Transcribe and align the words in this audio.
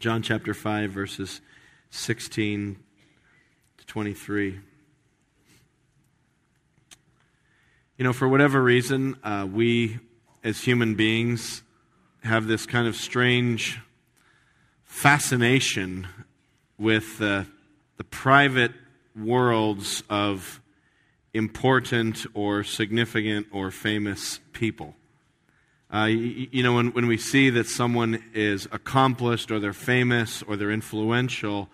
John 0.00 0.22
chapter 0.22 0.54
5, 0.54 0.92
verses 0.92 1.42
16 1.90 2.78
to 3.76 3.86
23. 3.86 4.58
You 7.98 8.04
know, 8.04 8.14
for 8.14 8.26
whatever 8.26 8.62
reason, 8.62 9.18
uh, 9.22 9.46
we 9.52 9.98
as 10.42 10.62
human 10.62 10.94
beings 10.94 11.62
have 12.22 12.46
this 12.46 12.64
kind 12.64 12.88
of 12.88 12.96
strange 12.96 13.78
fascination 14.86 16.08
with 16.78 17.20
uh, 17.20 17.44
the 17.98 18.04
private 18.04 18.72
worlds 19.14 20.02
of 20.08 20.62
important 21.34 22.24
or 22.32 22.64
significant 22.64 23.48
or 23.52 23.70
famous 23.70 24.40
people. 24.54 24.94
Uh, 25.92 26.04
you, 26.04 26.48
you, 26.52 26.62
know, 26.62 26.74
when, 26.74 26.92
when 26.92 27.06
we 27.06 27.16
see 27.16 27.50
that 27.50 27.66
someone 27.66 28.22
is 28.32 28.66
accomplished 28.70 29.50
or 29.50 29.58
they're 29.58 29.72
famous 29.72 30.42
or 30.42 30.56
they're 30.56 30.70
influential, 30.70 31.68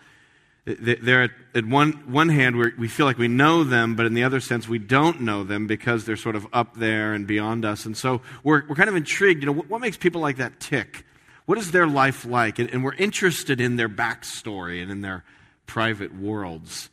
they're 0.64 1.24
at, 1.24 1.30
at 1.54 1.64
one, 1.64 1.92
one 2.10 2.28
hand, 2.28 2.56
we 2.56 2.88
feel 2.88 3.06
like 3.06 3.18
we 3.18 3.28
know 3.28 3.62
them, 3.62 3.94
but 3.94 4.04
in 4.04 4.14
the 4.14 4.24
other 4.24 4.40
sense, 4.40 4.66
we 4.66 4.78
don't 4.78 5.20
know 5.20 5.44
them 5.44 5.66
because 5.66 6.04
they're 6.04 6.16
sort 6.16 6.34
of 6.34 6.46
up 6.52 6.76
there 6.76 7.12
and 7.12 7.26
beyond 7.26 7.64
us. 7.64 7.84
And 7.84 7.96
so 7.96 8.20
we're, 8.42 8.66
we're 8.66 8.74
kind 8.74 8.88
of 8.88 8.96
intrigued. 8.96 9.42
You 9.42 9.46
know, 9.46 9.52
what, 9.52 9.68
what 9.68 9.80
makes 9.80 9.96
people 9.96 10.20
like 10.20 10.38
that 10.38 10.58
tick? 10.58 11.04
What 11.44 11.58
is 11.58 11.70
their 11.70 11.86
life 11.86 12.24
like? 12.24 12.58
And, 12.58 12.68
and 12.70 12.82
we're 12.82 12.94
interested 12.94 13.60
in 13.60 13.76
their 13.76 13.88
backstory 13.88 14.82
and 14.82 14.90
in 14.90 15.02
their 15.02 15.24
private 15.66 16.12
worlds. 16.12 16.90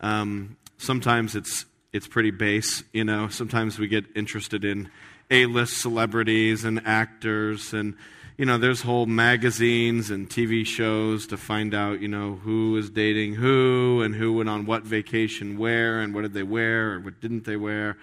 Um, 0.00 0.56
sometimes 0.78 1.36
it's, 1.36 1.66
it's 1.92 2.08
pretty 2.08 2.30
base, 2.30 2.82
you 2.92 3.04
know. 3.04 3.28
Sometimes 3.28 3.78
we 3.78 3.88
get 3.88 4.06
interested 4.16 4.64
in 4.64 4.90
a 5.32 5.46
list 5.46 5.80
celebrities 5.80 6.62
and 6.62 6.86
actors. 6.86 7.72
And, 7.72 7.96
you 8.36 8.44
know, 8.44 8.58
there's 8.58 8.82
whole 8.82 9.06
magazines 9.06 10.10
and 10.10 10.28
TV 10.28 10.64
shows 10.66 11.26
to 11.28 11.36
find 11.36 11.74
out, 11.74 12.00
you 12.00 12.08
know, 12.08 12.34
who 12.34 12.76
is 12.76 12.90
dating 12.90 13.34
who 13.34 14.02
and 14.02 14.14
who 14.14 14.34
went 14.34 14.50
on 14.50 14.66
what 14.66 14.82
vacation 14.84 15.58
where 15.58 16.00
and 16.00 16.14
what 16.14 16.22
did 16.22 16.34
they 16.34 16.42
wear 16.42 16.92
or 16.92 17.00
what 17.00 17.20
didn't 17.20 17.44
they 17.44 17.56
wear. 17.56 17.96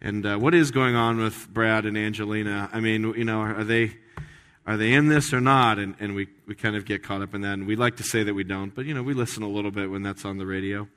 And 0.00 0.26
uh, 0.26 0.36
what 0.36 0.52
is 0.52 0.72
going 0.72 0.96
on 0.96 1.18
with 1.18 1.48
Brad 1.48 1.86
and 1.86 1.96
Angelina? 1.96 2.68
I 2.72 2.80
mean, 2.80 3.14
you 3.16 3.24
know, 3.24 3.40
are 3.40 3.64
they 3.64 3.96
are 4.66 4.76
they 4.76 4.94
in 4.94 5.08
this 5.08 5.32
or 5.32 5.40
not? 5.40 5.78
And, 5.78 5.94
and 6.00 6.14
we, 6.14 6.26
we 6.46 6.54
kind 6.54 6.74
of 6.74 6.86
get 6.86 7.02
caught 7.02 7.22
up 7.22 7.34
in 7.34 7.42
that. 7.42 7.52
And 7.52 7.66
we 7.66 7.76
like 7.76 7.96
to 7.98 8.02
say 8.02 8.22
that 8.22 8.34
we 8.34 8.44
don't, 8.44 8.74
but, 8.74 8.86
you 8.86 8.94
know, 8.94 9.02
we 9.02 9.14
listen 9.14 9.42
a 9.42 9.48
little 9.48 9.70
bit 9.70 9.90
when 9.90 10.02
that's 10.02 10.24
on 10.24 10.38
the 10.38 10.46
radio. 10.46 10.88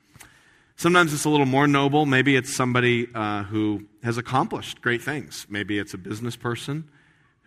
Sometimes 0.79 1.11
it's 1.11 1.25
a 1.25 1.29
little 1.29 1.47
more 1.47 1.65
noble. 1.65 2.05
Maybe 2.05 2.35
it's 2.35 2.55
somebody 2.55 3.07
uh, 3.15 3.41
who 3.41 3.87
has 4.03 4.19
accomplished 4.19 4.79
great 4.79 5.01
things. 5.01 5.47
Maybe 5.49 5.79
it's 5.79 5.95
a 5.95 5.97
business 5.97 6.35
person 6.35 6.87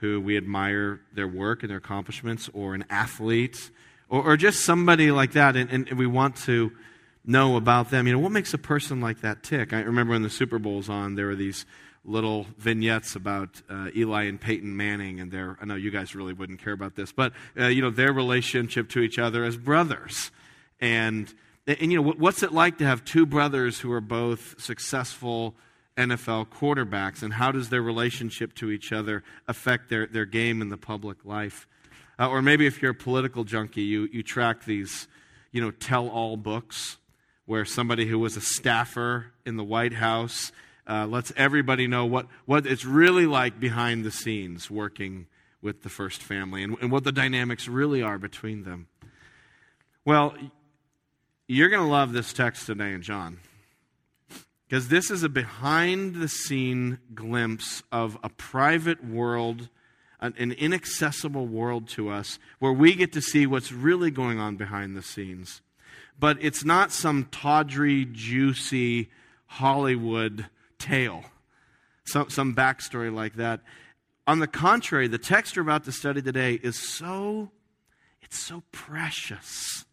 who 0.01 0.21
we 0.21 0.37
admire 0.37 1.01
their 1.13 1.29
work 1.29 1.63
and 1.63 1.71
their 1.71 1.79
accomplishments, 1.79 2.51
or 2.53 2.75
an 2.75 2.85
athlete, 2.91 3.71
or, 4.09 4.33
or 4.33 4.37
just 4.37 4.65
somebody 4.65 5.13
like 5.13 5.33
that, 5.33 5.55
and, 5.55 5.71
and, 5.71 5.93
we 5.93 6.09
want 6.09 6.35
to 6.35 6.73
know 7.25 7.57
about 7.57 7.91
them. 7.91 8.09
You 8.09 8.15
know, 8.15 8.19
what 8.19 8.33
makes 8.33 8.53
a 8.53 8.59
person 8.59 9.01
like 9.01 9.21
that 9.21 9.45
tick? 9.45 9.73
I 9.73 9.83
remember 9.83 10.15
when 10.15 10.23
the 10.23 10.31
Super 10.31 10.59
Bowl's 10.59 10.89
on, 10.89 11.15
there 11.15 11.27
were 11.27 11.37
these 11.37 11.67
little 12.05 12.47
vignettes 12.59 13.15
about 13.15 13.63
uh, 13.71 13.91
Eli 13.95 14.25
and 14.25 14.41
Peyton 14.41 14.77
Manning 14.77 15.21
and 15.21 15.31
their, 15.31 15.57
I 15.63 15.67
know 15.67 15.77
you 15.77 15.93
guys 15.93 16.17
really 16.17 16.33
wouldn't 16.33 16.65
care 16.65 16.73
about 16.73 16.97
this, 16.97 17.13
but, 17.13 17.33
uh, 17.57 17.67
you 17.67 17.81
know, 17.81 17.91
their 17.91 18.13
relationship 18.13 18.89
to 18.89 19.01
each 19.01 19.21
other 19.21 19.45
as 19.45 19.57
brothers. 19.57 20.33
And 20.81 21.33
and, 21.67 21.93
you 21.93 22.03
know, 22.03 22.13
what's 22.13 22.43
it 22.43 22.53
like 22.53 22.79
to 22.79 22.87
have 22.87 23.05
two 23.05 23.27
brothers 23.27 23.81
who 23.81 23.93
are 23.93 24.01
both 24.01 24.61
successful 24.61 25.55
NFL 25.97 26.49
quarterbacks, 26.49 27.23
and 27.23 27.35
how 27.35 27.53
does 27.53 27.69
their 27.69 27.83
relationship 27.83 28.55
to 28.55 28.71
each 28.71 28.93
other 28.93 29.23
affect 29.47 29.91
their, 29.91 30.07
their 30.07 30.25
game 30.25 30.63
in 30.63 30.69
the 30.69 30.77
public 30.77 31.25
life? 31.25 31.67
Uh, 32.19 32.29
or 32.29 32.43
maybe 32.43 32.67
if 32.67 32.81
you're 32.81 32.93
a 32.93 32.95
political 32.95 33.45
junkie, 33.45 33.83
you, 33.83 34.09
you 34.13 34.23
track 34.23 34.65
these, 34.65 35.09
you 35.53 35.61
know, 35.61 35.71
tell 35.71 36.09
all 36.09 36.37
books 36.37 36.99
where 37.47 37.65
somebody 37.65 38.07
who 38.07 38.19
was 38.19 38.37
a 38.37 38.41
staffer 38.41 39.33
in 39.45 39.57
the 39.57 39.65
White 39.65 39.95
House 39.95 40.53
uh, 40.89 41.07
lets 41.07 41.33
everybody 41.37 41.87
know 41.87 42.07
what, 42.07 42.27
what 42.47 42.67
it's 42.67 42.85
really 42.85 43.27
like 43.27 43.61
behind 43.61 44.05
the 44.05 44.11
scenes 44.11 44.71
working 44.71 45.27
with 45.63 45.83
the 45.83 45.89
first 45.89 46.23
family 46.23 46.63
and, 46.63 46.77
and 46.81 46.91
what 46.91 47.05
the 47.05 47.13
dynamics 47.13 47.69
really 47.69 48.03
are 48.03 48.19
between 48.19 48.65
them. 48.65 48.87
Well, 50.05 50.35
you're 51.51 51.69
going 51.69 51.83
to 51.83 51.91
love 51.91 52.13
this 52.13 52.33
text 52.33 52.67
today 52.67 52.93
in 52.93 53.03
John. 53.03 53.41
Because 54.69 54.87
this 54.87 55.11
is 55.11 55.25
a 55.25 55.29
behind 55.29 56.15
the 56.15 56.29
scene 56.29 56.99
glimpse 57.13 57.83
of 57.91 58.17
a 58.23 58.29
private 58.29 59.05
world, 59.05 59.69
an, 60.21 60.33
an, 60.39 60.53
inaccessible 60.53 61.49
world 61.49 61.89
to 61.89 62.09
us, 62.09 62.39
where 62.61 62.73
we 62.73 62.95
get 62.95 63.13
to 63.15 63.21
see 63.21 63.49
what's 63.49 63.73
really 63.73 64.13
going 64.13 64.39
on 64.39 64.55
behind 64.55 64.97
the 64.97 65.03
scenes. 65.03 65.61
But 66.21 66.39
it's 66.41 66.65
not 66.65 66.93
some 66.93 67.25
tawdry, 67.33 68.05
juicy 68.05 69.11
Hollywood 69.47 70.47
tale, 70.79 71.25
some, 72.05 72.31
some 72.31 72.55
backstory 72.55 73.13
like 73.13 73.35
that. 73.35 73.63
On 74.29 74.39
the 74.39 74.47
contrary, 74.47 75.09
the 75.09 75.19
text 75.19 75.57
we're 75.57 75.63
about 75.63 75.83
to 75.87 75.93
study 75.93 76.23
today 76.23 76.61
is 76.63 76.77
so, 76.77 77.51
it's 78.23 78.39
so 78.39 78.63
precious 78.71 79.85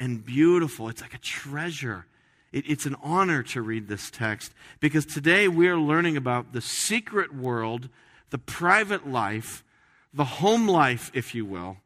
and 0.00 0.24
beautiful. 0.24 0.88
It's 0.88 1.02
like 1.02 1.14
a 1.14 1.18
treasure. 1.18 2.06
It, 2.52 2.64
it's 2.68 2.86
an 2.86 2.96
honor 3.02 3.42
to 3.44 3.62
read 3.62 3.88
this 3.88 4.10
text 4.10 4.52
because 4.80 5.06
today 5.06 5.48
we 5.48 5.68
are 5.68 5.78
learning 5.78 6.16
about 6.16 6.52
the 6.52 6.60
secret 6.60 7.34
world, 7.34 7.88
the 8.30 8.38
private 8.38 9.08
life, 9.08 9.64
the 10.12 10.24
home 10.24 10.68
life, 10.68 11.10
if 11.14 11.34
you 11.34 11.44
will, 11.44 11.78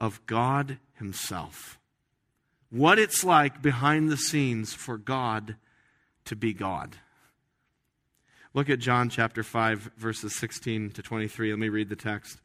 of 0.00 0.24
God 0.26 0.78
Himself. 0.94 1.78
What 2.70 2.98
it's 2.98 3.22
like 3.22 3.60
behind 3.60 4.10
the 4.10 4.16
scenes 4.16 4.72
for 4.72 4.96
God 4.96 5.56
to 6.24 6.36
be 6.36 6.52
God. 6.52 6.96
Look 8.54 8.68
at 8.68 8.78
John 8.78 9.08
chapter 9.08 9.42
5, 9.42 9.92
verses 9.96 10.36
16 10.36 10.90
to 10.90 11.02
23. 11.02 11.50
Let 11.50 11.58
me 11.58 11.68
read 11.68 11.88
the 11.88 11.96
text. 11.96 12.38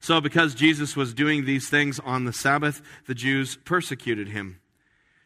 So, 0.00 0.20
because 0.20 0.54
Jesus 0.54 0.96
was 0.96 1.12
doing 1.12 1.44
these 1.44 1.68
things 1.68 2.00
on 2.00 2.24
the 2.24 2.32
Sabbath, 2.32 2.80
the 3.06 3.14
Jews 3.14 3.58
persecuted 3.64 4.28
him. 4.28 4.58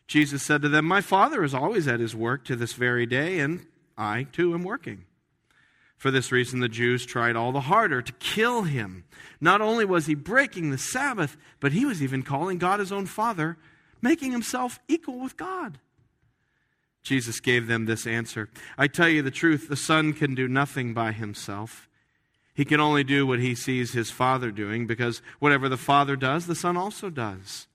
Jesus 0.09 0.43
said 0.43 0.63
to 0.63 0.69
them, 0.69 0.85
My 0.85 1.01
Father 1.01 1.45
is 1.45 1.55
always 1.55 1.87
at 1.87 2.01
his 2.01 2.15
work 2.15 2.45
to 2.47 2.57
this 2.57 2.73
very 2.73 3.07
day, 3.07 3.39
and 3.39 3.67
I 3.97 4.25
too 4.25 4.53
am 4.53 4.65
working. 4.65 5.05
For 5.97 6.11
this 6.11 6.33
reason, 6.33 6.61
the 6.61 6.69
Jews 6.69 7.07
tried 7.07 7.37
all 7.37 7.53
the 7.53 7.61
harder 7.61 8.03
to 8.03 8.13
kill 8.15 8.65
him. 8.65 9.05
Not 9.41 9.61
only 9.61 9.85
was 9.85 10.07
he 10.07 10.15
breaking 10.15 10.71
the 10.71 10.79
Sabbath, 10.79 11.37
but 11.61 11.73
he 11.73 11.87
was 11.87 12.03
even 12.03 12.23
calling 12.23 12.59
God 12.59 12.81
his 12.81 12.93
own 12.93 13.07
Father, 13.07 13.57
making 14.03 14.33
himself 14.33 14.81
equal 14.89 15.21
with 15.21 15.37
God. 15.37 15.79
Jesus 17.03 17.39
gave 17.39 17.67
them 17.67 17.85
this 17.85 18.07
answer 18.07 18.49
I 18.77 18.89
tell 18.89 19.09
you 19.09 19.23
the 19.23 19.31
truth, 19.31 19.69
the 19.69 19.77
Son 19.77 20.13
can 20.13 20.35
do 20.35 20.49
nothing 20.49 20.95
by 20.95 21.13
himself. 21.13 21.89
He 22.55 22.65
can 22.65 22.81
only 22.81 23.03
do 23.03 23.27
what 23.27 23.41
he 23.41 23.55
sees 23.55 23.93
his 23.93 24.11
Father 24.11 24.53
doing 24.53 24.87
because 24.87 25.21
whatever 25.41 25.69
the 25.69 25.77
Father 25.77 26.15
does, 26.15 26.47
the 26.47 26.55
Son 26.55 26.77
also 26.77 27.11
does. 27.11 27.67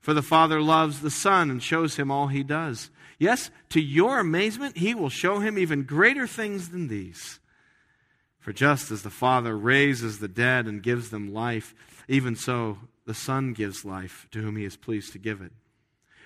For 0.00 0.12
the 0.12 0.22
Father 0.22 0.60
loves 0.60 1.00
the 1.00 1.10
Son 1.10 1.50
and 1.50 1.62
shows 1.62 1.96
him 1.96 2.10
all 2.10 2.28
he 2.28 2.42
does. 2.42 2.90
Yes, 3.18 3.50
to 3.70 3.80
your 3.80 4.20
amazement, 4.20 4.76
he 4.76 4.94
will 4.94 5.08
show 5.08 5.38
him 5.38 5.58
even 5.58 5.84
greater 5.84 6.26
things 6.26 6.68
than 6.68 6.88
these. 6.88 7.40
For 8.38 8.52
just 8.52 8.90
as 8.90 9.02
the 9.02 9.10
Father 9.10 9.56
raises 9.56 10.18
the 10.18 10.28
dead 10.28 10.66
and 10.66 10.82
gives 10.82 11.10
them 11.10 11.32
life, 11.32 11.74
even 12.06 12.36
so 12.36 12.78
the 13.06 13.14
Son 13.14 13.54
gives 13.54 13.84
life 13.84 14.28
to 14.30 14.42
whom 14.42 14.56
he 14.56 14.64
is 14.64 14.76
pleased 14.76 15.12
to 15.12 15.18
give 15.18 15.40
it. 15.40 15.52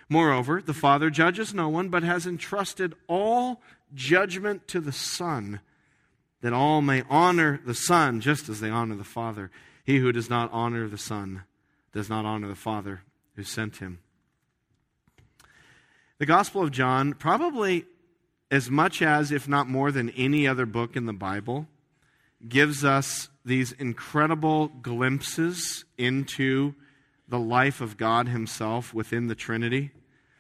Moreover, 0.09 0.61
the 0.61 0.75
Father 0.75 1.09
judges 1.09 1.55
no 1.55 1.69
one, 1.69 1.89
but 1.89 2.03
has 2.03 2.27
entrusted 2.27 2.95
all 3.07 3.63
judgment 3.95 4.67
to 4.69 4.81
the 4.81 4.93
Son 4.93 5.61
that 6.43 6.53
all 6.53 6.81
may 6.81 7.03
honor 7.09 7.61
the 7.65 7.75
Son 7.75 8.21
just 8.21 8.49
as 8.49 8.61
they 8.61 8.71
honor 8.71 8.97
the 8.97 9.05
Father. 9.05 9.51
He 9.85 9.99
who 9.99 10.13
does 10.13 10.31
not 10.31 10.51
honor 10.53 10.89
the 10.89 10.99
Son 10.99 11.43
does 11.93 12.09
not 12.09 12.25
honor 12.25 12.49
the 12.49 12.55
Father 12.55 13.03
who 13.37 13.43
sent 13.43 13.77
him. 13.77 13.99
The 16.19 16.27
Gospel 16.27 16.63
of 16.63 16.71
John, 16.71 17.15
probably 17.15 17.87
as 18.51 18.71
much 18.71 19.01
as, 19.01 19.33
if 19.33 19.49
not 19.49 19.69
more 19.69 19.91
than 19.91 20.11
any 20.11 20.47
other 20.47 20.67
book 20.67 20.97
in 20.97 21.07
the 21.07 21.13
Bible, 21.13 21.67
gives 22.47 22.85
us 22.85 23.29
these 23.45 23.73
incredible 23.73 24.69
glimpses 24.69 25.85
into 25.97 26.75
the 27.29 27.39
life 27.39 27.81
of 27.81 27.97
God 27.97 28.29
Himself 28.29 28.93
within 28.93 29.29
the 29.29 29.35
Trinity. 29.35 29.93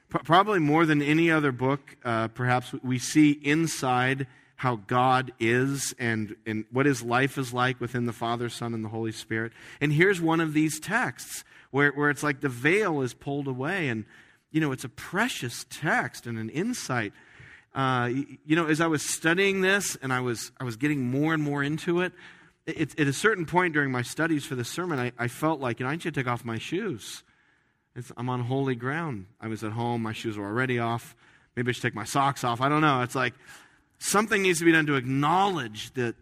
Probably 0.09 0.59
more 0.59 0.87
than 0.87 1.01
any 1.01 1.31
other 1.31 1.53
book, 1.53 1.97
uh, 2.05 2.29
perhaps 2.29 2.73
we 2.83 2.99
see 2.99 3.31
inside 3.31 4.27
how 4.61 4.77
God 4.77 5.33
is 5.41 5.95
and, 5.99 6.37
and 6.45 6.67
what 6.71 6.85
his 6.85 7.03
life 7.03 7.39
is 7.39 7.55
like 7.55 7.81
within 7.81 8.05
the 8.05 8.13
Father, 8.13 8.51
Son, 8.51 8.75
and 8.75 8.85
the 8.85 8.91
Holy 8.91 9.11
Spirit. 9.11 9.53
And 9.81 9.91
here's 9.91 10.21
one 10.21 10.39
of 10.39 10.53
these 10.53 10.79
texts 10.79 11.45
where, 11.71 11.93
where 11.93 12.11
it's 12.11 12.23
like 12.23 12.43
the 12.43 12.51
veil 12.51 13.01
is 13.01 13.15
pulled 13.15 13.49
away. 13.49 13.89
And, 13.89 14.05
you 14.51 14.61
know, 14.61 14.71
it's 14.73 14.85
a 14.85 14.91
precious 14.91 15.65
text 15.71 16.27
and 16.27 16.39
an 16.39 16.51
insight. 16.51 17.15
Uh, 17.75 18.11
you 18.45 18.55
know, 18.55 18.67
as 18.67 18.83
I 18.83 18.87
was 18.87 19.03
studying 19.03 19.63
this 19.63 19.97
and 20.03 20.13
I 20.13 20.21
was, 20.21 20.53
I 20.61 20.65
was 20.65 20.77
getting 20.77 21.11
more 21.11 21.33
and 21.33 21.43
more 21.43 21.63
into 21.63 22.03
it, 22.03 22.13
it, 22.67 23.01
at 23.01 23.07
a 23.07 23.15
certain 23.15 23.47
point 23.47 23.73
during 23.73 23.91
my 23.91 24.03
studies 24.03 24.45
for 24.45 24.57
this 24.57 24.69
sermon, 24.69 24.99
I, 24.99 25.13
I 25.19 25.29
felt 25.29 25.61
like, 25.61 25.81
you 25.81 25.87
know, 25.87 25.91
I 25.91 25.95
need 25.95 26.03
to 26.03 26.13
take 26.13 26.29
off 26.29 26.45
my 26.45 26.59
shoes. 26.59 27.23
It's, 27.97 28.13
I'm 28.15 28.29
on 28.29 28.41
holy 28.41 28.75
ground. 28.75 29.25
I 29.41 29.49
was 29.49 29.65
at 29.65 29.73
home, 29.73 30.03
my 30.03 30.13
shoes 30.13 30.37
were 30.37 30.45
already 30.45 30.79
off. 30.79 31.17
Maybe 31.57 31.71
I 31.71 31.73
should 31.73 31.83
take 31.83 31.95
my 31.95 32.05
socks 32.05 32.45
off. 32.45 32.61
I 32.61 32.69
don't 32.69 32.83
know. 32.83 33.01
It's 33.01 33.15
like 33.15 33.33
something 34.01 34.43
needs 34.43 34.59
to 34.59 34.65
be 34.65 34.73
done 34.73 34.87
to 34.87 34.97
acknowledge 34.97 35.93
that 35.95 36.17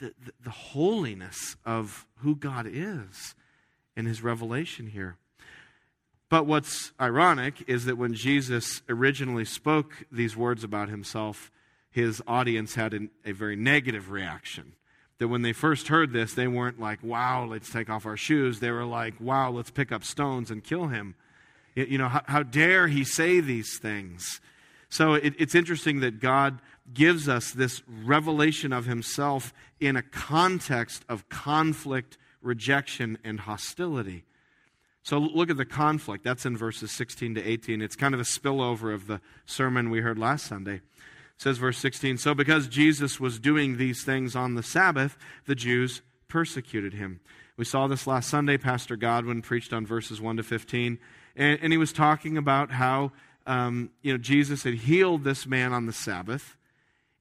the, 0.00 0.12
the, 0.24 0.32
the 0.42 0.50
holiness 0.50 1.56
of 1.64 2.06
who 2.16 2.34
God 2.34 2.66
is 2.68 3.34
in 3.96 4.06
his 4.06 4.22
revelation 4.22 4.88
here. 4.88 5.16
But 6.28 6.46
what's 6.46 6.92
ironic 7.00 7.62
is 7.68 7.84
that 7.84 7.96
when 7.96 8.14
Jesus 8.14 8.82
originally 8.88 9.44
spoke 9.44 10.04
these 10.10 10.36
words 10.36 10.64
about 10.64 10.88
himself, 10.88 11.52
his 11.90 12.20
audience 12.26 12.74
had 12.74 12.92
an, 12.92 13.10
a 13.24 13.32
very 13.32 13.54
negative 13.54 14.10
reaction. 14.10 14.72
That 15.18 15.28
when 15.28 15.42
they 15.42 15.52
first 15.52 15.86
heard 15.86 16.12
this, 16.12 16.34
they 16.34 16.48
weren't 16.48 16.80
like, 16.80 17.04
wow, 17.04 17.44
let's 17.44 17.70
take 17.70 17.88
off 17.88 18.04
our 18.04 18.16
shoes. 18.16 18.58
They 18.58 18.72
were 18.72 18.84
like, 18.84 19.14
wow, 19.20 19.50
let's 19.50 19.70
pick 19.70 19.92
up 19.92 20.02
stones 20.02 20.50
and 20.50 20.64
kill 20.64 20.88
him. 20.88 21.14
You 21.76 21.98
know, 21.98 22.08
how, 22.08 22.22
how 22.26 22.42
dare 22.42 22.88
he 22.88 23.04
say 23.04 23.38
these 23.38 23.78
things? 23.78 24.40
So 24.88 25.14
it, 25.14 25.34
it's 25.38 25.54
interesting 25.54 26.00
that 26.00 26.20
God 26.20 26.60
gives 26.92 27.28
us 27.28 27.52
this 27.52 27.82
revelation 27.88 28.72
of 28.72 28.84
himself 28.84 29.52
in 29.80 29.96
a 29.96 30.02
context 30.02 31.04
of 31.08 31.28
conflict, 31.28 32.18
rejection, 32.42 33.18
and 33.24 33.40
hostility. 33.40 34.24
So 35.02 35.18
look 35.18 35.50
at 35.50 35.56
the 35.56 35.64
conflict. 35.64 36.24
That's 36.24 36.46
in 36.46 36.56
verses 36.56 36.90
16 36.90 37.34
to 37.34 37.42
18. 37.42 37.82
It's 37.82 37.96
kind 37.96 38.14
of 38.14 38.20
a 38.20 38.24
spillover 38.24 38.94
of 38.94 39.06
the 39.06 39.20
sermon 39.44 39.90
we 39.90 40.00
heard 40.00 40.18
last 40.18 40.46
Sunday. 40.46 40.76
It 40.76 40.82
says, 41.38 41.58
verse 41.58 41.78
16 41.78 42.18
So 42.18 42.34
because 42.34 42.68
Jesus 42.68 43.20
was 43.20 43.38
doing 43.38 43.76
these 43.76 44.02
things 44.02 44.34
on 44.34 44.54
the 44.54 44.62
Sabbath, 44.62 45.18
the 45.46 45.54
Jews 45.54 46.02
persecuted 46.28 46.94
him. 46.94 47.20
We 47.56 47.64
saw 47.64 47.86
this 47.86 48.06
last 48.06 48.28
Sunday. 48.28 48.56
Pastor 48.56 48.96
Godwin 48.96 49.42
preached 49.42 49.72
on 49.72 49.86
verses 49.86 50.20
1 50.20 50.38
to 50.38 50.42
15. 50.42 50.98
And, 51.36 51.58
and 51.62 51.72
he 51.72 51.78
was 51.78 51.92
talking 51.92 52.36
about 52.36 52.70
how 52.70 53.12
um, 53.46 53.90
you 54.02 54.12
know, 54.12 54.18
Jesus 54.18 54.64
had 54.64 54.74
healed 54.74 55.24
this 55.24 55.46
man 55.46 55.72
on 55.72 55.86
the 55.86 55.92
Sabbath. 55.92 56.56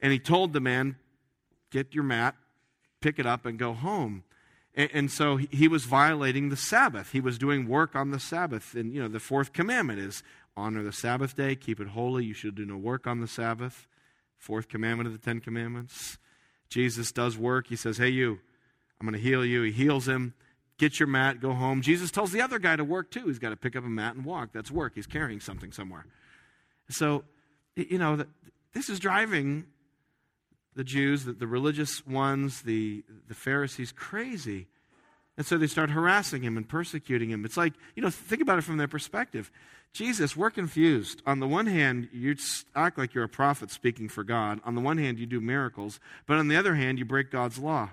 And 0.04 0.12
he 0.12 0.20
told 0.20 0.54
the 0.54 0.60
man, 0.60 0.98
Get 1.72 1.96
your 1.96 2.04
mat, 2.04 2.36
pick 3.02 3.18
it 3.18 3.26
up, 3.26 3.48
and 3.48 3.58
go 3.58 3.74
home. 3.74 4.24
And, 4.76 4.90
and 4.94 5.12
so 5.12 5.38
he 5.38 5.68
was 5.68 5.86
violating 5.86 6.50
the 6.50 6.58
Sabbath. 6.58 7.12
He 7.12 7.20
was 7.20 7.40
doing 7.40 7.68
work 7.68 7.96
on 7.96 8.12
the 8.12 8.20
Sabbath. 8.20 8.76
And, 8.76 8.94
you 8.94 9.02
know, 9.02 9.08
the 9.08 9.20
fourth 9.20 9.54
commandment 9.54 10.00
is 10.00 10.22
honor 10.56 10.84
the 10.84 10.92
Sabbath 10.92 11.36
day, 11.36 11.56
keep 11.56 11.80
it 11.80 11.88
holy. 11.88 12.26
You 12.26 12.36
should 12.36 12.54
do 12.54 12.66
no 12.66 12.78
work 12.78 13.08
on 13.08 13.22
the 13.22 13.28
Sabbath. 13.28 13.88
Fourth 14.38 14.68
commandment 14.68 15.08
of 15.08 15.14
the 15.14 15.20
Ten 15.20 15.40
Commandments. 15.40 16.20
Jesus 16.70 17.12
does 17.12 17.38
work. 17.38 17.68
He 17.68 17.76
says, 17.76 17.98
Hey, 17.98 18.10
you, 18.10 18.40
I'm 19.00 19.08
going 19.08 19.20
to 19.20 19.28
heal 19.28 19.44
you. 19.44 19.64
He 19.64 19.72
heals 19.72 20.08
him. 20.08 20.36
Get 20.78 21.00
your 21.00 21.08
mat, 21.08 21.40
go 21.40 21.54
home. 21.54 21.82
Jesus 21.82 22.12
tells 22.12 22.32
the 22.32 22.42
other 22.42 22.60
guy 22.60 22.76
to 22.76 22.84
work 22.84 23.10
too. 23.10 23.28
He's 23.28 23.40
got 23.40 23.50
to 23.50 23.56
pick 23.56 23.76
up 23.76 23.86
a 23.86 23.90
mat 23.90 24.16
and 24.16 24.26
walk. 24.26 24.50
That's 24.54 24.70
work. 24.70 24.94
He's 24.96 25.08
carrying 25.08 25.40
something 25.40 25.72
somewhere. 25.72 26.06
So, 26.90 27.24
you 27.76 27.98
know, 27.98 28.26
this 28.74 28.90
is 28.90 29.00
driving 29.00 29.66
the 30.76 30.84
Jews, 30.84 31.26
the, 31.26 31.34
the 31.34 31.48
religious 31.48 32.06
ones, 32.06 32.62
the, 32.64 33.04
the 33.28 33.36
Pharisees, 33.36 33.92
crazy. 33.92 34.68
And 35.38 35.46
so 35.46 35.58
they 35.58 35.68
start 35.68 35.90
harassing 35.90 36.44
him 36.44 36.58
and 36.58 36.68
persecuting 36.68 37.30
him. 37.30 37.46
It's 37.46 37.58
like, 37.58 37.74
you 37.96 38.04
know, 38.04 38.10
think 38.10 38.42
about 38.42 38.60
it 38.60 38.64
from 38.64 38.78
their 38.78 38.88
perspective. 38.88 39.52
Jesus, 39.92 40.36
we're 40.36 40.50
confused. 40.50 41.22
On 41.26 41.40
the 41.40 41.48
one 41.48 41.68
hand, 41.68 42.10
you 42.12 42.36
act 42.76 42.98
like 42.98 43.14
you're 43.14 43.24
a 43.24 43.30
prophet 43.30 43.70
speaking 43.70 44.10
for 44.10 44.24
God. 44.24 44.60
On 44.64 44.76
the 44.76 44.82
one 44.82 44.98
hand, 44.98 45.20
you 45.20 45.26
do 45.26 45.40
miracles. 45.40 46.00
But 46.26 46.38
on 46.38 46.48
the 46.48 46.56
other 46.56 46.76
hand, 46.76 46.98
you 47.00 47.06
break 47.06 47.30
God's 47.30 47.60
law. 47.60 47.90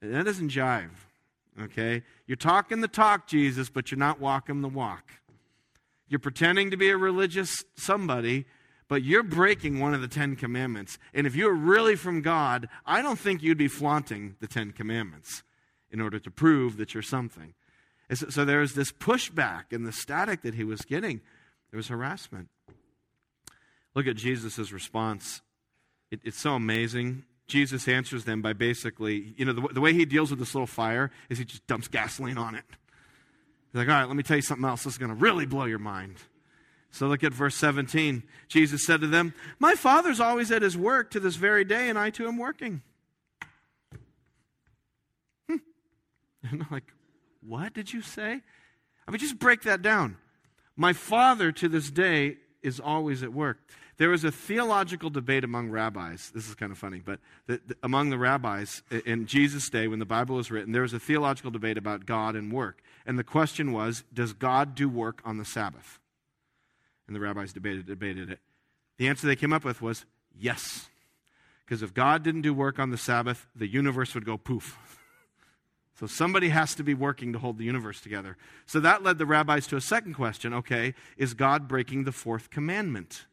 And 0.00 0.14
that 0.14 0.24
doesn't 0.24 0.50
jive. 0.50 0.90
Okay? 1.60 2.02
You're 2.26 2.36
talking 2.36 2.80
the 2.80 2.88
talk, 2.88 3.26
Jesus, 3.26 3.68
but 3.68 3.90
you're 3.90 3.98
not 3.98 4.20
walking 4.20 4.62
the 4.62 4.68
walk. 4.68 5.12
You're 6.08 6.20
pretending 6.20 6.70
to 6.70 6.76
be 6.76 6.88
a 6.88 6.96
religious 6.96 7.64
somebody, 7.76 8.46
but 8.88 9.02
you're 9.02 9.22
breaking 9.22 9.78
one 9.78 9.94
of 9.94 10.00
the 10.00 10.08
Ten 10.08 10.34
Commandments. 10.34 10.98
And 11.12 11.26
if 11.26 11.36
you're 11.36 11.52
really 11.52 11.94
from 11.94 12.22
God, 12.22 12.68
I 12.86 13.02
don't 13.02 13.18
think 13.18 13.42
you'd 13.42 13.58
be 13.58 13.68
flaunting 13.68 14.36
the 14.40 14.46
Ten 14.46 14.72
Commandments 14.72 15.42
in 15.90 16.00
order 16.00 16.18
to 16.18 16.30
prove 16.30 16.78
that 16.78 16.94
you're 16.94 17.02
something. 17.02 17.54
So, 18.12 18.30
so 18.30 18.44
there 18.44 18.60
was 18.60 18.74
this 18.74 18.90
pushback 18.90 19.64
and 19.72 19.86
the 19.86 19.92
static 19.92 20.42
that 20.42 20.54
he 20.54 20.64
was 20.64 20.80
getting. 20.80 21.20
There 21.70 21.76
was 21.76 21.88
harassment. 21.88 22.48
Look 23.94 24.06
at 24.06 24.16
Jesus' 24.16 24.72
response. 24.72 25.42
It, 26.10 26.20
it's 26.24 26.40
so 26.40 26.54
amazing. 26.54 27.24
Jesus 27.46 27.88
answers 27.88 28.24
them 28.24 28.40
by 28.42 28.52
basically, 28.52 29.34
you 29.36 29.44
know, 29.44 29.52
the, 29.52 29.68
the 29.74 29.80
way 29.80 29.92
he 29.92 30.04
deals 30.04 30.30
with 30.30 30.38
this 30.38 30.54
little 30.54 30.66
fire 30.66 31.10
is 31.28 31.38
he 31.38 31.44
just 31.44 31.66
dumps 31.66 31.88
gasoline 31.88 32.38
on 32.38 32.54
it. 32.54 32.64
He's 33.72 33.78
like, 33.80 33.88
all 33.88 33.94
right, 33.94 34.06
let 34.06 34.16
me 34.16 34.22
tell 34.22 34.36
you 34.36 34.42
something 34.42 34.66
else. 34.66 34.84
This 34.84 34.94
is 34.94 34.98
going 34.98 35.10
to 35.10 35.14
really 35.14 35.44
blow 35.44 35.64
your 35.64 35.78
mind. 35.78 36.16
So 36.90 37.06
look 37.06 37.22
at 37.22 37.32
verse 37.32 37.54
17. 37.54 38.22
Jesus 38.48 38.84
said 38.84 39.00
to 39.00 39.06
them, 39.06 39.34
My 39.58 39.74
Father's 39.74 40.20
always 40.20 40.50
at 40.50 40.62
his 40.62 40.76
work 40.76 41.10
to 41.10 41.20
this 41.20 41.36
very 41.36 41.64
day, 41.64 41.88
and 41.88 41.98
I 41.98 42.10
too 42.10 42.26
am 42.26 42.38
working. 42.38 42.82
Hmm. 45.48 45.56
And 46.50 46.62
I'm 46.62 46.68
like, 46.70 46.92
What 47.46 47.74
did 47.74 47.92
you 47.92 48.02
say? 48.02 48.40
I 49.06 49.10
mean, 49.10 49.18
just 49.18 49.38
break 49.38 49.62
that 49.62 49.82
down. 49.82 50.16
My 50.76 50.92
Father 50.92 51.50
to 51.52 51.68
this 51.68 51.90
day 51.90 52.36
is 52.62 52.80
always 52.80 53.22
at 53.22 53.32
work. 53.32 53.58
There 53.96 54.10
was 54.10 54.22
a 54.22 54.30
theological 54.30 55.10
debate 55.10 55.42
among 55.42 55.70
rabbis. 55.70 56.30
This 56.32 56.48
is 56.48 56.54
kind 56.54 56.70
of 56.70 56.78
funny, 56.78 57.00
but 57.04 57.18
the, 57.46 57.60
the, 57.66 57.76
among 57.82 58.10
the 58.10 58.18
rabbis 58.18 58.82
in 59.04 59.26
Jesus' 59.26 59.68
day, 59.68 59.88
when 59.88 59.98
the 59.98 60.06
Bible 60.06 60.36
was 60.36 60.52
written, 60.52 60.72
there 60.72 60.82
was 60.82 60.92
a 60.92 61.00
theological 61.00 61.50
debate 61.50 61.76
about 61.76 62.06
God 62.06 62.36
and 62.36 62.52
work. 62.52 62.80
And 63.04 63.18
the 63.18 63.24
question 63.24 63.72
was 63.72 64.04
Does 64.14 64.32
God 64.32 64.76
do 64.76 64.88
work 64.88 65.20
on 65.24 65.38
the 65.38 65.44
Sabbath? 65.44 65.98
And 67.08 67.16
the 67.16 67.20
rabbis 67.20 67.52
debated, 67.52 67.86
debated 67.86 68.30
it. 68.30 68.38
The 68.98 69.08
answer 69.08 69.26
they 69.26 69.34
came 69.34 69.52
up 69.52 69.64
with 69.64 69.82
was 69.82 70.04
yes. 70.38 70.88
Because 71.64 71.82
if 71.82 71.92
God 71.92 72.22
didn't 72.22 72.42
do 72.42 72.54
work 72.54 72.78
on 72.78 72.90
the 72.90 72.96
Sabbath, 72.96 73.46
the 73.56 73.66
universe 73.66 74.14
would 74.14 74.24
go 74.24 74.36
poof. 74.36 74.78
So 75.98 76.06
somebody 76.06 76.50
has 76.50 76.76
to 76.76 76.84
be 76.84 76.94
working 76.94 77.32
to 77.32 77.40
hold 77.40 77.58
the 77.58 77.64
universe 77.64 78.00
together. 78.00 78.36
So 78.66 78.78
that 78.80 79.02
led 79.02 79.18
the 79.18 79.26
rabbis 79.26 79.66
to 79.68 79.76
a 79.76 79.80
second 79.80 80.14
question 80.14 80.54
okay, 80.54 80.94
is 81.16 81.34
God 81.34 81.66
breaking 81.66 82.04
the 82.04 82.12
fourth 82.12 82.50
commandment? 82.50 83.26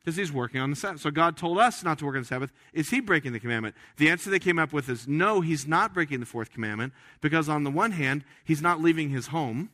Because 0.00 0.16
he's 0.16 0.32
working 0.32 0.60
on 0.60 0.70
the 0.70 0.76
Sabbath. 0.76 1.02
So 1.02 1.10
God 1.10 1.36
told 1.36 1.58
us 1.58 1.84
not 1.84 1.98
to 1.98 2.06
work 2.06 2.16
on 2.16 2.22
the 2.22 2.26
Sabbath. 2.26 2.52
Is 2.72 2.90
he 2.90 3.00
breaking 3.00 3.32
the 3.32 3.38
commandment? 3.38 3.76
The 3.98 4.08
answer 4.08 4.30
they 4.30 4.38
came 4.38 4.58
up 4.58 4.72
with 4.72 4.88
is 4.88 5.06
no, 5.06 5.42
he's 5.42 5.66
not 5.66 5.92
breaking 5.92 6.20
the 6.20 6.26
fourth 6.26 6.52
commandment 6.52 6.94
because, 7.20 7.48
on 7.48 7.64
the 7.64 7.70
one 7.70 7.92
hand, 7.92 8.24
he's 8.42 8.62
not 8.62 8.80
leaving 8.80 9.10
his 9.10 9.28
home. 9.28 9.70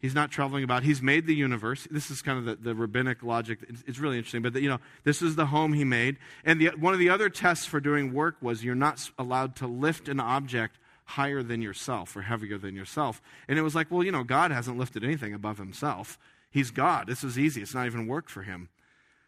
He's 0.00 0.14
not 0.14 0.30
traveling 0.30 0.62
about. 0.62 0.84
He's 0.84 1.02
made 1.02 1.26
the 1.26 1.34
universe. 1.34 1.88
This 1.90 2.10
is 2.10 2.22
kind 2.22 2.38
of 2.38 2.44
the, 2.44 2.54
the 2.54 2.74
rabbinic 2.74 3.22
logic. 3.22 3.58
It's, 3.68 3.82
it's, 3.86 3.98
really 3.98 4.16
interesting. 4.16 4.42
But, 4.42 4.52
the, 4.52 4.60
you 4.60 4.68
know, 4.68 4.78
this 5.02 5.22
is 5.22 5.34
the 5.34 5.46
home 5.46 5.72
he 5.72 5.84
made. 5.84 6.18
And 6.44 6.60
the, 6.60 6.68
one 6.78 6.92
of 6.92 7.00
the 7.00 7.10
other 7.10 7.28
tests 7.28 7.66
for 7.66 7.80
doing 7.80 8.12
work 8.12 8.36
was 8.40 8.62
you're 8.62 8.76
not 8.76 9.10
allowed 9.18 9.56
to 9.56 9.66
lift 9.66 10.08
an 10.08 10.20
object 10.20 10.78
higher 11.04 11.42
than 11.42 11.62
yourself 11.62 12.14
or 12.14 12.22
heavier 12.22 12.58
than 12.58 12.76
yourself. 12.76 13.20
And 13.48 13.58
it 13.58 13.62
was 13.62 13.74
like, 13.74 13.90
well, 13.90 14.04
you 14.04 14.12
know, 14.12 14.22
God 14.22 14.52
hasn't 14.52 14.78
lifted 14.78 15.02
anything 15.02 15.34
above 15.34 15.58
himself. 15.58 16.16
He's 16.50 16.70
God. 16.70 17.08
This 17.08 17.24
is 17.24 17.38
easy. 17.38 17.60
It's 17.60 17.74
not 17.74 17.86
even 17.86 18.06
work 18.06 18.28
for 18.28 18.42
him. 18.42 18.68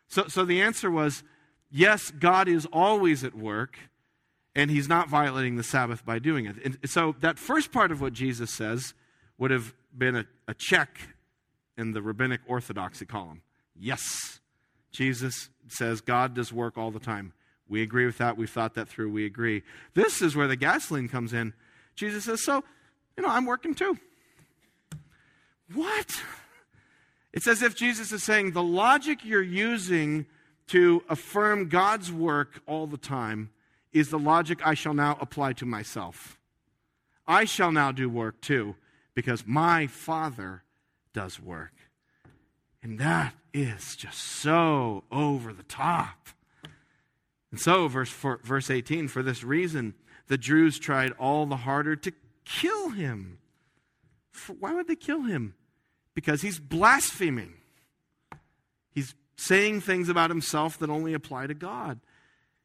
So, 0.07 0.29
so 0.29 0.45
the 0.45 0.61
answer 0.61 0.91
was 0.91 1.25
yes, 1.71 2.11
God 2.11 2.49
is 2.49 2.67
always 2.73 3.25
at 3.25 3.35
work, 3.35 3.79
and 4.55 4.71
he's 4.71 4.89
not 4.89 5.09
violating 5.09 5.57
the 5.57 5.63
Sabbath 5.63 6.05
by 6.05 6.19
doing 6.19 6.47
it. 6.47 6.57
And 6.65 6.79
so 6.85 7.17
that 7.21 7.39
first 7.39 7.73
part 7.73 7.91
of 7.91 8.01
what 8.01 8.13
Jesus 8.13 8.51
says 8.51 8.95
would 9.41 9.51
have 9.51 9.75
been 9.97 10.15
a, 10.15 10.27
a 10.47 10.55
check 10.55 11.01
in 11.77 11.93
the 11.93 12.03
rabbinic 12.03 12.43
orthodoxy 12.47 13.07
column. 13.07 13.43
Yes, 13.75 14.39
Jesus 14.93 15.49
says 15.67 16.01
God 16.01 16.35
does 16.35 16.53
work 16.53 16.77
all 16.77 16.93
the 16.93 17.01
time. 17.01 17.33
We 17.69 17.83
agree 17.83 18.05
with 18.05 18.19
that. 18.19 18.37
We've 18.37 18.51
thought 18.51 18.75
that 18.75 18.89
through. 18.89 19.11
We 19.11 19.25
agree. 19.25 19.63
This 19.95 20.21
is 20.21 20.37
where 20.37 20.47
the 20.47 20.57
gasoline 20.57 21.09
comes 21.09 21.33
in. 21.33 21.55
Jesus 21.95 22.25
says, 22.25 22.45
So, 22.45 22.63
you 23.17 23.23
know, 23.23 23.31
I'm 23.31 23.47
working 23.47 23.75
too. 23.75 23.99
What? 25.73 26.23
It's 27.33 27.47
as 27.47 27.63
if 27.63 27.77
Jesus 27.77 28.13
is 28.13 28.23
saying 28.23 28.53
the 28.53 28.63
logic 28.63 29.25
you're 29.25 29.41
using 29.41 30.27
to 30.67 31.03
affirm 31.09 31.69
God's 31.69 32.13
work 32.13 32.61
all 32.67 32.87
the 32.87 32.99
time 32.99 33.51
is 33.93 34.11
the 34.11 34.19
logic 34.19 34.61
I 34.65 34.75
shall 34.75 34.95
now 34.95 35.17
apply 35.21 35.55
to 35.55 35.67
myself. 35.67 36.39
I 37.27 37.45
shall 37.45 37.73
now 37.73 37.91
do 37.93 38.09
work 38.09 38.41
too 38.41 38.75
because 39.21 39.47
my 39.47 39.87
Father 39.87 40.63
does 41.13 41.39
work. 41.39 41.75
And 42.83 42.99
that 43.01 43.35
is 43.53 43.95
just 43.95 44.19
so 44.19 45.05
over 45.13 45.53
the 45.53 45.63
top. 45.63 46.31
And 47.51 47.61
so, 47.61 47.87
verse, 47.87 48.09
for, 48.09 48.41
verse 48.43 48.71
18, 48.71 49.09
for 49.09 49.23
this 49.23 49.45
reason, 49.45 49.93
the 50.29 50.39
Jews 50.39 50.79
tried 50.79 51.13
all 51.19 51.45
the 51.45 51.57
harder 51.57 51.97
to 51.97 52.13
kill 52.47 52.89
him. 52.89 53.41
For, 54.33 54.55
why 54.55 54.73
would 54.73 54.89
they 54.89 54.97
kill 54.97 55.25
him? 55.25 55.55
Because 56.15 56.41
he's 56.41 56.59
blaspheming. 56.59 57.53
He's 58.91 59.15
saying 59.37 59.83
things 59.83 60.09
about 60.09 60.31
himself 60.31 60.79
that 60.79 60.89
only 60.89 61.13
apply 61.13 61.47
to 61.49 61.55
God. 61.55 62.01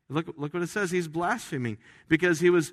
Look, 0.08 0.28
look 0.38 0.54
what 0.54 0.64
it 0.64 0.70
says. 0.70 0.90
He's 0.90 1.10
blaspheming 1.10 1.80
because 2.08 2.40
he 2.40 2.50
was 2.50 2.72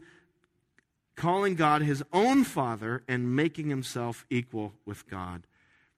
calling 1.22 1.54
God 1.54 1.82
his 1.82 2.02
own 2.12 2.42
Father 2.42 3.04
and 3.06 3.36
making 3.36 3.70
himself 3.70 4.26
equal 4.28 4.72
with 4.84 5.08
God. 5.08 5.46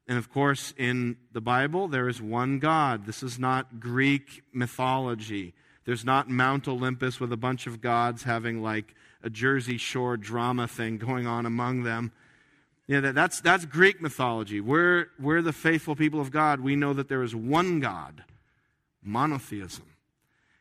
And 0.06 0.18
of 0.18 0.30
course, 0.30 0.74
in 0.76 1.16
the 1.32 1.40
Bible, 1.40 1.88
there 1.88 2.10
is 2.10 2.20
one 2.20 2.58
God. 2.58 3.06
This 3.06 3.22
is 3.22 3.38
not 3.38 3.80
Greek 3.80 4.42
mythology. 4.52 5.54
There's 5.86 6.04
not 6.04 6.28
Mount 6.28 6.68
Olympus 6.68 7.20
with 7.20 7.32
a 7.32 7.38
bunch 7.38 7.66
of 7.66 7.80
gods 7.80 8.24
having 8.24 8.62
like 8.62 8.94
a 9.22 9.30
Jersey 9.30 9.78
Shore 9.78 10.18
drama 10.18 10.68
thing 10.68 10.98
going 10.98 11.26
on 11.26 11.46
among 11.46 11.84
them. 11.84 12.12
Yeah, 12.86 13.00
that, 13.00 13.14
that's, 13.14 13.40
that's 13.40 13.64
Greek 13.64 14.02
mythology. 14.02 14.60
We're, 14.60 15.06
we're 15.18 15.40
the 15.40 15.54
faithful 15.54 15.96
people 15.96 16.20
of 16.20 16.30
God. 16.32 16.60
We 16.60 16.76
know 16.76 16.92
that 16.92 17.08
there 17.08 17.22
is 17.22 17.34
one 17.34 17.80
God, 17.80 18.24
monotheism. 19.02 19.86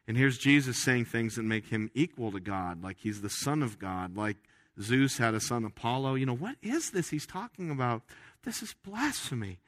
And 0.07 0.15
here's 0.15 0.37
Jesus 0.37 0.77
saying 0.77 1.03
things 1.03 1.35
that 1.35 1.43
make 1.43 1.67
him 1.67 1.91
equal 1.93 2.31
to 2.31 2.39
God, 2.39 2.81
like 2.81 2.99
he's 3.01 3.21
the 3.21 3.29
Son 3.29 3.61
of 3.61 3.77
God, 3.77 4.15
like 4.15 4.37
Zeus 4.81 5.17
had 5.17 5.33
a 5.33 5.39
son 5.39 5.65
Apollo. 5.65 6.15
You 6.15 6.25
know, 6.25 6.35
what 6.35 6.55
is 6.61 6.91
this 6.91 7.09
he's 7.09 7.25
talking 7.25 7.69
about? 7.69 8.03
This 8.43 8.61
is 8.61 8.75
blasphemy. 8.83 9.59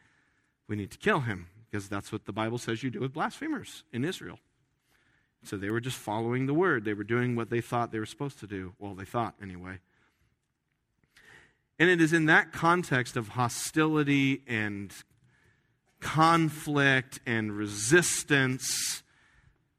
We 0.68 0.76
need 0.76 0.92
to 0.92 0.98
kill 0.98 1.22
him 1.22 1.48
because 1.70 1.88
that's 1.88 2.12
what 2.12 2.26
the 2.26 2.34
Bible 2.34 2.58
says 2.58 2.84
you 2.84 2.90
do 2.90 3.00
with 3.00 3.14
blasphemers 3.14 3.84
in 3.94 4.04
Israel. 4.04 4.40
So 5.44 5.58
they 5.58 5.70
were 5.70 5.80
just 5.80 5.98
following 5.98 6.48
the 6.48 6.54
word. 6.54 6.86
They 6.86 6.94
were 6.94 7.04
doing 7.04 7.36
what 7.36 7.50
they 7.50 7.62
thought 7.62 7.92
they 7.92 8.00
were 8.00 8.06
supposed 8.06 8.40
to 8.40 8.48
do. 8.48 8.74
Well, 8.80 8.96
they 8.96 9.06
thought 9.06 9.36
anyway. 9.42 9.80
And 11.78 11.90
it 11.90 12.02
is 12.02 12.14
in 12.14 12.26
that 12.26 12.52
context 12.52 13.16
of 13.16 13.30
hostility 13.30 14.42
and 14.48 14.92
conflict 16.00 17.20
and 17.26 17.52
resistance 17.52 19.04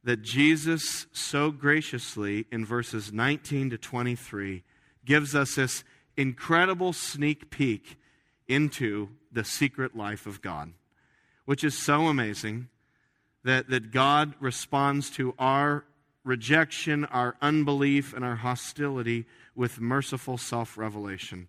that 0.05 0.23
Jesus 0.23 1.07
so 1.13 1.51
graciously, 1.51 2.47
in 2.53 2.65
verses 2.65 3.13
19 3.13 3.71
to 3.71 3.79
23, 3.79 4.63
gives 5.07 5.35
us 5.35 5.55
this 5.55 5.85
incredible 6.17 6.93
sneak 6.93 7.51
peek 7.51 7.97
into 8.47 9.09
the 9.33 9.45
secret 9.45 9.97
life 9.97 10.27
of 10.27 10.43
God, 10.43 10.73
which 11.47 11.65
is 11.65 11.77
so 11.77 12.07
amazing 12.09 12.69
that, 13.45 13.71
that 13.71 13.91
God 13.91 14.35
responds 14.41 15.09
to 15.11 15.35
our 15.39 15.85
rejection, 16.25 17.05
our 17.07 17.37
unbelief, 17.41 18.13
and 18.13 18.25
our 18.25 18.37
hostility 18.37 19.25
with 19.55 19.81
merciful 19.81 20.37
self 20.37 20.77
revelation. 20.77 21.49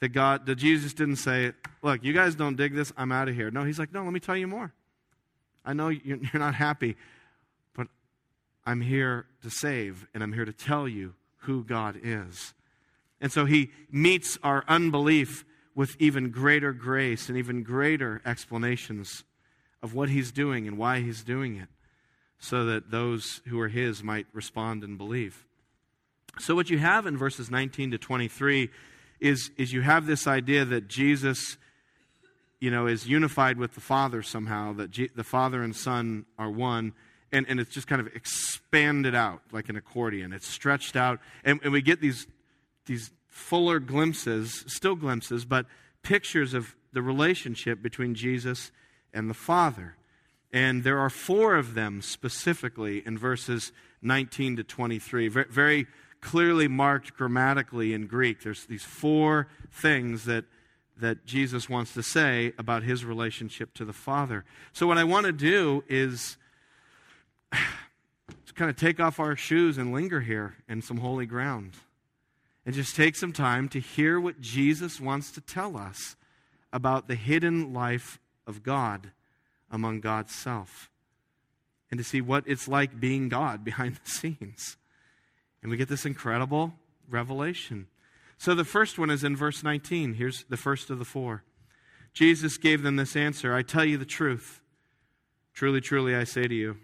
That 0.00 0.10
God, 0.10 0.46
that 0.46 0.54
Jesus 0.54 0.94
didn't 0.94 1.16
say, 1.16 1.52
Look, 1.82 2.04
you 2.04 2.12
guys 2.12 2.34
don't 2.34 2.56
dig 2.56 2.74
this, 2.74 2.92
I'm 2.96 3.12
out 3.12 3.28
of 3.28 3.34
here. 3.34 3.50
No, 3.50 3.64
he's 3.64 3.78
like, 3.78 3.92
No, 3.92 4.04
let 4.04 4.12
me 4.12 4.20
tell 4.20 4.36
you 4.36 4.46
more. 4.46 4.72
I 5.64 5.72
know 5.72 5.88
you're 6.04 6.18
not 6.34 6.54
happy, 6.54 6.96
but 7.74 7.88
I'm 8.64 8.80
here 8.80 9.26
to 9.42 9.50
save, 9.50 10.06
and 10.14 10.22
I'm 10.22 10.32
here 10.32 10.44
to 10.44 10.52
tell 10.52 10.88
you 10.88 11.14
who 11.42 11.64
God 11.64 11.98
is. 12.02 12.54
And 13.20 13.32
so 13.32 13.44
he 13.44 13.70
meets 13.90 14.38
our 14.42 14.64
unbelief 14.68 15.44
with 15.74 15.96
even 16.00 16.30
greater 16.30 16.72
grace 16.72 17.28
and 17.28 17.38
even 17.38 17.62
greater 17.62 18.20
explanations 18.24 19.24
of 19.82 19.94
what 19.94 20.08
he's 20.08 20.32
doing 20.32 20.66
and 20.66 20.76
why 20.76 21.00
he's 21.00 21.22
doing 21.22 21.56
it, 21.56 21.68
so 22.38 22.64
that 22.64 22.90
those 22.90 23.40
who 23.46 23.60
are 23.60 23.68
his 23.68 24.02
might 24.02 24.26
respond 24.32 24.82
and 24.82 24.98
believe. 24.98 25.46
So, 26.38 26.54
what 26.54 26.70
you 26.70 26.78
have 26.78 27.06
in 27.06 27.16
verses 27.16 27.50
19 27.50 27.92
to 27.92 27.98
23 27.98 28.70
is, 29.20 29.50
is 29.56 29.72
you 29.72 29.82
have 29.82 30.06
this 30.06 30.26
idea 30.26 30.64
that 30.64 30.88
Jesus 30.88 31.56
you 32.60 32.70
know, 32.70 32.86
is 32.86 33.06
unified 33.06 33.56
with 33.56 33.74
the 33.74 33.80
Father 33.80 34.22
somehow, 34.22 34.72
that 34.74 34.90
the 35.14 35.24
Father 35.24 35.62
and 35.62 35.74
Son 35.74 36.26
are 36.38 36.50
one, 36.50 36.92
and, 37.30 37.46
and 37.48 37.60
it's 37.60 37.70
just 37.70 37.86
kind 37.86 38.00
of 38.00 38.08
expanded 38.08 39.14
out 39.14 39.42
like 39.52 39.68
an 39.68 39.76
accordion. 39.76 40.32
It's 40.32 40.46
stretched 40.46 40.96
out, 40.96 41.20
and, 41.44 41.60
and 41.62 41.72
we 41.72 41.82
get 41.82 42.00
these, 42.00 42.26
these 42.88 43.12
fuller 43.28 43.78
glimpses, 43.78 44.64
still 44.66 44.96
glimpses, 44.96 45.44
but 45.44 45.66
pictures 46.02 46.54
of 46.54 46.74
the 46.92 47.02
relationship 47.02 47.80
between 47.80 48.14
Jesus 48.14 48.72
and 49.14 49.30
the 49.30 49.34
Father. 49.34 49.94
And 50.52 50.82
there 50.82 50.98
are 50.98 51.10
four 51.10 51.54
of 51.54 51.74
them 51.74 52.02
specifically 52.02 53.06
in 53.06 53.16
verses 53.16 53.70
19 54.02 54.56
to 54.56 54.64
23, 54.64 55.28
very, 55.28 55.86
clearly 56.20 56.68
marked 56.68 57.14
grammatically 57.14 57.92
in 57.92 58.06
Greek. 58.06 58.42
There's 58.42 58.66
these 58.66 58.82
four 58.82 59.48
things 59.70 60.24
that, 60.24 60.44
that 61.00 61.24
Jesus 61.24 61.68
wants 61.68 61.94
to 61.94 62.02
say 62.02 62.52
about 62.58 62.82
his 62.82 63.04
relationship 63.04 63.72
to 63.74 63.84
the 63.84 63.92
Father. 63.92 64.44
So, 64.72 64.86
what 64.86 64.98
I 64.98 65.04
want 65.04 65.26
to 65.26 65.32
do 65.32 65.84
is 65.88 66.36
kind 68.54 68.70
of 68.70 68.76
take 68.76 68.98
off 68.98 69.20
our 69.20 69.36
shoes 69.36 69.78
and 69.78 69.92
linger 69.92 70.20
here 70.20 70.56
in 70.68 70.82
some 70.82 70.96
holy 70.96 71.26
ground 71.26 71.74
and 72.68 72.74
just 72.74 72.94
take 72.94 73.16
some 73.16 73.32
time 73.32 73.66
to 73.66 73.80
hear 73.80 74.20
what 74.20 74.42
Jesus 74.42 75.00
wants 75.00 75.30
to 75.30 75.40
tell 75.40 75.74
us 75.74 76.16
about 76.70 77.08
the 77.08 77.14
hidden 77.14 77.72
life 77.72 78.20
of 78.46 78.62
God 78.62 79.10
among 79.70 80.00
God's 80.00 80.34
self 80.34 80.90
and 81.90 81.96
to 81.96 82.04
see 82.04 82.20
what 82.20 82.44
it's 82.46 82.68
like 82.68 83.00
being 83.00 83.30
God 83.30 83.64
behind 83.64 83.94
the 84.04 84.10
scenes. 84.10 84.76
And 85.62 85.70
we 85.70 85.78
get 85.78 85.88
this 85.88 86.04
incredible 86.04 86.74
revelation. 87.08 87.86
So 88.36 88.54
the 88.54 88.66
first 88.66 88.98
one 88.98 89.08
is 89.08 89.24
in 89.24 89.34
verse 89.34 89.62
19. 89.62 90.12
Here's 90.12 90.44
the 90.50 90.58
first 90.58 90.90
of 90.90 90.98
the 90.98 91.06
four. 91.06 91.44
Jesus 92.12 92.58
gave 92.58 92.82
them 92.82 92.96
this 92.96 93.16
answer 93.16 93.54
I 93.54 93.62
tell 93.62 93.86
you 93.86 93.96
the 93.96 94.04
truth. 94.04 94.60
Truly, 95.54 95.80
truly, 95.80 96.14
I 96.14 96.24
say 96.24 96.46
to 96.46 96.54
you, 96.54 96.76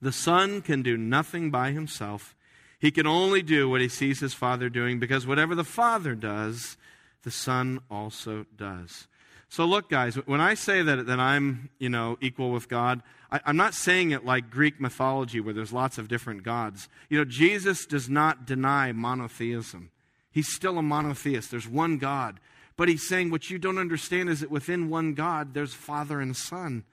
the 0.00 0.12
Son 0.12 0.62
can 0.62 0.80
do 0.80 0.96
nothing 0.96 1.50
by 1.50 1.72
himself. 1.72 2.34
He 2.78 2.90
can 2.90 3.06
only 3.06 3.42
do 3.42 3.68
what 3.68 3.80
he 3.80 3.88
sees 3.88 4.20
his 4.20 4.34
Father 4.34 4.68
doing 4.68 4.98
because 4.98 5.26
whatever 5.26 5.54
the 5.54 5.64
Father 5.64 6.14
does, 6.14 6.76
the 7.22 7.30
Son 7.30 7.80
also 7.90 8.46
does. 8.56 9.08
So 9.48 9.64
look, 9.64 9.88
guys, 9.88 10.16
when 10.26 10.40
I 10.40 10.54
say 10.54 10.82
that, 10.82 11.06
that 11.06 11.20
I'm, 11.20 11.70
you 11.78 11.88
know, 11.88 12.18
equal 12.20 12.50
with 12.50 12.68
God, 12.68 13.02
I, 13.30 13.40
I'm 13.44 13.56
not 13.56 13.74
saying 13.74 14.10
it 14.10 14.24
like 14.24 14.50
Greek 14.50 14.80
mythology 14.80 15.40
where 15.40 15.54
there's 15.54 15.72
lots 15.72 15.98
of 15.98 16.08
different 16.08 16.42
gods. 16.42 16.88
You 17.08 17.18
know, 17.18 17.24
Jesus 17.24 17.86
does 17.86 18.08
not 18.08 18.46
deny 18.46 18.92
monotheism. 18.92 19.90
He's 20.30 20.52
still 20.52 20.78
a 20.78 20.82
monotheist. 20.82 21.50
There's 21.50 21.68
one 21.68 21.98
God. 21.98 22.40
But 22.76 22.88
he's 22.88 23.08
saying 23.08 23.30
what 23.30 23.48
you 23.48 23.58
don't 23.58 23.78
understand 23.78 24.28
is 24.28 24.40
that 24.40 24.50
within 24.50 24.90
one 24.90 25.14
God, 25.14 25.54
there's 25.54 25.72
Father 25.72 26.20
and 26.20 26.36
Son. 26.36 26.84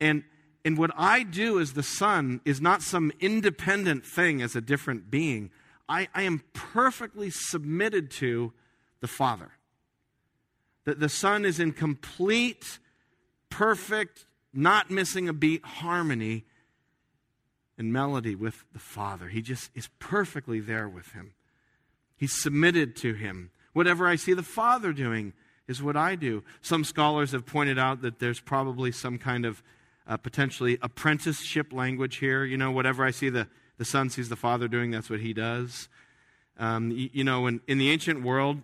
And, 0.00 0.24
and 0.64 0.78
what 0.78 0.90
I 0.96 1.22
do 1.22 1.60
as 1.60 1.74
the 1.74 1.82
Son 1.82 2.40
is 2.44 2.60
not 2.60 2.82
some 2.82 3.12
independent 3.20 4.06
thing 4.06 4.40
as 4.40 4.56
a 4.56 4.60
different 4.60 5.10
being. 5.10 5.50
I, 5.88 6.08
I 6.14 6.22
am 6.22 6.42
perfectly 6.54 7.28
submitted 7.30 8.10
to 8.12 8.52
the 9.00 9.06
Father 9.06 9.50
that 10.84 11.00
the 11.00 11.08
Son 11.08 11.44
is 11.44 11.60
in 11.60 11.72
complete, 11.72 12.78
perfect, 13.50 14.24
not 14.52 14.90
missing 14.90 15.28
a 15.28 15.32
beat 15.32 15.64
harmony 15.64 16.44
and 17.76 17.92
melody 17.92 18.34
with 18.34 18.64
the 18.72 18.78
Father. 18.78 19.28
He 19.28 19.42
just 19.42 19.70
is 19.74 19.88
perfectly 19.98 20.60
there 20.60 20.88
with 20.88 21.12
him. 21.12 21.32
He's 22.16 22.40
submitted 22.40 22.96
to 22.96 23.14
him. 23.14 23.50
Whatever 23.72 24.06
I 24.06 24.16
see 24.16 24.34
the 24.34 24.42
Father 24.42 24.92
doing 24.92 25.32
is 25.66 25.82
what 25.82 25.96
I 25.96 26.14
do. 26.14 26.44
Some 26.60 26.84
scholars 26.84 27.32
have 27.32 27.46
pointed 27.46 27.78
out 27.78 28.02
that 28.02 28.18
there's 28.18 28.40
probably 28.40 28.92
some 28.92 29.18
kind 29.18 29.44
of 29.44 29.62
uh, 30.06 30.16
potentially 30.16 30.78
apprenticeship 30.82 31.72
language 31.72 32.16
here. 32.16 32.44
You 32.44 32.56
know, 32.56 32.70
whatever 32.70 33.04
I 33.04 33.10
see 33.10 33.28
the, 33.28 33.48
the 33.78 33.84
Son 33.84 34.10
sees 34.10 34.28
the 34.28 34.36
Father 34.36 34.68
doing, 34.68 34.90
that's 34.90 35.10
what 35.10 35.20
he 35.20 35.32
does. 35.32 35.88
Um, 36.58 36.90
you, 36.90 37.10
you 37.12 37.24
know, 37.24 37.46
in, 37.46 37.60
in 37.66 37.78
the 37.78 37.90
ancient 37.90 38.22
world, 38.22 38.62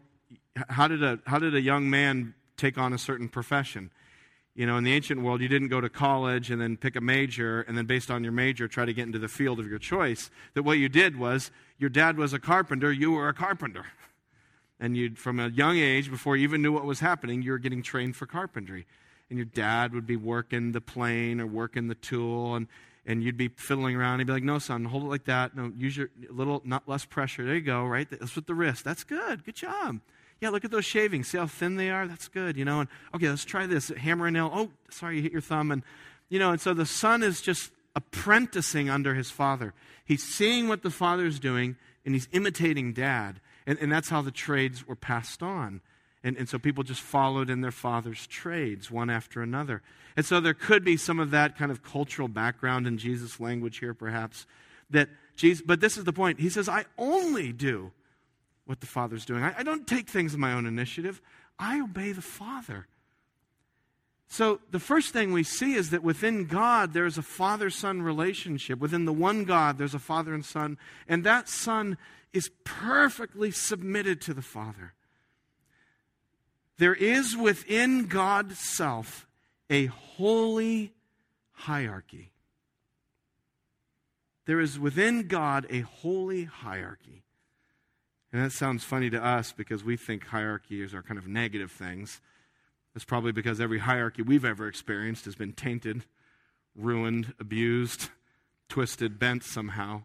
how 0.69 0.89
did 0.89 1.03
a, 1.03 1.19
how 1.27 1.39
did 1.39 1.55
a 1.55 1.61
young 1.61 1.91
man 1.91 2.35
take 2.57 2.79
on 2.79 2.93
a 2.93 2.99
certain 2.99 3.29
profession? 3.29 3.91
You 4.55 4.67
know, 4.67 4.77
in 4.77 4.85
the 4.85 4.93
ancient 4.93 5.23
world, 5.23 5.41
you 5.41 5.49
didn't 5.49 5.69
go 5.69 5.81
to 5.81 5.89
college 5.89 6.51
and 6.51 6.61
then 6.61 6.77
pick 6.77 6.97
a 6.97 7.01
major 7.01 7.63
and 7.63 7.79
then, 7.79 7.87
based 7.87 8.11
on 8.11 8.25
your 8.25 8.33
major, 8.33 8.69
try 8.69 8.85
to 8.85 8.93
get 8.93 9.07
into 9.07 9.19
the 9.19 9.29
field 9.29 9.59
of 9.61 9.67
your 9.69 9.79
choice. 9.79 10.31
That 10.55 10.65
what 10.65 10.79
you 10.79 10.89
did 10.89 11.19
was 11.19 11.51
your 11.79 11.89
dad 11.89 12.17
was 12.19 12.33
a 12.33 12.39
carpenter, 12.39 12.93
you 12.93 13.13
were 13.13 13.29
a 13.29 13.35
carpenter. 13.35 13.87
And 14.79 14.97
you, 14.97 15.15
from 15.15 15.39
a 15.39 15.49
young 15.49 15.79
age, 15.79 16.11
before 16.11 16.37
you 16.37 16.45
even 16.45 16.63
knew 16.63 16.73
what 16.73 16.85
was 16.85 17.01
happening, 17.01 17.43
you 17.43 17.53
were 17.53 17.59
getting 17.59 17.83
trained 17.83 18.17
for 18.17 18.27
carpentry. 18.27 18.87
And 19.31 19.39
your 19.39 19.47
dad 19.47 19.95
would 19.95 20.07
be 20.07 20.17
working 20.17 20.73
the 20.73 20.81
plane 20.81 21.41
or 21.41 21.47
working 21.47 21.87
the 21.87 21.95
tool, 21.95 22.57
and, 22.57 22.67
and 23.07 23.23
you'd 23.23 23.37
be 23.37 23.49
fiddling 23.49 23.97
around. 23.97 24.19
He'd 24.19 24.27
be 24.27 24.33
like, 24.33 24.43
No, 24.43 24.59
son, 24.59 24.85
hold 24.85 25.05
it 25.05 25.07
like 25.07 25.25
that. 25.25 25.57
No, 25.57 25.73
use 25.77 25.97
your 25.97 26.11
little, 26.29 26.61
not 26.65 26.89
less 26.89 27.05
pressure. 27.05 27.45
There 27.45 27.55
you 27.55 27.61
go, 27.61 27.85
right? 27.85 28.09
That's 28.11 28.35
with 28.35 28.47
the 28.47 28.55
wrist. 28.55 28.85
That's 28.85 29.05
good. 29.05 29.45
Good 29.45 29.55
job. 29.55 30.01
Yeah, 30.41 30.49
look 30.49 30.65
at 30.65 30.71
those 30.71 30.87
shavings. 30.87 31.29
See 31.29 31.39
how 31.39 31.47
thin 31.47 31.77
they 31.77 31.91
are? 31.91 32.09
That's 32.09 32.29
good, 32.29 32.57
you 32.57 32.65
know. 32.65 32.81
And 32.81 32.89
okay, 33.15 33.29
let's 33.29 33.45
try 33.45 33.67
this. 33.67 33.89
Hammer 33.89 34.27
and 34.27 34.35
nail. 34.35 34.51
Oh, 34.53 34.71
sorry, 34.91 35.17
you 35.17 35.23
hit 35.23 35.33
your 35.33 35.43
thumb. 35.43 35.71
And, 35.71 35.83
you 36.29 36.39
know, 36.39 36.51
and 36.51 36.61
so 36.61 36.73
the 36.73 36.87
son 36.87 37.23
is 37.23 37.41
just 37.41 37.71
apprenticing 37.95 38.89
under 38.89 39.15
his 39.15 39.31
father. 39.31 39.75
He's 40.05 40.23
seeing 40.23 40.69
what 40.69 40.83
the 40.83 40.91
father 40.91 41.27
is 41.27 41.39
doing, 41.39 41.77
and 42.05 42.15
he's 42.15 42.29
imitating 42.33 42.95
dad. 42.95 43.41
And, 43.67 43.79
and 43.79 43.93
that's 43.93 44.09
how 44.09 44.23
the 44.23 44.31
trades 44.31 44.87
were 44.87 44.97
passed 44.97 45.43
on. 45.43 45.83
And, 46.23 46.37
and 46.37 46.49
so 46.49 46.59
people 46.59 46.85
just 46.85 47.01
followed 47.01 47.49
in 47.49 47.63
their 47.63 47.71
father's 47.71 48.27
trades, 48.27 48.91
one 48.91 49.09
after 49.09 49.43
another. 49.43 49.83
And 50.17 50.27
so 50.27 50.41
there 50.41 50.55
could 50.55 50.85
be 50.85 50.97
some 50.97 51.19
of 51.19 51.31
that 51.31 51.57
kind 51.57 51.71
of 51.71 51.83
cultural 51.83 52.29
background 52.29 52.87
in 52.87 52.99
Jesus' 52.99 53.41
language 53.41 53.79
here, 53.79 53.95
perhaps. 53.95 54.47
That 54.91 55.09
Jesus, 55.37 55.63
but 55.65 55.81
this 55.81 55.97
is 55.97 56.05
the 56.05 56.13
point. 56.13 56.41
He 56.41 56.51
says, 56.51 56.69
I 56.69 56.85
only 56.99 57.53
do 57.53 57.93
what 58.67 58.81
the 58.81 58.87
Father's 58.87 59.25
doing. 59.25 59.43
I, 59.43 59.55
I 59.59 59.63
don't 59.63 59.87
take 59.87 60.09
things 60.09 60.35
in 60.35 60.41
my 60.41 60.53
own 60.53 60.67
initiative, 60.67 61.23
I 61.59 61.81
obey 61.81 62.13
the 62.13 62.23
Father. 62.23 62.87
So, 64.33 64.61
the 64.71 64.79
first 64.79 65.13
thing 65.13 65.33
we 65.33 65.43
see 65.43 65.75
is 65.75 65.91
that 65.91 66.05
within 66.05 66.45
God, 66.45 66.93
there's 66.93 67.19
a 67.19 67.23
father 67.23 67.69
son 67.69 68.01
relationship. 68.01 68.79
Within 68.79 69.05
the 69.05 69.13
one 69.13 69.43
God, 69.43 69.77
there's 69.77 69.93
a 69.93 69.99
father 69.99 70.33
and 70.33 70.45
son. 70.45 70.79
And 71.09 71.25
that 71.25 71.49
son 71.49 71.99
is 72.33 72.49
perfectly 72.63 73.51
submitted 73.51 74.21
to 74.21 74.35
the 74.35 74.43
Father. 74.43 74.95
There 76.81 76.95
is 76.95 77.37
within 77.37 78.07
God's 78.07 78.59
self 78.59 79.27
a 79.69 79.85
holy 79.85 80.95
hierarchy. 81.53 82.33
There 84.47 84.61
is 84.61 84.79
within 84.79 85.29
God 85.29 85.67
a 85.69 85.81
holy 85.81 86.45
hierarchy. 86.45 87.23
And 88.33 88.43
that 88.43 88.53
sounds 88.53 88.83
funny 88.83 89.11
to 89.11 89.23
us 89.23 89.53
because 89.53 89.85
we 89.85 89.99
think 89.99 90.29
hierarchies 90.29 90.95
are 90.95 91.03
kind 91.03 91.19
of 91.19 91.29
negative 91.29 91.71
things. 91.71 92.23
It's 92.97 93.05
probably 93.05 93.33
because 93.33 93.61
every 93.61 93.81
hierarchy 93.81 94.23
we've 94.23 94.47
ever 94.47 94.67
experienced 94.67 95.27
has 95.27 95.35
been 95.35 95.53
tainted, 95.53 96.07
ruined, 96.75 97.35
abused, 97.39 98.09
twisted, 98.71 99.19
bent 99.19 99.45
somehow. 99.45 100.05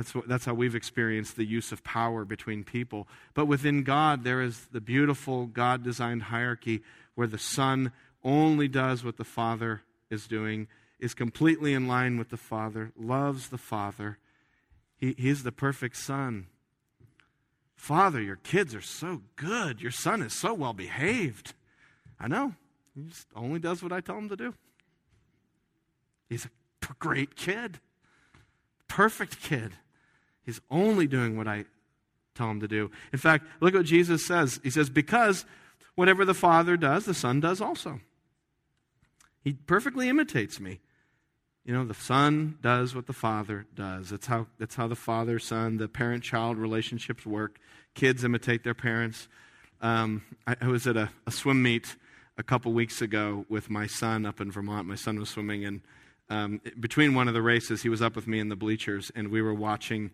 That's, 0.00 0.14
what, 0.14 0.26
that's 0.26 0.46
how 0.46 0.54
we've 0.54 0.74
experienced 0.74 1.36
the 1.36 1.44
use 1.44 1.72
of 1.72 1.84
power 1.84 2.24
between 2.24 2.64
people. 2.64 3.06
But 3.34 3.44
within 3.44 3.82
God, 3.82 4.24
there 4.24 4.40
is 4.40 4.68
the 4.72 4.80
beautiful 4.80 5.44
God 5.44 5.84
designed 5.84 6.22
hierarchy 6.22 6.80
where 7.16 7.26
the 7.26 7.36
Son 7.36 7.92
only 8.24 8.66
does 8.66 9.04
what 9.04 9.18
the 9.18 9.24
Father 9.24 9.82
is 10.08 10.26
doing, 10.26 10.68
is 10.98 11.12
completely 11.12 11.74
in 11.74 11.86
line 11.86 12.16
with 12.16 12.30
the 12.30 12.38
Father, 12.38 12.92
loves 12.98 13.50
the 13.50 13.58
Father. 13.58 14.16
He, 14.96 15.14
he's 15.18 15.42
the 15.42 15.52
perfect 15.52 15.98
Son. 15.98 16.46
Father, 17.76 18.22
your 18.22 18.36
kids 18.36 18.74
are 18.74 18.80
so 18.80 19.20
good. 19.36 19.82
Your 19.82 19.90
son 19.90 20.22
is 20.22 20.32
so 20.32 20.54
well 20.54 20.72
behaved. 20.72 21.52
I 22.18 22.26
know. 22.26 22.54
He 22.94 23.02
just 23.02 23.26
only 23.36 23.60
does 23.60 23.82
what 23.82 23.92
I 23.92 24.00
tell 24.00 24.16
him 24.16 24.30
to 24.30 24.36
do. 24.36 24.54
He's 26.30 26.46
a 26.46 26.50
great 26.98 27.36
kid, 27.36 27.80
perfect 28.88 29.42
kid. 29.42 29.72
He's 30.50 30.60
only 30.68 31.06
doing 31.06 31.36
what 31.36 31.46
I 31.46 31.64
tell 32.34 32.50
him 32.50 32.58
to 32.58 32.66
do. 32.66 32.90
In 33.12 33.20
fact, 33.20 33.46
look 33.60 33.72
what 33.72 33.84
Jesus 33.84 34.26
says. 34.26 34.58
He 34.64 34.70
says, 34.70 34.90
Because 34.90 35.44
whatever 35.94 36.24
the 36.24 36.34
Father 36.34 36.76
does, 36.76 37.04
the 37.04 37.14
Son 37.14 37.38
does 37.38 37.60
also. 37.60 38.00
He 39.44 39.52
perfectly 39.52 40.08
imitates 40.08 40.58
me. 40.58 40.80
You 41.64 41.72
know, 41.72 41.84
the 41.84 41.94
son 41.94 42.58
does 42.60 42.96
what 42.96 43.06
the 43.06 43.12
father 43.12 43.66
does. 43.76 44.10
That's 44.10 44.26
how, 44.26 44.48
that's 44.58 44.74
how 44.74 44.88
the 44.88 44.96
father 44.96 45.38
son, 45.38 45.76
the 45.76 45.86
parent 45.86 46.24
child 46.24 46.58
relationships 46.58 47.24
work. 47.24 47.60
Kids 47.94 48.24
imitate 48.24 48.64
their 48.64 48.74
parents. 48.74 49.28
Um, 49.80 50.22
I, 50.48 50.56
I, 50.62 50.66
was 50.66 50.86
at 50.88 50.96
a, 50.96 51.10
a, 51.26 51.30
swim 51.30 51.62
meet 51.62 51.96
a 52.36 52.42
couple 52.42 52.72
weeks 52.72 53.00
ago 53.00 53.46
with 53.48 53.70
my 53.70 53.86
son 53.86 54.26
up 54.26 54.40
in 54.40 54.50
Vermont. 54.50 54.88
My 54.88 54.96
son 54.96 55.18
was 55.18 55.28
swimming, 55.28 55.64
and 55.64 55.80
um, 56.28 56.60
between 56.80 57.14
one 57.14 57.28
of 57.28 57.34
the 57.34 57.42
races, 57.42 57.82
he 57.82 57.88
was 57.88 58.02
up 58.02 58.16
with 58.16 58.26
me 58.26 58.40
in 58.40 58.48
the 58.48 58.56
bleachers, 58.56 59.12
and 59.14 59.28
we 59.28 59.40
were 59.40 59.54
watching 59.54 60.10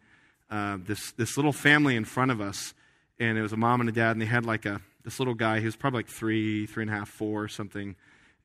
uh, 0.50 0.78
this, 0.80 1.12
this 1.12 1.36
little 1.36 1.52
family 1.52 1.96
in 1.96 2.04
front 2.04 2.30
of 2.30 2.40
us. 2.40 2.74
And 3.18 3.38
it 3.38 3.42
was 3.42 3.52
a 3.52 3.56
mom 3.56 3.80
and 3.80 3.88
a 3.88 3.92
dad, 3.92 4.12
and 4.12 4.20
they 4.20 4.26
had 4.26 4.44
like 4.44 4.66
a 4.66 4.80
this 5.06 5.20
little 5.20 5.34
guy. 5.34 5.60
He 5.60 5.64
was 5.64 5.76
probably 5.76 6.00
like 6.00 6.08
three, 6.08 6.66
three 6.66 6.82
and 6.82 6.90
a 6.90 6.94
half, 6.94 7.08
four, 7.08 7.46
something. 7.48 7.94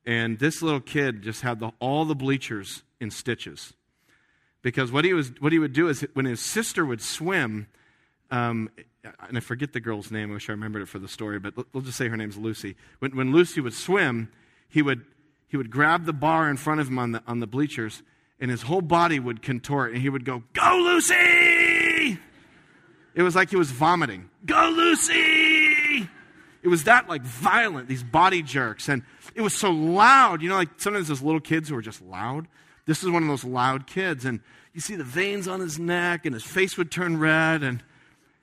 And 0.06 0.38
this 0.38 0.62
little 0.62 0.80
kid 0.80 1.22
just 1.22 1.42
had 1.42 1.58
the, 1.58 1.72
all 1.80 2.04
the 2.04 2.14
bleachers 2.14 2.84
in 3.00 3.10
stitches. 3.10 3.74
Because 4.62 4.92
what 4.92 5.04
he, 5.04 5.12
was, 5.12 5.32
what 5.40 5.52
he 5.52 5.58
would 5.58 5.72
do 5.72 5.88
is 5.88 6.06
when 6.14 6.24
his 6.24 6.40
sister 6.40 6.86
would 6.86 7.02
swim, 7.02 7.66
um, 8.30 8.70
and 9.28 9.36
I 9.36 9.40
forget 9.40 9.72
the 9.72 9.80
girl's 9.80 10.12
name, 10.12 10.30
I 10.30 10.34
wish 10.34 10.48
I 10.48 10.52
remembered 10.52 10.82
it 10.82 10.88
for 10.88 11.00
the 11.00 11.08
story, 11.08 11.40
but 11.40 11.54
we'll 11.74 11.82
just 11.82 11.98
say 11.98 12.06
her 12.06 12.16
name's 12.16 12.38
Lucy. 12.38 12.76
When, 13.00 13.16
when 13.16 13.32
Lucy 13.32 13.60
would 13.60 13.74
swim, 13.74 14.30
he 14.68 14.82
would, 14.82 15.04
he 15.48 15.56
would 15.56 15.70
grab 15.70 16.04
the 16.04 16.12
bar 16.12 16.48
in 16.48 16.56
front 16.56 16.80
of 16.80 16.86
him 16.86 16.98
on 17.00 17.12
the, 17.12 17.22
on 17.26 17.40
the 17.40 17.48
bleachers, 17.48 18.04
and 18.38 18.52
his 18.52 18.62
whole 18.62 18.82
body 18.82 19.18
would 19.18 19.42
contort, 19.42 19.92
and 19.92 20.00
he 20.00 20.08
would 20.08 20.24
go, 20.24 20.44
Go, 20.52 20.80
Lucy! 20.84 21.81
It 23.14 23.22
was 23.22 23.34
like 23.34 23.50
he 23.50 23.56
was 23.56 23.70
vomiting. 23.70 24.30
Go, 24.46 24.72
Lucy! 24.74 26.08
It 26.62 26.68
was 26.68 26.84
that 26.84 27.08
like 27.08 27.22
violent, 27.22 27.88
these 27.88 28.02
body 28.02 28.42
jerks. 28.42 28.88
And 28.88 29.02
it 29.34 29.42
was 29.42 29.54
so 29.54 29.70
loud. 29.70 30.42
You 30.42 30.48
know, 30.48 30.54
like 30.54 30.68
sometimes 30.76 31.08
those 31.08 31.22
little 31.22 31.40
kids 31.40 31.68
who 31.68 31.76
are 31.76 31.82
just 31.82 32.00
loud. 32.02 32.46
This 32.86 33.02
is 33.02 33.10
one 33.10 33.22
of 33.22 33.28
those 33.28 33.44
loud 33.44 33.86
kids. 33.86 34.24
And 34.24 34.40
you 34.72 34.80
see 34.80 34.96
the 34.96 35.04
veins 35.04 35.48
on 35.48 35.60
his 35.60 35.78
neck, 35.78 36.24
and 36.24 36.34
his 36.34 36.44
face 36.44 36.78
would 36.78 36.90
turn 36.90 37.18
red. 37.18 37.62
And, 37.62 37.82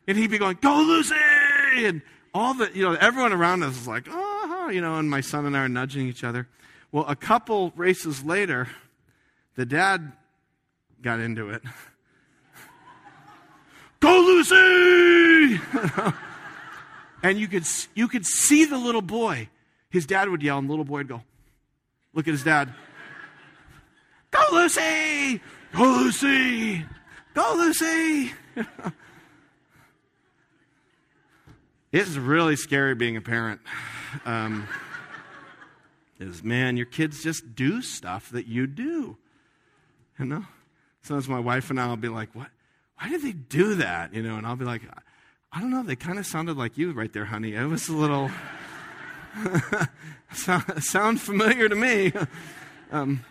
and 0.07 0.17
he'd 0.17 0.29
be 0.29 0.37
going, 0.37 0.57
Go, 0.61 0.75
Lucy! 0.81 1.15
And 1.77 2.01
all 2.33 2.53
the, 2.53 2.69
you 2.73 2.83
know, 2.83 2.93
everyone 2.93 3.33
around 3.33 3.63
us 3.63 3.75
is 3.77 3.87
like, 3.87 4.07
Oh, 4.09 4.69
you 4.71 4.81
know, 4.81 4.95
and 4.95 5.09
my 5.09 5.21
son 5.21 5.45
and 5.45 5.55
I 5.55 5.61
are 5.61 5.69
nudging 5.69 6.07
each 6.07 6.23
other. 6.23 6.47
Well, 6.91 7.05
a 7.07 7.15
couple 7.15 7.71
races 7.75 8.23
later, 8.23 8.67
the 9.55 9.65
dad 9.65 10.11
got 11.01 11.19
into 11.19 11.49
it. 11.49 11.61
Go, 13.99 14.19
Lucy! 14.19 15.59
and 17.23 17.37
you 17.37 17.47
could, 17.47 17.65
you 17.95 18.07
could 18.07 18.25
see 18.25 18.65
the 18.65 18.77
little 18.77 19.01
boy. 19.01 19.49
His 19.89 20.05
dad 20.05 20.29
would 20.29 20.41
yell, 20.41 20.57
and 20.57 20.67
the 20.67 20.71
little 20.71 20.85
boy 20.85 20.99
would 20.99 21.07
go, 21.07 21.23
Look 22.13 22.27
at 22.27 22.31
his 22.31 22.43
dad. 22.43 22.73
Go, 24.31 24.43
Lucy! 24.51 25.41
Go, 25.73 25.83
Lucy! 25.83 26.85
Go, 27.33 27.53
Lucy! 27.55 28.31
it's 31.91 32.15
really 32.15 32.55
scary 32.55 32.95
being 32.95 33.17
a 33.17 33.21
parent. 33.21 33.61
Um, 34.25 34.67
is 36.19 36.43
man, 36.43 36.77
your 36.77 36.85
kids 36.85 37.23
just 37.23 37.55
do 37.55 37.81
stuff 37.81 38.29
that 38.31 38.47
you 38.47 38.67
do. 38.67 39.17
You 40.17 40.25
know? 40.25 40.45
Sometimes 41.01 41.29
my 41.29 41.39
wife 41.39 41.69
and 41.69 41.79
I 41.79 41.87
will 41.87 41.97
be 41.97 42.09
like, 42.09 42.33
What? 42.35 42.49
Why 42.99 43.09
did 43.09 43.21
they 43.21 43.31
do 43.31 43.75
that? 43.75 44.13
You 44.13 44.21
know, 44.21 44.35
and 44.35 44.45
I'll 44.45 44.55
be 44.55 44.65
like, 44.65 44.81
I 45.51 45.61
don't 45.61 45.71
know. 45.71 45.83
They 45.83 45.95
kind 45.95 46.19
of 46.19 46.25
sounded 46.25 46.57
like 46.57 46.77
you 46.77 46.91
right 46.91 47.11
there, 47.11 47.25
honey. 47.25 47.53
It 47.53 47.65
was 47.65 47.87
a 47.87 47.93
little 47.93 48.29
sound 50.81 51.21
familiar 51.21 51.69
to 51.69 51.75
me. 51.75 52.13
Um, 52.91 53.23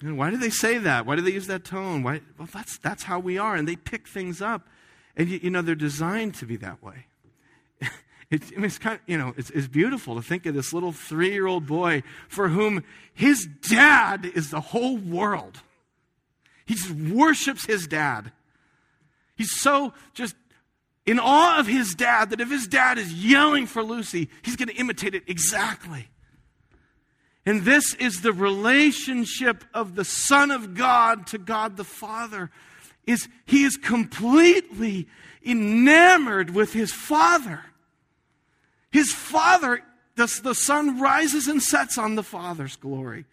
why 0.00 0.30
do 0.30 0.38
they 0.38 0.48
say 0.48 0.78
that? 0.78 1.04
Why 1.04 1.16
do 1.16 1.20
they 1.20 1.32
use 1.32 1.48
that 1.48 1.64
tone? 1.66 2.02
Why? 2.02 2.22
Well, 2.38 2.48
that's, 2.50 2.78
that's 2.78 3.02
how 3.02 3.18
we 3.18 3.36
are. 3.36 3.54
And 3.54 3.68
they 3.68 3.76
pick 3.76 4.08
things 4.08 4.40
up. 4.40 4.66
And, 5.18 5.28
you, 5.28 5.40
you 5.42 5.50
know, 5.50 5.60
they're 5.60 5.74
designed 5.74 6.34
to 6.36 6.46
be 6.46 6.56
that 6.56 6.82
way. 6.82 7.04
It's, 8.30 8.50
I 8.52 8.56
mean, 8.56 8.64
it's 8.64 8.78
kind 8.78 8.94
of, 8.96 9.02
you 9.06 9.18
know, 9.18 9.34
it's, 9.36 9.50
it's 9.50 9.68
beautiful 9.68 10.16
to 10.16 10.22
think 10.22 10.46
of 10.46 10.54
this 10.54 10.72
little 10.72 10.92
three 10.92 11.30
year 11.30 11.46
old 11.46 11.66
boy 11.66 12.02
for 12.26 12.48
whom 12.48 12.82
his 13.12 13.46
dad 13.68 14.24
is 14.24 14.50
the 14.50 14.60
whole 14.60 14.96
world. 14.96 15.60
He 16.64 16.74
just 16.74 16.90
worships 16.90 17.66
his 17.66 17.86
dad. 17.86 18.32
He's 19.36 19.52
so 19.52 19.92
just 20.14 20.34
in 21.04 21.20
awe 21.20 21.58
of 21.58 21.66
his 21.66 21.94
dad 21.94 22.30
that 22.30 22.40
if 22.40 22.50
his 22.50 22.66
dad 22.66 22.98
is 22.98 23.12
yelling 23.12 23.66
for 23.66 23.82
Lucy, 23.82 24.28
he's 24.42 24.56
going 24.56 24.68
to 24.68 24.74
imitate 24.74 25.14
it 25.14 25.22
exactly. 25.28 26.08
And 27.46 27.62
this 27.62 27.94
is 27.94 28.22
the 28.22 28.32
relationship 28.32 29.64
of 29.72 29.94
the 29.94 30.04
Son 30.04 30.50
of 30.50 30.74
God 30.74 31.28
to 31.28 31.38
God 31.38 31.76
the 31.76 31.84
Father. 31.84 32.50
Is 33.06 33.28
he 33.44 33.62
is 33.62 33.76
completely 33.76 35.06
enamored 35.44 36.50
with 36.50 36.72
his 36.72 36.92
Father. 36.92 37.60
His 38.90 39.12
Father, 39.12 39.80
the, 40.16 40.40
the 40.42 40.54
Son 40.56 40.98
rises 40.98 41.46
and 41.46 41.62
sets 41.62 41.98
on 41.98 42.16
the 42.16 42.24
Father's 42.24 42.74
glory. 42.74 43.26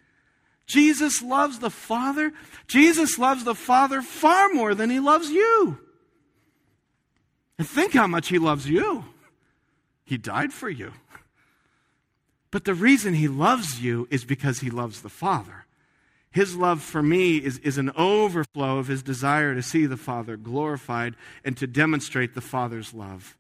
Jesus 0.68 1.24
loves 1.24 1.58
the 1.58 1.72
Father. 1.72 2.34
Jesus 2.68 3.18
loves 3.18 3.44
the 3.44 3.56
Father 3.56 4.04
far 4.04 4.50
more 4.54 4.76
than 4.76 4.92
he 4.92 5.00
loves 5.00 5.32
you. 5.32 5.80
And 7.58 7.68
think 7.68 7.94
how 7.94 8.08
much 8.08 8.30
he 8.30 8.40
loves 8.40 8.70
you. 8.70 9.06
He 10.06 10.18
died 10.18 10.52
for 10.54 10.70
you. 10.70 10.94
But 12.52 12.66
the 12.66 12.74
reason 12.74 13.16
he 13.16 13.28
loves 13.28 13.82
you 13.82 14.08
is 14.12 14.26
because 14.26 14.60
he 14.60 14.70
loves 14.70 15.02
the 15.02 15.10
Father. 15.10 15.66
His 16.32 16.56
love 16.56 16.82
for 16.82 17.02
me 17.02 17.38
is, 17.38 17.60
is 17.60 17.78
an 17.78 17.92
overflow 17.96 18.80
of 18.80 18.88
his 18.88 19.04
desire 19.04 19.54
to 19.54 19.62
see 19.62 19.86
the 19.86 19.98
Father 19.98 20.36
glorified 20.36 21.16
and 21.44 21.56
to 21.58 21.68
demonstrate 21.68 22.34
the 22.34 22.42
Father's 22.42 22.94
love. 22.94 23.38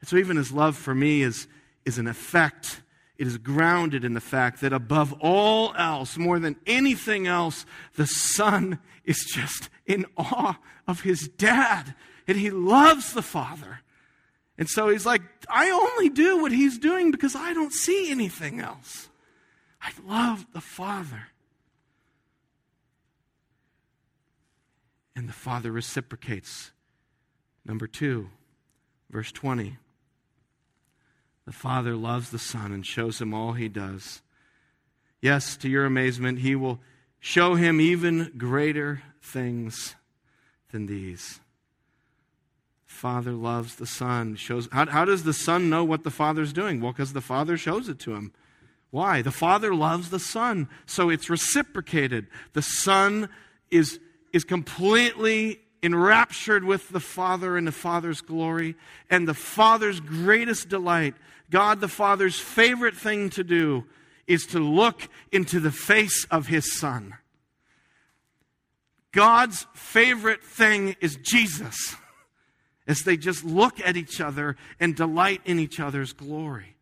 And 0.00 0.08
so, 0.08 0.16
even 0.16 0.36
his 0.36 0.52
love 0.52 0.76
for 0.76 0.94
me 0.94 1.22
is, 1.22 1.46
is 1.84 1.98
an 1.98 2.08
effect. 2.08 2.82
It 3.16 3.28
is 3.28 3.38
grounded 3.38 4.04
in 4.04 4.14
the 4.14 4.20
fact 4.20 4.60
that 4.60 4.72
above 4.72 5.12
all 5.20 5.72
else, 5.76 6.16
more 6.18 6.40
than 6.40 6.56
anything 6.66 7.28
else, 7.28 7.64
the 7.96 8.06
Son 8.06 8.80
is 9.04 9.24
just 9.24 9.70
in 9.86 10.04
awe 10.16 10.58
of 10.88 11.02
his 11.02 11.28
dad. 11.28 11.94
And 12.26 12.38
he 12.38 12.50
loves 12.50 13.12
the 13.12 13.22
Father. 13.22 13.80
And 14.56 14.68
so 14.68 14.88
he's 14.88 15.04
like, 15.04 15.22
I 15.48 15.70
only 15.70 16.08
do 16.08 16.40
what 16.40 16.52
he's 16.52 16.78
doing 16.78 17.10
because 17.10 17.34
I 17.34 17.52
don't 17.52 17.72
see 17.72 18.10
anything 18.10 18.60
else. 18.60 19.08
I 19.82 19.90
love 20.06 20.46
the 20.52 20.60
Father. 20.60 21.24
And 25.16 25.28
the 25.28 25.32
Father 25.32 25.70
reciprocates. 25.70 26.70
Number 27.64 27.86
two, 27.86 28.30
verse 29.10 29.32
20. 29.32 29.78
The 31.46 31.52
Father 31.52 31.94
loves 31.94 32.30
the 32.30 32.38
Son 32.38 32.72
and 32.72 32.86
shows 32.86 33.20
him 33.20 33.34
all 33.34 33.52
he 33.52 33.68
does. 33.68 34.22
Yes, 35.20 35.56
to 35.58 35.68
your 35.68 35.84
amazement, 35.84 36.38
he 36.40 36.54
will 36.54 36.80
show 37.20 37.54
him 37.54 37.80
even 37.80 38.32
greater 38.36 39.02
things 39.20 39.94
than 40.70 40.86
these. 40.86 41.40
Father 42.94 43.32
loves 43.32 43.76
the 43.76 43.86
Son. 43.86 44.36
Shows 44.36 44.68
how, 44.72 44.86
how 44.86 45.04
does 45.04 45.24
the 45.24 45.32
Son 45.32 45.68
know 45.68 45.84
what 45.84 46.04
the 46.04 46.10
Father's 46.10 46.52
doing? 46.52 46.80
Well, 46.80 46.92
because 46.92 47.12
the 47.12 47.20
Father 47.20 47.56
shows 47.56 47.88
it 47.88 47.98
to 48.00 48.14
him. 48.14 48.32
Why? 48.90 49.22
The 49.22 49.32
Father 49.32 49.74
loves 49.74 50.10
the 50.10 50.20
Son. 50.20 50.68
So 50.86 51.10
it's 51.10 51.28
reciprocated. 51.28 52.28
The 52.52 52.62
Son 52.62 53.28
is, 53.70 53.98
is 54.32 54.44
completely 54.44 55.60
enraptured 55.82 56.64
with 56.64 56.88
the 56.90 57.00
Father 57.00 57.56
and 57.56 57.66
the 57.66 57.72
Father's 57.72 58.20
glory. 58.20 58.76
And 59.10 59.26
the 59.26 59.34
Father's 59.34 60.00
greatest 60.00 60.68
delight, 60.68 61.14
God 61.50 61.80
the 61.80 61.88
Father's 61.88 62.38
favorite 62.38 62.96
thing 62.96 63.30
to 63.30 63.44
do, 63.44 63.84
is 64.26 64.46
to 64.46 64.60
look 64.60 65.08
into 65.32 65.60
the 65.60 65.72
face 65.72 66.24
of 66.30 66.46
His 66.46 66.78
Son. 66.78 67.14
God's 69.14 69.66
favorite 69.74 70.42
thing 70.42 70.96
is 71.00 71.16
Jesus, 71.22 71.96
as 72.86 73.02
they 73.02 73.16
just 73.16 73.44
look 73.44 73.80
at 73.80 73.96
each 73.96 74.20
other 74.20 74.56
and 74.78 74.94
delight 74.94 75.40
in 75.44 75.58
each 75.58 75.80
other's 75.80 76.12
glory. 76.12 76.76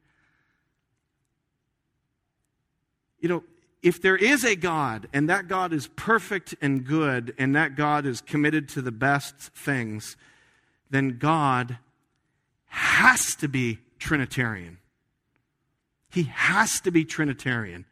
You 3.20 3.28
know, 3.28 3.44
if 3.82 4.00
there 4.00 4.16
is 4.16 4.44
a 4.44 4.54
God, 4.54 5.08
and 5.12 5.28
that 5.28 5.48
God 5.48 5.72
is 5.72 5.88
perfect 5.88 6.54
and 6.60 6.84
good, 6.84 7.34
and 7.38 7.54
that 7.56 7.76
God 7.76 8.06
is 8.06 8.20
committed 8.20 8.68
to 8.70 8.82
the 8.82 8.92
best 8.92 9.36
things, 9.36 10.16
then 10.90 11.18
God 11.18 11.78
has 12.66 13.34
to 13.36 13.48
be 13.48 13.78
Trinitarian. 13.98 14.78
He 16.10 16.24
has 16.24 16.80
to 16.82 16.90
be 16.90 17.04
Trinitarian. 17.04 17.84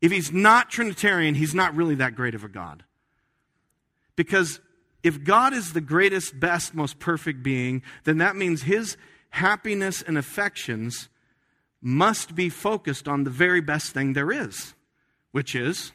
If 0.00 0.12
he's 0.12 0.32
not 0.32 0.70
Trinitarian, 0.70 1.34
he's 1.34 1.54
not 1.54 1.74
really 1.74 1.96
that 1.96 2.14
great 2.14 2.34
of 2.34 2.44
a 2.44 2.48
God. 2.48 2.84
Because 4.16 4.60
if 5.04 5.22
God 5.22 5.52
is 5.52 5.72
the 5.72 5.80
greatest, 5.80 6.40
best, 6.40 6.74
most 6.74 6.98
perfect 6.98 7.44
being, 7.44 7.82
then 8.02 8.18
that 8.18 8.34
means 8.34 8.62
his 8.62 8.96
happiness 9.30 10.02
and 10.02 10.18
affections 10.18 11.08
must 11.80 12.34
be 12.34 12.48
focused 12.48 13.06
on 13.06 13.22
the 13.22 13.30
very 13.30 13.60
best 13.60 13.92
thing 13.92 14.14
there 14.14 14.32
is 14.32 14.74
which 15.34 15.56
is 15.56 15.90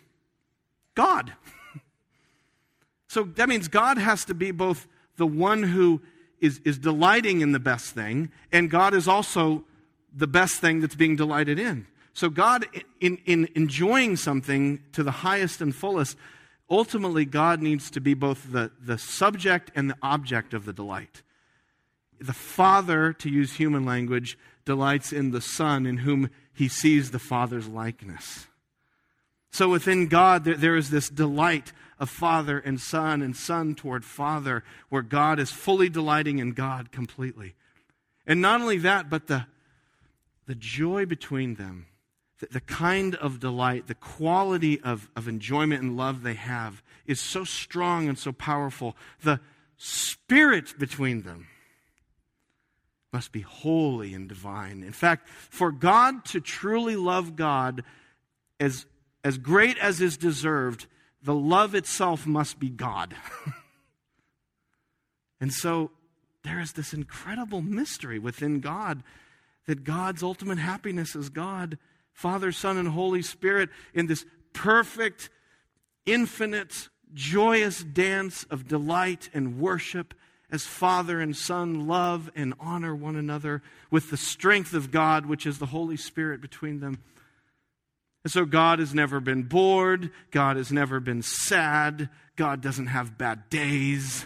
God. 0.96 1.32
so 3.08 3.24
that 3.24 3.48
means 3.48 3.70
God 3.70 3.98
has 3.98 4.26
to 4.26 4.34
be 4.34 4.52
both 4.52 4.86
the 5.16 5.26
one 5.26 5.64
who 5.64 6.02
is, 6.42 6.60
is 6.66 6.78
delighting 6.78 7.40
in 7.40 7.54
the 7.54 7.60
best 7.60 7.96
thing, 7.96 8.32
and 8.52 8.70
God 8.70 8.94
is 8.94 9.08
also 9.08 9.64
the 10.14 10.28
best 10.28 10.60
thing 10.60 10.82
that's 10.82 10.96
being 10.96 11.16
delighted 11.16 11.58
in. 11.58 11.88
So, 12.12 12.30
God, 12.30 12.66
in, 13.00 13.18
in 13.26 13.48
enjoying 13.56 14.18
something 14.18 14.84
to 14.92 15.04
the 15.04 15.12
highest 15.12 15.62
and 15.62 15.74
fullest, 15.74 16.18
ultimately, 16.70 17.26
God 17.26 17.62
needs 17.62 17.90
to 17.92 18.02
be 18.02 18.14
both 18.14 18.52
the, 18.52 18.72
the 18.80 18.98
subject 18.98 19.72
and 19.76 19.90
the 19.90 19.98
object 20.02 20.54
of 20.54 20.66
the 20.66 20.74
delight. 20.74 21.22
The 22.20 22.34
Father, 22.34 23.14
to 23.14 23.30
use 23.30 23.54
human 23.54 23.86
language, 23.86 24.38
delights 24.66 25.14
in 25.14 25.32
the 25.32 25.42
Son, 25.42 25.86
in 25.86 25.98
whom 25.98 26.30
he 26.54 26.68
sees 26.68 27.12
the 27.12 27.20
Father's 27.20 27.68
likeness. 27.68 28.48
So 29.52 29.70
within 29.70 30.08
God, 30.08 30.44
there, 30.44 30.56
there 30.56 30.76
is 30.76 30.90
this 30.90 31.10
delight 31.10 31.72
of 31.98 32.10
Father 32.10 32.60
and 32.60 32.80
Son 32.80 33.22
and 33.22 33.36
Son 33.36 33.76
toward 33.76 34.06
Father, 34.06 34.64
where 34.90 35.02
God 35.02 35.40
is 35.40 35.52
fully 35.52 35.90
delighting 35.90 36.40
in 36.40 36.52
God 36.52 36.92
completely. 36.92 37.56
And 38.28 38.42
not 38.42 38.62
only 38.62 38.78
that, 38.80 39.10
but 39.10 39.28
the, 39.28 39.48
the 40.46 40.56
joy 40.56 41.06
between 41.06 41.56
them, 41.56 41.88
the, 42.40 42.48
the 42.48 42.62
kind 42.62 43.16
of 43.16 43.40
delight, 43.40 43.88
the 43.88 43.96
quality 43.96 44.80
of, 44.82 45.10
of 45.16 45.28
enjoyment 45.28 45.82
and 45.82 45.98
love 45.98 46.24
they 46.24 46.34
have 46.34 46.84
is 47.06 47.20
so 47.20 47.44
strong 47.44 48.08
and 48.08 48.18
so 48.18 48.32
powerful. 48.32 48.96
The 49.24 49.40
spirit 49.78 50.78
between 50.78 51.24
them 51.24 51.48
must 53.12 53.32
be 53.32 53.42
holy 53.42 54.14
and 54.14 54.30
divine. 54.30 54.84
In 54.84 54.92
fact, 54.92 55.28
for 55.28 55.72
God 55.72 56.26
to 56.26 56.40
truly 56.40 56.96
love 56.96 57.36
God 57.36 57.84
as 58.60 58.86
as 59.24 59.38
great 59.38 59.78
as 59.80 60.02
is 60.02 60.18
deserved, 60.18 60.88
the 61.22 61.36
love 61.36 61.76
itself 61.76 62.26
must 62.26 62.60
be 62.60 62.70
God. 62.70 63.16
and 65.42 65.54
so 65.54 65.92
there 66.44 66.60
is 66.60 66.74
this 66.74 66.94
incredible 66.94 67.62
mystery 67.62 68.18
within 68.18 68.60
God 68.60 69.04
that 69.66 69.84
God's 69.84 70.24
ultimate 70.24 70.58
happiness 70.58 71.16
is 71.16 71.30
God, 71.30 71.78
Father, 72.20 72.52
Son, 72.52 72.76
and 72.76 72.90
Holy 72.90 73.22
Spirit 73.22 73.70
in 73.94 74.08
this 74.08 74.26
perfect, 74.52 75.30
infinite, 76.06 76.90
joyous 77.14 77.82
dance 77.82 78.44
of 78.52 78.68
delight 78.68 79.30
and 79.34 79.58
worship 79.58 80.14
as 80.52 80.66
Father 80.66 81.22
and 81.22 81.34
Son 81.34 81.88
love 81.88 82.30
and 82.36 82.56
honor 82.60 82.94
one 82.94 83.16
another 83.16 83.62
with 83.90 84.10
the 84.10 84.18
strength 84.18 84.74
of 84.74 84.92
God, 84.92 85.28
which 85.28 85.46
is 85.46 85.60
the 85.60 85.68
Holy 85.68 85.96
Spirit 85.96 86.42
between 86.42 86.82
them. 86.82 87.02
And 88.26 88.34
so 88.34 88.44
God 88.44 88.80
has 88.80 88.94
never 88.94 89.22
been 89.22 89.44
bored. 89.44 90.12
God 90.30 90.58
has 90.58 90.74
never 90.74 91.00
been 91.00 91.22
sad. 91.22 92.10
God 92.36 92.60
doesn't 92.60 92.88
have 92.88 93.18
bad 93.18 93.50
days 93.50 94.26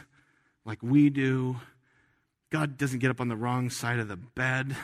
like 0.65 0.79
we 0.81 1.11
do. 1.11 1.57
God 2.51 2.75
doesn't 2.75 2.99
get 2.99 3.11
up 3.11 3.21
on 3.21 3.27
the 3.27 3.35
wrong 3.35 3.69
side 3.69 3.99
of 3.99 4.07
the 4.07 4.17
bed. 4.17 4.75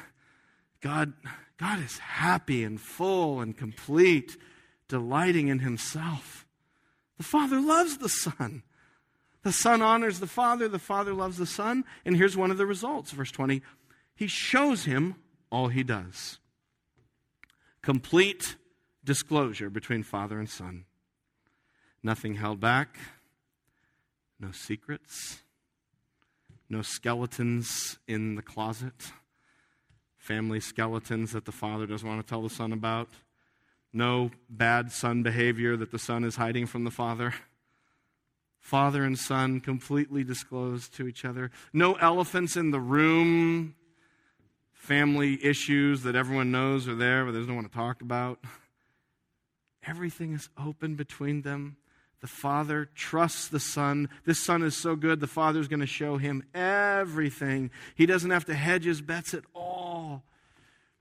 God, 0.80 1.14
God 1.60 1.84
is 1.84 1.98
happy 1.98 2.64
and 2.64 2.80
full 2.80 3.42
and 3.42 3.56
complete, 3.56 4.38
delighting 4.88 5.50
in 5.50 5.60
himself. 5.60 6.48
The 7.18 7.24
Father 7.24 7.60
loves 7.60 7.98
the 7.98 8.08
Son. 8.08 8.64
The 9.44 9.52
Son 9.52 9.82
honors 9.82 10.20
the 10.20 10.28
Father. 10.28 10.70
The 10.70 10.80
Father 10.80 11.14
loves 11.14 11.38
the 11.38 11.46
Son. 11.46 11.84
And 12.06 12.16
here's 12.16 12.38
one 12.38 12.50
of 12.50 12.58
the 12.58 12.66
results, 12.66 13.12
verse 13.12 13.32
20. 13.32 13.62
He 14.16 14.28
shows 14.28 14.86
him 14.86 15.16
all 15.52 15.68
he 15.68 15.84
does. 15.84 16.40
Complete 17.82 18.56
disclosure 19.04 19.70
between 19.70 20.04
Father 20.04 20.40
and 20.40 20.50
Son. 20.50 20.86
Nothing 22.02 22.36
held 22.36 22.62
back, 22.62 22.98
no 24.40 24.52
secrets, 24.52 25.44
no 26.70 26.82
skeletons 26.82 28.00
in 28.08 28.36
the 28.36 28.42
closet, 28.42 29.12
family 30.30 30.60
skeletons 30.60 31.32
that 31.32 31.46
the 31.46 31.52
Father 31.52 31.88
doesn't 31.88 32.08
want 32.08 32.24
to 32.24 32.30
tell 32.30 32.44
the 32.44 32.52
Son 32.52 32.72
about, 32.72 33.10
no 33.92 34.30
bad 34.48 34.92
son 34.92 35.24
behavior 35.24 35.76
that 35.76 35.90
the 35.90 35.98
Son 35.98 36.24
is 36.24 36.36
hiding 36.36 36.68
from 36.68 36.84
the 36.84 36.92
Father. 36.92 37.34
Father 38.60 39.04
and 39.04 39.18
Son 39.18 39.60
completely 39.60 40.24
disclosed 40.24 40.94
to 40.94 41.08
each 41.08 41.26
other. 41.26 41.50
No 41.74 41.96
elephants 41.96 42.56
in 42.56 42.70
the 42.70 42.80
room, 42.80 43.74
family 44.72 45.44
issues 45.44 46.04
that 46.04 46.16
everyone 46.16 46.52
knows 46.52 46.88
are 46.88 46.94
there, 46.94 47.26
but 47.26 47.32
there's 47.32 47.48
no 47.48 47.56
one 47.56 47.64
to 47.64 47.72
talk 47.72 48.04
about. 48.04 48.38
Everything 49.88 50.34
is 50.34 50.48
open 50.64 50.94
between 50.94 51.42
them. 51.42 51.78
The 52.22 52.28
Father 52.28 52.90
trusts 52.96 53.48
the 53.48 53.60
Son. 53.60 54.10
This 54.26 54.44
Son 54.44 54.62
is 54.64 54.76
so 54.76 54.96
good, 54.96 55.20
the 55.20 55.28
Father 55.28 55.60
is 55.60 55.68
going 55.68 55.80
to 55.80 55.88
show 55.88 56.18
him 56.18 56.44
everything. 56.54 57.72
He 57.96 58.06
doesn't 58.06 58.32
have 58.32 58.46
to 58.46 58.54
hedge 58.54 58.84
his 58.84 59.02
bets 59.02 59.34
at 59.34 59.44
all. 59.56 60.24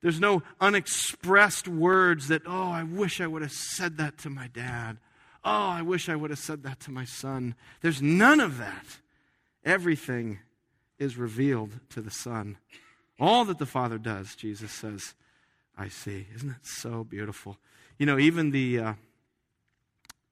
There's 0.01 0.21
no 0.21 0.43
unexpressed 0.61 1.67
words 1.67 2.29
that, 2.29 2.43
oh, 2.47 2.71
I 2.71 2.85
wish 2.85 3.21
I 3.21 3.27
would 3.27 3.43
have 3.43 3.53
said 3.53 3.97
that 3.97 4.17
to 4.19 4.31
my 4.31 4.47
dad. 4.47 4.99
Oh, 5.45 5.69
I 5.69 5.83
wish 5.83 6.09
I 6.09 6.15
would 6.15 6.31
have 6.31 6.39
said 6.39 6.63
that 6.63 6.79
to 6.81 6.93
my 6.93 7.05
son. 7.05 7.57
There's 7.81 8.01
none 8.01 8.39
of 8.39 8.59
that. 8.59 8.99
Everything 9.65 10.39
is 10.99 11.17
revealed 11.17 11.81
to 11.91 12.01
the 12.01 12.11
Son. 12.11 12.59
All 13.21 13.45
that 13.45 13.59
the 13.59 13.67
Father 13.67 13.99
does, 13.99 14.35
Jesus 14.35 14.73
says, 14.73 15.15
I 15.77 15.89
see. 15.89 16.27
Isn't 16.35 16.49
that 16.49 16.67
so 16.67 17.05
beautiful? 17.05 17.57
You 17.99 18.07
know, 18.07 18.19
even 18.19 18.51
the, 18.51 18.79
uh, 18.79 18.93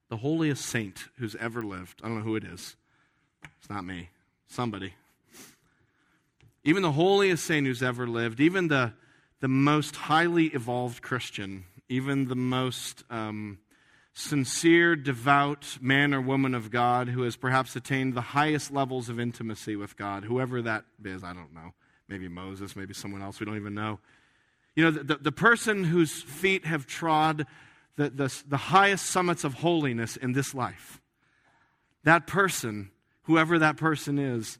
the 0.08 0.18
holiest 0.18 0.64
saint 0.64 1.04
who's 1.18 1.34
ever 1.36 1.62
lived, 1.62 2.00
I 2.02 2.08
don't 2.08 2.18
know 2.18 2.24
who 2.24 2.36
it 2.36 2.44
is. 2.44 2.76
It's 3.58 3.70
not 3.70 3.84
me, 3.84 4.10
somebody. 4.46 4.94
Even 6.64 6.82
the 6.82 6.92
holiest 6.92 7.44
saint 7.44 7.66
who's 7.66 7.82
ever 7.82 8.06
lived, 8.06 8.40
even 8.40 8.68
the, 8.68 8.92
the 9.40 9.48
most 9.48 9.96
highly 9.96 10.46
evolved 10.46 11.02
Christian, 11.02 11.64
even 11.88 12.26
the 12.26 12.36
most 12.36 13.04
um, 13.10 13.58
sincere, 14.14 14.96
devout 14.96 15.78
man 15.80 16.14
or 16.14 16.20
woman 16.20 16.54
of 16.54 16.70
God 16.70 17.08
who 17.08 17.22
has 17.22 17.36
perhaps 17.36 17.76
attained 17.76 18.14
the 18.14 18.20
highest 18.20 18.72
levels 18.72 19.08
of 19.08 19.20
intimacy 19.20 19.76
with 19.76 19.96
God, 19.96 20.24
whoever 20.24 20.62
that 20.62 20.84
is, 21.04 21.22
I 21.22 21.32
don't 21.32 21.54
know. 21.54 21.72
maybe 22.08 22.28
Moses, 22.28 22.74
maybe 22.74 22.94
someone 22.94 23.22
else, 23.22 23.40
we 23.40 23.46
don't 23.46 23.56
even 23.56 23.74
know. 23.74 23.98
You 24.74 24.84
know, 24.84 24.90
the, 24.90 25.04
the, 25.04 25.16
the 25.16 25.32
person 25.32 25.84
whose 25.84 26.22
feet 26.22 26.64
have 26.64 26.86
trod 26.86 27.46
the, 27.96 28.10
the, 28.10 28.42
the 28.46 28.56
highest 28.56 29.06
summits 29.06 29.44
of 29.44 29.54
holiness 29.54 30.16
in 30.16 30.32
this 30.32 30.54
life, 30.54 31.00
that 32.04 32.26
person, 32.26 32.90
whoever 33.22 33.58
that 33.58 33.76
person 33.76 34.18
is, 34.18 34.58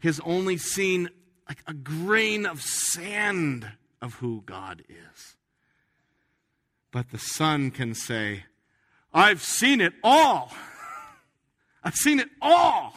has 0.00 0.20
only 0.24 0.56
seen 0.56 1.08
like 1.48 1.62
a 1.66 1.74
grain 1.74 2.46
of 2.46 2.62
sand 2.62 3.70
of 4.00 4.14
who 4.14 4.42
God 4.46 4.82
is. 4.88 5.36
But 6.90 7.10
the 7.10 7.18
Son 7.18 7.70
can 7.70 7.94
say, 7.94 8.44
I've 9.12 9.42
seen 9.42 9.80
it 9.80 9.94
all. 10.02 10.52
I've 11.84 11.94
seen 11.94 12.20
it 12.20 12.28
all. 12.40 12.94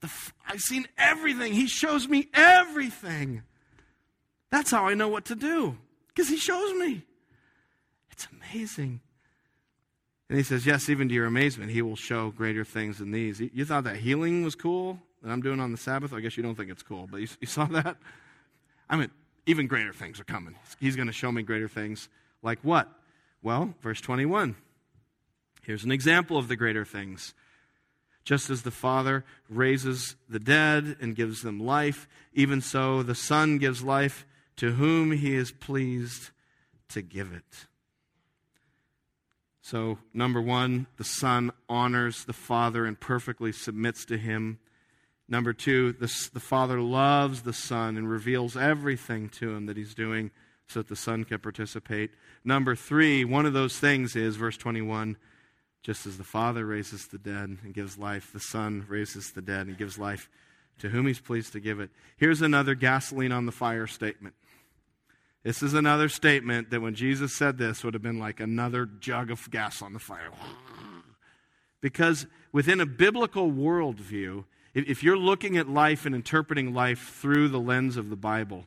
The, 0.00 0.10
I've 0.48 0.60
seen 0.60 0.86
everything. 0.96 1.52
He 1.52 1.66
shows 1.66 2.08
me 2.08 2.28
everything. 2.32 3.42
That's 4.50 4.70
how 4.70 4.86
I 4.86 4.94
know 4.94 5.08
what 5.08 5.26
to 5.26 5.34
do, 5.34 5.76
because 6.08 6.28
He 6.28 6.36
shows 6.36 6.74
me. 6.74 7.04
It's 8.20 8.28
amazing. 8.52 9.00
And 10.28 10.36
he 10.36 10.44
says, 10.44 10.66
Yes, 10.66 10.90
even 10.90 11.08
to 11.08 11.14
your 11.14 11.24
amazement, 11.24 11.70
He 11.70 11.80
will 11.80 11.96
show 11.96 12.30
greater 12.30 12.64
things 12.64 12.98
than 12.98 13.12
these. 13.12 13.40
You 13.40 13.64
thought 13.64 13.84
that 13.84 13.96
healing 13.96 14.44
was 14.44 14.54
cool 14.54 14.98
that 15.22 15.30
I'm 15.30 15.40
doing 15.40 15.58
on 15.58 15.72
the 15.72 15.78
Sabbath? 15.78 16.12
I 16.12 16.20
guess 16.20 16.36
you 16.36 16.42
don't 16.42 16.54
think 16.54 16.70
it's 16.70 16.82
cool, 16.82 17.08
but 17.10 17.22
you, 17.22 17.28
you 17.40 17.46
saw 17.46 17.64
that? 17.66 17.96
I 18.90 18.96
mean, 18.96 19.10
even 19.46 19.68
greater 19.68 19.94
things 19.94 20.20
are 20.20 20.24
coming. 20.24 20.54
He's 20.78 20.96
going 20.96 21.06
to 21.06 21.14
show 21.14 21.32
me 21.32 21.42
greater 21.42 21.68
things. 21.68 22.10
Like 22.42 22.58
what? 22.60 22.88
Well, 23.42 23.74
verse 23.80 24.02
21. 24.02 24.54
Here's 25.62 25.84
an 25.84 25.92
example 25.92 26.36
of 26.36 26.48
the 26.48 26.56
greater 26.56 26.84
things. 26.84 27.32
Just 28.24 28.50
as 28.50 28.62
the 28.62 28.70
Father 28.70 29.24
raises 29.48 30.14
the 30.28 30.38
dead 30.38 30.98
and 31.00 31.16
gives 31.16 31.40
them 31.40 31.58
life, 31.58 32.06
even 32.34 32.60
so 32.60 33.02
the 33.02 33.14
Son 33.14 33.56
gives 33.56 33.82
life 33.82 34.26
to 34.56 34.72
whom 34.72 35.12
he 35.12 35.34
is 35.34 35.52
pleased 35.52 36.30
to 36.90 37.00
give 37.00 37.32
it. 37.32 37.66
So, 39.70 39.98
number 40.12 40.42
one, 40.42 40.88
the 40.96 41.04
Son 41.04 41.52
honors 41.68 42.24
the 42.24 42.32
Father 42.32 42.86
and 42.86 42.98
perfectly 42.98 43.52
submits 43.52 44.04
to 44.06 44.18
him. 44.18 44.58
Number 45.28 45.52
two, 45.52 45.92
the, 45.92 46.12
the 46.32 46.40
Father 46.40 46.80
loves 46.80 47.42
the 47.42 47.52
Son 47.52 47.96
and 47.96 48.10
reveals 48.10 48.56
everything 48.56 49.28
to 49.28 49.54
him 49.54 49.66
that 49.66 49.76
he's 49.76 49.94
doing 49.94 50.32
so 50.66 50.80
that 50.80 50.88
the 50.88 50.96
Son 50.96 51.22
can 51.22 51.38
participate. 51.38 52.10
Number 52.44 52.74
three, 52.74 53.24
one 53.24 53.46
of 53.46 53.52
those 53.52 53.78
things 53.78 54.16
is, 54.16 54.34
verse 54.34 54.56
21, 54.56 55.16
just 55.84 56.04
as 56.04 56.18
the 56.18 56.24
Father 56.24 56.66
raises 56.66 57.06
the 57.06 57.18
dead 57.18 57.58
and 57.62 57.72
gives 57.72 57.96
life, 57.96 58.32
the 58.32 58.40
Son 58.40 58.84
raises 58.88 59.30
the 59.30 59.42
dead 59.42 59.68
and 59.68 59.78
gives 59.78 59.96
life 59.96 60.28
to 60.80 60.88
whom 60.88 61.06
He's 61.06 61.20
pleased 61.20 61.52
to 61.52 61.60
give 61.60 61.78
it. 61.78 61.90
Here's 62.16 62.42
another 62.42 62.74
gasoline 62.74 63.30
on 63.30 63.46
the 63.46 63.52
fire 63.52 63.86
statement. 63.86 64.34
This 65.42 65.62
is 65.62 65.72
another 65.72 66.08
statement 66.08 66.70
that 66.70 66.82
when 66.82 66.94
Jesus 66.94 67.32
said 67.32 67.56
this 67.56 67.82
would 67.82 67.94
have 67.94 68.02
been 68.02 68.18
like 68.18 68.40
another 68.40 68.86
jug 68.86 69.30
of 69.30 69.50
gas 69.50 69.80
on 69.80 69.94
the 69.94 69.98
fire. 69.98 70.30
Because 71.80 72.26
within 72.52 72.80
a 72.80 72.86
biblical 72.86 73.50
worldview, 73.50 74.44
if 74.74 75.02
you're 75.02 75.16
looking 75.16 75.56
at 75.56 75.68
life 75.68 76.04
and 76.04 76.14
interpreting 76.14 76.74
life 76.74 77.16
through 77.20 77.48
the 77.48 77.58
lens 77.58 77.96
of 77.96 78.10
the 78.10 78.16
Bible, 78.16 78.66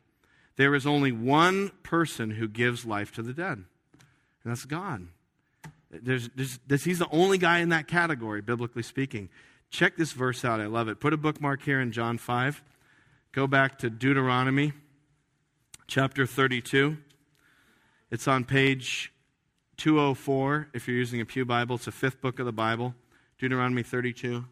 there 0.55 0.73
is 0.73 0.88
only 0.88 1.12
one 1.12 1.71
person 1.83 2.31
who 2.31 2.47
gives 2.47 2.86
life 2.86 3.12
to 3.13 3.21
the 3.21 3.33
dead, 3.33 3.57
and 3.57 3.65
that's 4.43 4.65
God. 4.65 5.07
There's, 5.91 6.29
there's, 6.36 6.83
he's 6.83 6.99
the 6.99 7.09
only 7.12 7.38
guy 7.38 7.59
in 7.59 7.69
that 7.69 7.88
category, 7.88 8.41
biblically 8.41 8.81
speaking. 8.81 9.29
Check 9.69 9.95
this 9.95 10.12
verse 10.12 10.43
out. 10.43 10.59
I 10.59 10.65
love 10.65 10.88
it. 10.88 10.99
Put 10.99 11.13
a 11.13 11.17
bookmark 11.17 11.62
here 11.62 11.79
in 11.79 11.91
John 11.91 12.17
5. 12.17 12.63
Go 13.31 13.45
back 13.45 13.77
to 13.79 13.91
Deuteronomy 13.91 14.73
chapter 15.87 16.25
32. 16.25 16.97
It's 18.11 18.27
on 18.27 18.45
page 18.45 19.13
204 19.77 20.69
if 20.73 20.87
you're 20.87 20.97
using 20.97 21.21
a 21.21 21.25
Pew 21.25 21.45
Bible. 21.45 21.75
It's 21.75 21.85
the 21.85 21.91
fifth 21.91 22.21
book 22.21 22.39
of 22.39 22.45
the 22.45 22.51
Bible, 22.51 22.95
Deuteronomy 23.39 23.83
32. 23.83 24.45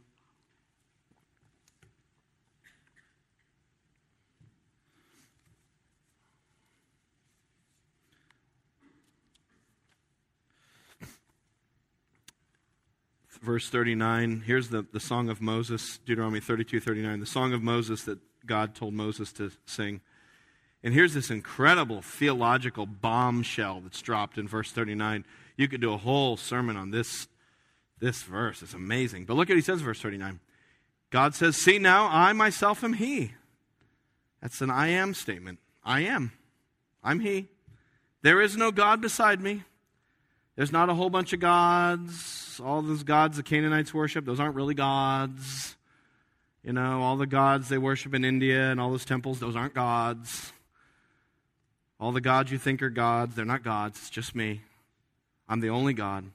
verse 13.41 13.69
39. 13.69 14.43
Here's 14.45 14.69
the, 14.69 14.85
the 14.93 14.99
song 14.99 15.29
of 15.29 15.41
Moses, 15.41 15.99
Deuteronomy 16.05 16.39
32 16.39 16.79
39, 16.79 17.19
the 17.19 17.25
song 17.25 17.53
of 17.53 17.61
Moses 17.63 18.03
that 18.03 18.19
God 18.45 18.75
told 18.75 18.93
Moses 18.93 19.33
to 19.33 19.51
sing. 19.65 20.01
And 20.83 20.93
here's 20.93 21.13
this 21.13 21.29
incredible 21.29 22.01
theological 22.01 22.85
bombshell 22.85 23.81
that's 23.81 24.01
dropped 24.01 24.37
in 24.37 24.47
verse 24.47 24.71
39. 24.71 25.25
You 25.57 25.67
could 25.67 25.81
do 25.81 25.93
a 25.93 25.97
whole 25.97 26.37
sermon 26.37 26.75
on 26.75 26.91
this, 26.91 27.27
this 27.99 28.23
verse. 28.23 28.61
It's 28.61 28.73
amazing. 28.73 29.25
But 29.25 29.35
look 29.35 29.49
at 29.49 29.53
what 29.53 29.57
he 29.57 29.61
says, 29.61 29.81
verse 29.81 30.01
39. 30.01 30.39
God 31.11 31.35
says, 31.35 31.57
See 31.57 31.77
now, 31.77 32.07
I 32.07 32.33
myself 32.33 32.83
am 32.83 32.93
He. 32.93 33.33
That's 34.41 34.61
an 34.61 34.71
I 34.71 34.87
am 34.87 35.13
statement. 35.13 35.59
I 35.83 36.01
am. 36.01 36.31
I'm 37.03 37.19
He. 37.19 37.49
There 38.23 38.41
is 38.41 38.57
no 38.57 38.71
God 38.71 39.01
beside 39.01 39.39
me. 39.39 39.63
There's 40.55 40.71
not 40.71 40.89
a 40.89 40.93
whole 40.93 41.09
bunch 41.09 41.33
of 41.33 41.39
gods. 41.39 42.59
All 42.63 42.81
those 42.81 43.03
gods 43.03 43.37
the 43.37 43.43
Canaanites 43.43 43.93
worship, 43.93 44.25
those 44.25 44.39
aren't 44.39 44.55
really 44.55 44.75
gods. 44.75 45.75
You 46.63 46.73
know, 46.73 47.01
all 47.01 47.17
the 47.17 47.27
gods 47.27 47.69
they 47.69 47.77
worship 47.77 48.13
in 48.13 48.23
India 48.23 48.71
and 48.71 48.79
all 48.79 48.91
those 48.91 49.05
temples, 49.05 49.39
those 49.39 49.55
aren't 49.55 49.73
gods. 49.73 50.53
All 52.01 52.11
the 52.11 52.19
gods 52.19 52.51
you 52.51 52.57
think 52.57 52.81
are 52.81 52.89
gods, 52.89 53.35
they're 53.35 53.45
not 53.45 53.63
gods. 53.63 53.99
It's 53.99 54.09
just 54.09 54.35
me. 54.35 54.61
I'm 55.47 55.59
the 55.59 55.69
only 55.69 55.93
God. 55.93 56.25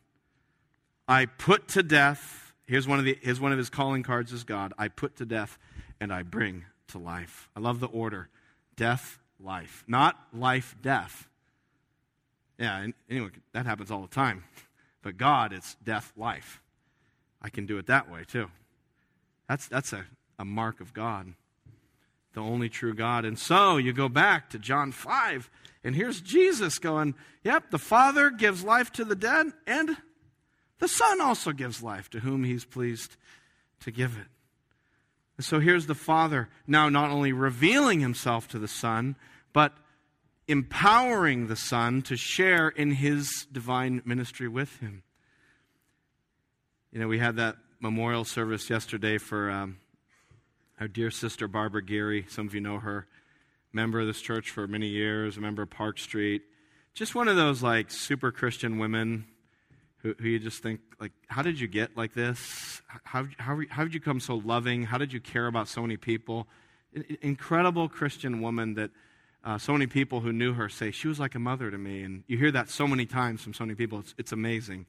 I 1.09 1.27
put 1.27 1.67
to 1.69 1.83
death, 1.83 2.55
here's 2.67 2.87
one 2.87 3.01
of, 3.01 3.05
the, 3.05 3.19
here's 3.21 3.41
one 3.41 3.51
of 3.51 3.59
his 3.59 3.69
calling 3.69 4.05
cards 4.05 4.33
as 4.33 4.45
God. 4.45 4.73
I 4.79 4.87
put 4.87 5.17
to 5.17 5.27
death 5.27 5.59
and 6.01 6.13
I 6.13 6.23
bring 6.23 6.65
to 6.89 6.99
life. 6.99 7.49
I 7.57 7.61
love 7.61 7.81
the 7.81 7.89
order 7.89 8.29
death, 8.77 9.19
life. 9.43 9.83
Not 9.89 10.17
life, 10.33 10.77
death. 10.83 11.29
Yeah, 12.59 12.87
anyway, 13.11 13.31
that 13.53 13.67
happens 13.67 13.91
all 13.91 14.03
the 14.03 14.09
time. 14.09 14.45
But 15.03 15.19
God, 15.19 15.53
it's 15.53 15.77
death, 15.85 16.13
life. 16.17 16.61
I 17.41 17.49
can 17.49 17.65
do 17.65 17.79
it 17.79 17.87
that 17.87 18.11
way 18.11 18.25
too. 18.27 18.51
That's, 19.49 19.69
that's 19.69 19.93
a, 19.93 20.05
a 20.37 20.45
mark 20.45 20.81
of 20.81 20.93
God, 20.93 21.33
the 22.37 22.43
only 22.43 22.69
true 22.69 22.95
God. 22.95 23.25
And 23.25 23.39
so 23.39 23.79
you 23.79 23.95
go 23.95 24.11
back 24.11 24.51
to 24.51 24.59
John 24.59 24.93
5, 24.93 25.51
and 25.83 25.97
here's 25.97 26.21
Jesus 26.21 26.79
going, 26.79 27.15
Yep, 27.43 27.71
the 27.71 27.79
Father 27.79 28.29
gives 28.29 28.63
life 28.63 28.93
to 28.93 29.07
the 29.07 29.17
dead, 29.17 29.47
and 29.67 29.97
the 30.79 30.87
Son 30.87 31.23
also 31.23 31.53
gives 31.53 31.83
life 31.83 32.11
to 32.11 32.21
whom 32.21 32.45
he's 32.45 32.67
pleased 32.67 33.17
to 33.81 33.91
give 33.91 34.19
it. 34.19 34.27
And 35.39 35.47
so 35.47 35.61
here's 35.61 35.87
the 35.87 35.95
Father 35.95 36.51
now 36.67 36.91
not 36.91 37.11
only 37.11 37.33
revealing 37.33 38.01
himself 38.01 38.49
to 38.49 38.59
the 38.59 38.69
Son, 38.69 39.17
but 39.55 39.73
empowering 40.47 41.47
the 41.47 41.57
Son 41.57 42.03
to 42.03 42.19
share 42.19 42.69
in 42.69 42.91
his 42.91 43.47
divine 43.51 44.03
ministry 44.05 44.47
with 44.47 44.79
him. 44.81 45.03
You 46.93 47.01
know, 47.01 47.09
we 47.09 47.19
had 47.19 47.37
that 47.37 47.57
memorial 47.81 48.25
service 48.25 48.69
yesterday 48.69 49.17
for 49.17 49.51
um, 49.51 49.79
our 50.79 50.89
dear 50.89 51.11
sister 51.11 51.49
Barbara 51.49 51.83
Geary. 51.83 52.27
Some 52.29 52.47
of 52.47 52.55
you 52.55 52.61
know 52.61 52.79
her. 52.79 53.07
Member 53.73 54.01
of 54.01 54.07
this 54.07 54.21
church 54.21 54.51
for 54.51 54.67
many 54.67 54.89
years, 54.89 55.37
a 55.37 55.41
member 55.41 55.63
of 55.63 55.71
Park 55.71 55.99
Street. 55.99 56.43
Just 56.95 57.15
one 57.15 57.29
of 57.29 57.37
those 57.37 57.63
like 57.63 57.91
super 57.91 58.31
Christian 58.31 58.79
women 58.79 59.27
who, 59.99 60.15
who 60.19 60.29
you 60.29 60.39
just 60.39 60.63
think 60.63 60.81
like, 61.01 61.13
how 61.29 61.43
did 61.43 61.59
you 61.59 61.67
get 61.67 61.97
like 61.97 62.15
this? 62.15 62.83
How, 63.05 63.27
how, 63.39 63.61
how 63.71 63.85
did 63.85 63.95
you 63.95 64.01
come 64.01 64.21
so 64.21 64.37
loving? 64.37 64.85
How 64.85 64.99
did 64.99 65.13
you 65.13 65.21
care 65.21 65.47
about 65.47 65.69
so 65.69 65.83
many 65.83 65.97
people? 65.97 66.47
Incredible 67.21 67.89
Christian 67.89 68.41
woman 68.41 68.75
that 68.75 68.91
uh, 69.45 69.59
so 69.59 69.73
many 69.73 69.87
people 69.87 70.21
who 70.21 70.33
knew 70.33 70.55
her 70.55 70.69
say, 70.69 70.91
She 70.91 71.09
was 71.09 71.21
like 71.21 71.35
a 71.35 71.39
mother 71.39 71.71
to 71.71 71.79
me. 71.79 72.03
And 72.03 72.25
you 72.27 72.39
hear 72.39 72.51
that 72.51 72.69
so 72.69 72.87
many 72.87 73.07
times 73.07 73.43
from 73.43 73.55
so 73.55 73.65
many 73.65 73.77
people. 73.77 74.01
It's, 74.01 74.15
it's 74.19 74.33
amazing. 74.33 74.87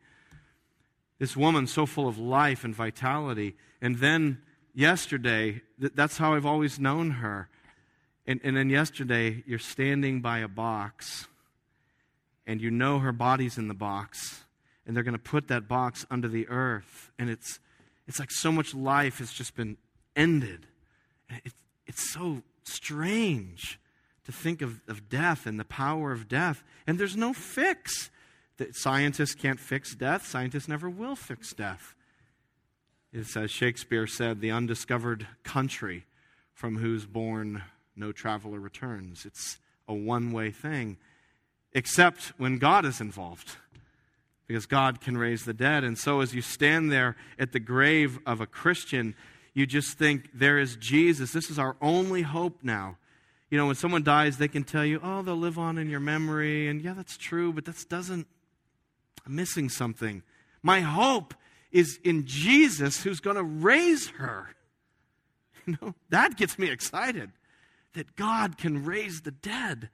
This 1.20 1.36
woman, 1.36 1.66
so 1.68 1.86
full 1.86 2.08
of 2.08 2.18
life 2.18 2.64
and 2.64 2.76
vitality. 2.76 3.56
And 3.82 3.98
then 3.98 4.42
yesterday, 4.78 5.62
th- 5.82 5.94
that's 5.96 6.18
how 6.18 6.36
I've 6.36 6.46
always 6.46 6.80
known 6.80 7.12
her. 7.12 7.50
And, 8.28 8.40
and 8.44 8.56
then 8.56 8.70
yesterday, 8.70 9.44
you're 9.48 9.60
standing 9.60 10.22
by 10.22 10.40
a 10.40 10.48
box, 10.48 11.28
and 12.46 12.62
you 12.62 12.70
know 12.70 13.00
her 13.00 13.12
body's 13.12 13.58
in 13.58 13.68
the 13.68 13.74
box, 13.74 14.44
and 14.86 14.96
they're 14.96 15.04
going 15.04 15.14
to 15.14 15.20
put 15.20 15.48
that 15.48 15.68
box 15.68 16.06
under 16.12 16.28
the 16.28 16.48
earth. 16.48 17.12
And 17.18 17.30
it's, 17.30 17.60
it's 18.08 18.20
like 18.20 18.32
so 18.32 18.52
much 18.52 18.76
life 18.76 19.18
has 19.18 19.34
just 19.34 19.56
been 19.56 19.78
ended. 20.16 20.68
It, 21.30 21.54
it's 21.88 22.14
so 22.14 22.44
strange 22.64 23.80
to 24.26 24.32
think 24.32 24.62
of, 24.62 24.82
of 24.88 25.10
death 25.10 25.46
and 25.46 25.60
the 25.60 25.66
power 25.66 26.12
of 26.12 26.28
death. 26.28 26.64
And 26.86 27.00
there's 27.00 27.18
no 27.18 27.34
fix. 27.34 28.12
That 28.58 28.76
scientists 28.76 29.36
can't 29.36 29.60
fix 29.60 29.94
death, 29.94 30.26
scientists 30.26 30.68
never 30.68 30.90
will 30.90 31.16
fix 31.16 31.54
death. 31.54 31.94
It's 33.18 33.36
as 33.36 33.50
Shakespeare 33.50 34.06
said, 34.06 34.42
the 34.42 34.52
undiscovered 34.52 35.26
country 35.42 36.06
from 36.54 36.78
whose 36.78 37.08
bourne 37.08 37.64
no 37.96 38.12
traveler 38.12 38.60
returns. 38.60 39.26
It's 39.26 39.58
a 39.88 39.94
one 39.96 40.32
way 40.32 40.52
thing, 40.52 40.98
except 41.74 42.34
when 42.38 42.60
God 42.60 42.86
is 42.86 43.02
involved, 43.02 43.56
because 44.46 44.68
God 44.68 45.02
can 45.02 45.18
raise 45.18 45.46
the 45.46 45.54
dead. 45.56 45.84
And 45.84 45.98
so, 45.98 46.22
as 46.22 46.36
you 46.36 46.44
stand 46.44 46.92
there 46.92 47.16
at 47.40 47.54
the 47.54 47.60
grave 47.60 48.20
of 48.28 48.40
a 48.40 48.46
Christian, 48.46 49.16
you 49.56 49.66
just 49.66 49.98
think, 49.98 50.30
there 50.32 50.60
is 50.60 50.76
Jesus. 50.76 51.32
This 51.32 51.50
is 51.50 51.58
our 51.58 51.76
only 51.82 52.22
hope 52.22 52.60
now. 52.62 52.98
You 53.50 53.58
know, 53.58 53.66
when 53.66 53.76
someone 53.76 54.04
dies, 54.04 54.38
they 54.38 54.48
can 54.48 54.64
tell 54.64 54.86
you, 54.86 55.00
oh, 55.02 55.24
they'll 55.24 55.36
live 55.36 55.58
on 55.58 55.80
in 55.80 55.90
your 55.90 56.00
memory. 56.00 56.68
And 56.68 56.84
yeah, 56.84 56.94
that's 56.94 57.18
true, 57.18 57.52
but 57.52 57.66
that 57.66 57.84
doesn't, 57.90 58.28
I'm 59.26 59.36
missing 59.36 59.70
something. 59.70 60.22
My 60.62 60.82
hope 60.82 61.34
is 61.72 62.00
in 62.04 62.26
Jesus 62.26 63.04
who's 63.04 63.20
going 63.20 63.36
to 63.36 63.44
raise 63.44 64.10
her. 64.10 64.50
You 65.66 65.78
know, 65.82 65.96
that 66.12 66.38
gets 66.38 66.58
me 66.58 66.70
excited 66.70 67.30
that 67.94 68.16
God 68.16 68.58
can 68.58 68.86
raise 68.86 69.20
the 69.20 69.32
dead. 69.32 69.90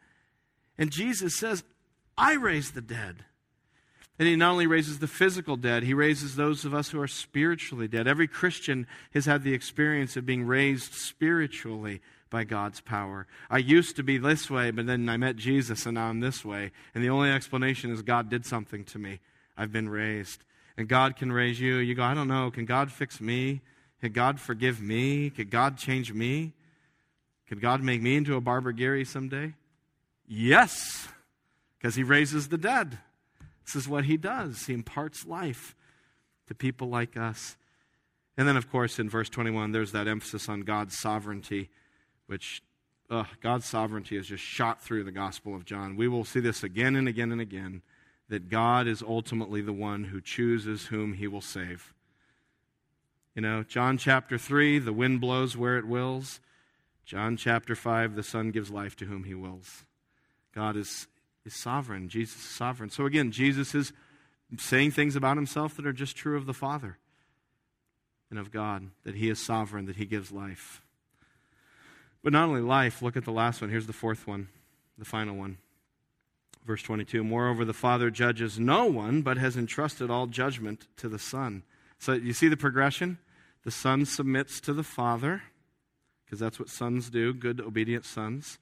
And 0.78 0.92
Jesus 0.92 1.36
says, 1.36 1.64
I 2.16 2.34
raise 2.34 2.74
the 2.74 2.82
dead. 2.82 3.26
And 4.20 4.28
he 4.28 4.36
not 4.36 4.52
only 4.52 4.68
raises 4.68 5.00
the 5.00 5.08
physical 5.08 5.58
dead, 5.58 5.84
he 5.84 5.96
raises 5.96 6.36
those 6.36 6.66
of 6.66 6.74
us 6.74 6.90
who 6.90 7.02
are 7.02 7.08
spiritually 7.08 7.88
dead. 7.88 8.08
Every 8.08 8.28
Christian 8.28 8.86
has 9.14 9.26
had 9.26 9.44
the 9.44 9.54
experience 9.54 10.16
of 10.16 10.26
being 10.26 10.46
raised 10.46 10.94
spiritually 10.94 12.02
by 12.30 12.44
God's 12.44 12.80
power. 12.80 13.26
I 13.50 13.58
used 13.58 13.96
to 13.96 14.04
be 14.04 14.18
this 14.18 14.50
way, 14.50 14.70
but 14.72 14.86
then 14.86 15.10
I 15.10 15.18
met 15.18 15.36
Jesus 15.36 15.86
and 15.86 15.96
now 15.96 16.10
I'm 16.10 16.20
this 16.20 16.46
way. 16.46 16.72
And 16.94 17.04
the 17.04 17.10
only 17.10 17.32
explanation 17.32 17.92
is 17.92 18.02
God 18.02 18.30
did 18.30 18.46
something 18.46 18.84
to 18.86 19.00
me. 19.00 19.20
I've 19.58 19.72
been 19.72 19.90
raised. 19.90 20.44
And 20.78 20.88
God 20.88 21.16
can 21.16 21.32
raise 21.32 21.60
you. 21.60 21.78
You 21.78 21.96
go, 21.96 22.04
I 22.04 22.14
don't 22.14 22.28
know. 22.28 22.50
Can 22.52 22.66
God 22.66 22.92
fix 22.92 23.22
me? 23.22 23.62
Can 24.02 24.12
God 24.12 24.40
forgive 24.40 24.82
me? 24.82 25.30
Could 25.30 25.50
God 25.50 25.78
change 25.78 26.12
me? 26.12 26.54
Could 27.48 27.62
God 27.62 27.84
make 27.84 28.02
me 28.02 28.16
into 28.16 28.36
a 28.36 28.42
Barbara 28.42 28.74
Gary 28.74 29.06
someday? 29.06 29.54
Yes, 30.28 31.08
because 31.78 31.96
He 31.96 32.04
raises 32.04 32.48
the 32.48 32.58
dead. 32.58 32.98
This 33.66 33.76
is 33.76 33.88
what 33.88 34.06
He 34.06 34.18
does. 34.18 34.66
He 34.66 34.74
imparts 34.74 35.26
life 35.26 35.76
to 36.48 36.56
people 36.56 36.90
like 36.90 37.16
us. 37.16 37.56
And 38.36 38.48
then, 38.48 38.58
of 38.58 38.72
course, 38.72 38.98
in 38.98 39.10
verse 39.10 39.30
21, 39.30 39.72
there's 39.72 39.92
that 39.92 40.08
emphasis 40.08 40.50
on 40.50 40.62
God's 40.62 40.98
sovereignty, 40.98 41.70
which 42.26 42.64
God's 43.42 43.66
sovereignty 43.66 44.18
is 44.18 44.28
just 44.28 44.44
shot 44.44 44.82
through 44.82 45.04
the 45.04 45.12
Gospel 45.12 45.54
of 45.56 45.66
John. 45.66 45.96
We 45.96 46.08
will 46.08 46.26
see 46.26 46.40
this 46.40 46.64
again 46.64 46.96
and 46.96 47.08
again 47.08 47.32
and 47.32 47.40
again 47.40 47.84
that 48.30 48.50
God 48.50 48.88
is 48.88 49.02
ultimately 49.02 49.62
the 49.62 49.74
one 49.74 50.06
who 50.06 50.22
chooses 50.22 50.88
whom 50.88 51.14
He 51.14 51.28
will 51.28 51.42
save. 51.42 51.94
You 53.36 53.42
know, 53.42 53.64
John 53.64 53.98
chapter 53.98 54.38
3, 54.38 54.80
the 54.80 54.94
wind 54.94 55.20
blows 55.20 55.58
where 55.58 55.78
it 55.78 55.88
wills. 55.88 56.40
John 57.06 57.36
chapter 57.36 57.76
5, 57.76 58.16
the 58.16 58.24
Son 58.24 58.52
gives 58.52 58.70
life 58.70 58.96
to 58.98 59.06
whom 59.06 59.24
he 59.24 59.34
wills. 59.34 59.86
God 60.54 60.78
is, 60.78 61.08
is 61.46 61.56
sovereign. 61.56 62.10
Jesus 62.10 62.38
is 62.38 62.50
sovereign. 62.50 62.92
So 62.92 63.06
again, 63.06 63.32
Jesus 63.32 63.74
is 63.74 63.92
saying 64.60 64.92
things 64.92 65.16
about 65.16 65.36
himself 65.36 65.76
that 65.76 65.88
are 65.88 65.94
just 65.94 66.16
true 66.16 66.38
of 66.38 66.46
the 66.46 66.54
Father 66.54 66.98
and 68.30 68.38
of 68.38 68.52
God, 68.52 68.90
that 69.04 69.16
he 69.16 69.30
is 69.30 69.40
sovereign, 69.40 69.86
that 69.88 69.96
he 69.96 70.06
gives 70.06 70.32
life. 70.32 70.82
But 72.24 72.34
not 72.34 72.48
only 72.48 72.62
life, 72.62 73.02
look 73.02 73.18
at 73.18 73.26
the 73.26 73.32
last 73.32 73.62
one. 73.62 73.70
Here's 73.70 73.88
the 73.88 73.94
fourth 73.94 74.28
one, 74.28 74.48
the 74.98 75.06
final 75.06 75.36
one. 75.36 75.58
Verse 76.66 76.82
22 76.82 77.24
Moreover, 77.24 77.66
the 77.66 77.74
Father 77.74 78.10
judges 78.10 78.60
no 78.60 78.86
one, 78.86 79.22
but 79.22 79.38
has 79.38 79.58
entrusted 79.58 80.10
all 80.10 80.28
judgment 80.28 80.88
to 80.98 81.10
the 81.10 81.20
Son. 81.20 81.64
So 82.00 82.14
you 82.14 82.34
see 82.34 82.48
the 82.48 82.58
progression? 82.58 83.18
The 83.64 83.72
Son 83.72 84.06
submits 84.06 84.60
to 84.62 84.74
the 84.74 84.84
Father, 84.84 85.44
because 86.26 86.40
that's 86.40 86.60
what 86.60 86.70
sons 86.70 87.10
do, 87.10 87.34
good, 87.34 87.62
obedient 87.62 88.06
sons. 88.06 88.60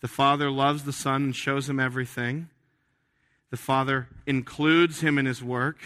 The 0.00 0.08
Father 0.08 0.50
loves 0.50 0.84
the 0.84 0.92
Son 0.92 1.24
and 1.24 1.36
shows 1.36 1.68
him 1.68 1.80
everything. 1.80 2.48
The 3.50 3.56
Father 3.56 4.08
includes 4.26 5.00
him 5.00 5.18
in 5.18 5.26
his 5.26 5.42
work. 5.42 5.78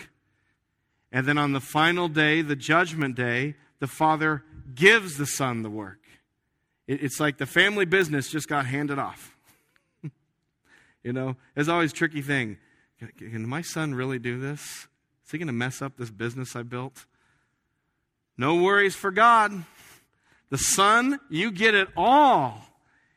And 1.13 1.27
then 1.27 1.39
on 1.39 1.53
the 1.53 1.61
final 1.61 2.09
day, 2.09 2.43
the 2.43 2.57
judgment 2.57 3.15
day, 3.15 3.55
the 3.79 3.87
Father 3.87 4.43
gives 4.75 5.17
the 5.17 5.27
Son 5.27 5.63
the 5.63 5.71
work. 5.71 6.01
It's 6.87 7.21
like 7.21 7.39
the 7.39 7.47
family 7.47 7.85
business 7.85 8.31
just 8.31 8.49
got 8.49 8.67
handed 8.67 8.99
off. 8.99 9.37
You 11.03 11.13
know, 11.13 11.37
it's 11.57 11.69
always 11.69 11.93
tricky 11.93 12.23
thing. 12.23 12.59
Can 13.19 13.49
my 13.49 13.63
son 13.63 13.95
really 13.95 14.19
do 14.19 14.41
this? 14.41 14.89
Is 15.25 15.33
he 15.33 15.39
going 15.39 15.47
to 15.47 15.53
mess 15.53 15.83
up 15.83 15.97
this 15.97 16.11
business 16.11 16.57
I 16.57 16.63
built? 16.63 17.07
No 18.37 18.63
worries 18.63 18.95
for 18.95 19.11
God. 19.11 19.65
The 20.51 20.59
Son, 20.59 21.21
you 21.29 21.51
get 21.51 21.75
it 21.75 21.89
all. 21.97 22.63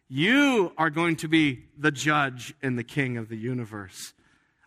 You 0.09 0.73
are 0.77 0.89
going 0.89 1.15
to 1.17 1.29
be 1.29 1.63
the 1.77 1.91
judge 1.91 2.53
and 2.61 2.77
the 2.77 2.83
king 2.83 3.15
of 3.15 3.29
the 3.29 3.37
universe. 3.37 4.13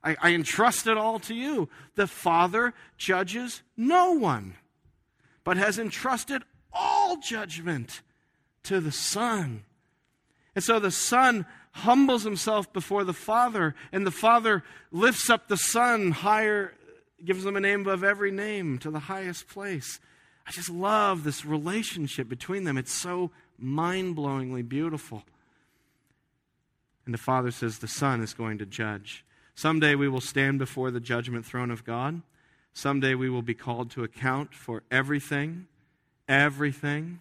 I, 0.03 0.17
I 0.23 0.31
entrust 0.33 0.87
it 0.87 0.97
all 0.97 1.19
to 1.21 1.35
you. 1.35 1.69
The 1.97 2.07
Father 2.07 2.73
judges 2.97 3.63
no 3.77 4.13
one, 4.13 4.55
but 5.43 5.59
has 5.59 5.79
entrusted 5.79 6.43
all 6.73 7.19
judgment 7.19 8.01
to 8.63 8.81
the 8.81 8.93
Son. 8.93 9.65
And 10.55 10.65
so 10.65 10.79
the 10.79 10.91
Son 10.91 11.45
humbles 11.75 12.23
himself 12.23 12.73
before 12.73 13.05
the 13.05 13.13
Father, 13.13 13.75
and 13.93 14.07
the 14.07 14.13
Father 14.13 14.63
lifts 14.93 15.29
up 15.29 15.49
the 15.49 15.57
Son 15.57 16.13
higher, 16.13 16.73
gives 17.25 17.45
him 17.45 17.57
a 17.57 17.61
name 17.61 17.81
above 17.81 18.05
every 18.05 18.31
name 18.31 18.79
to 18.79 18.91
the 18.91 19.01
highest 19.01 19.49
place. 19.49 19.99
I 20.47 20.53
just 20.53 20.71
love 20.71 21.25
this 21.25 21.45
relationship 21.45 22.29
between 22.29 22.65
them. 22.65 22.79
It's 22.79 22.93
so 22.93 23.33
mind 23.59 24.17
blowingly 24.17 24.67
beautiful. 24.67 25.25
And 27.05 27.13
the 27.13 27.19
Father 27.19 27.51
says 27.51 27.79
the 27.79 27.89
Son 27.89 28.23
is 28.23 28.35
going 28.35 28.59
to 28.59 28.67
judge. 28.67 29.25
Someday 29.57 29.97
we 29.97 30.09
will 30.09 30.21
stand 30.21 30.59
before 30.59 30.91
the 30.91 31.01
judgment 31.01 31.45
throne 31.45 31.71
of 31.71 31.85
God. 31.85 32.23
Someday 32.73 33.15
we 33.15 33.29
will 33.29 33.43
be 33.43 33.55
called 33.55 33.91
to 33.93 34.05
account 34.05 34.55
for 34.55 34.85
everything, 34.91 35.67
everything. 36.29 37.21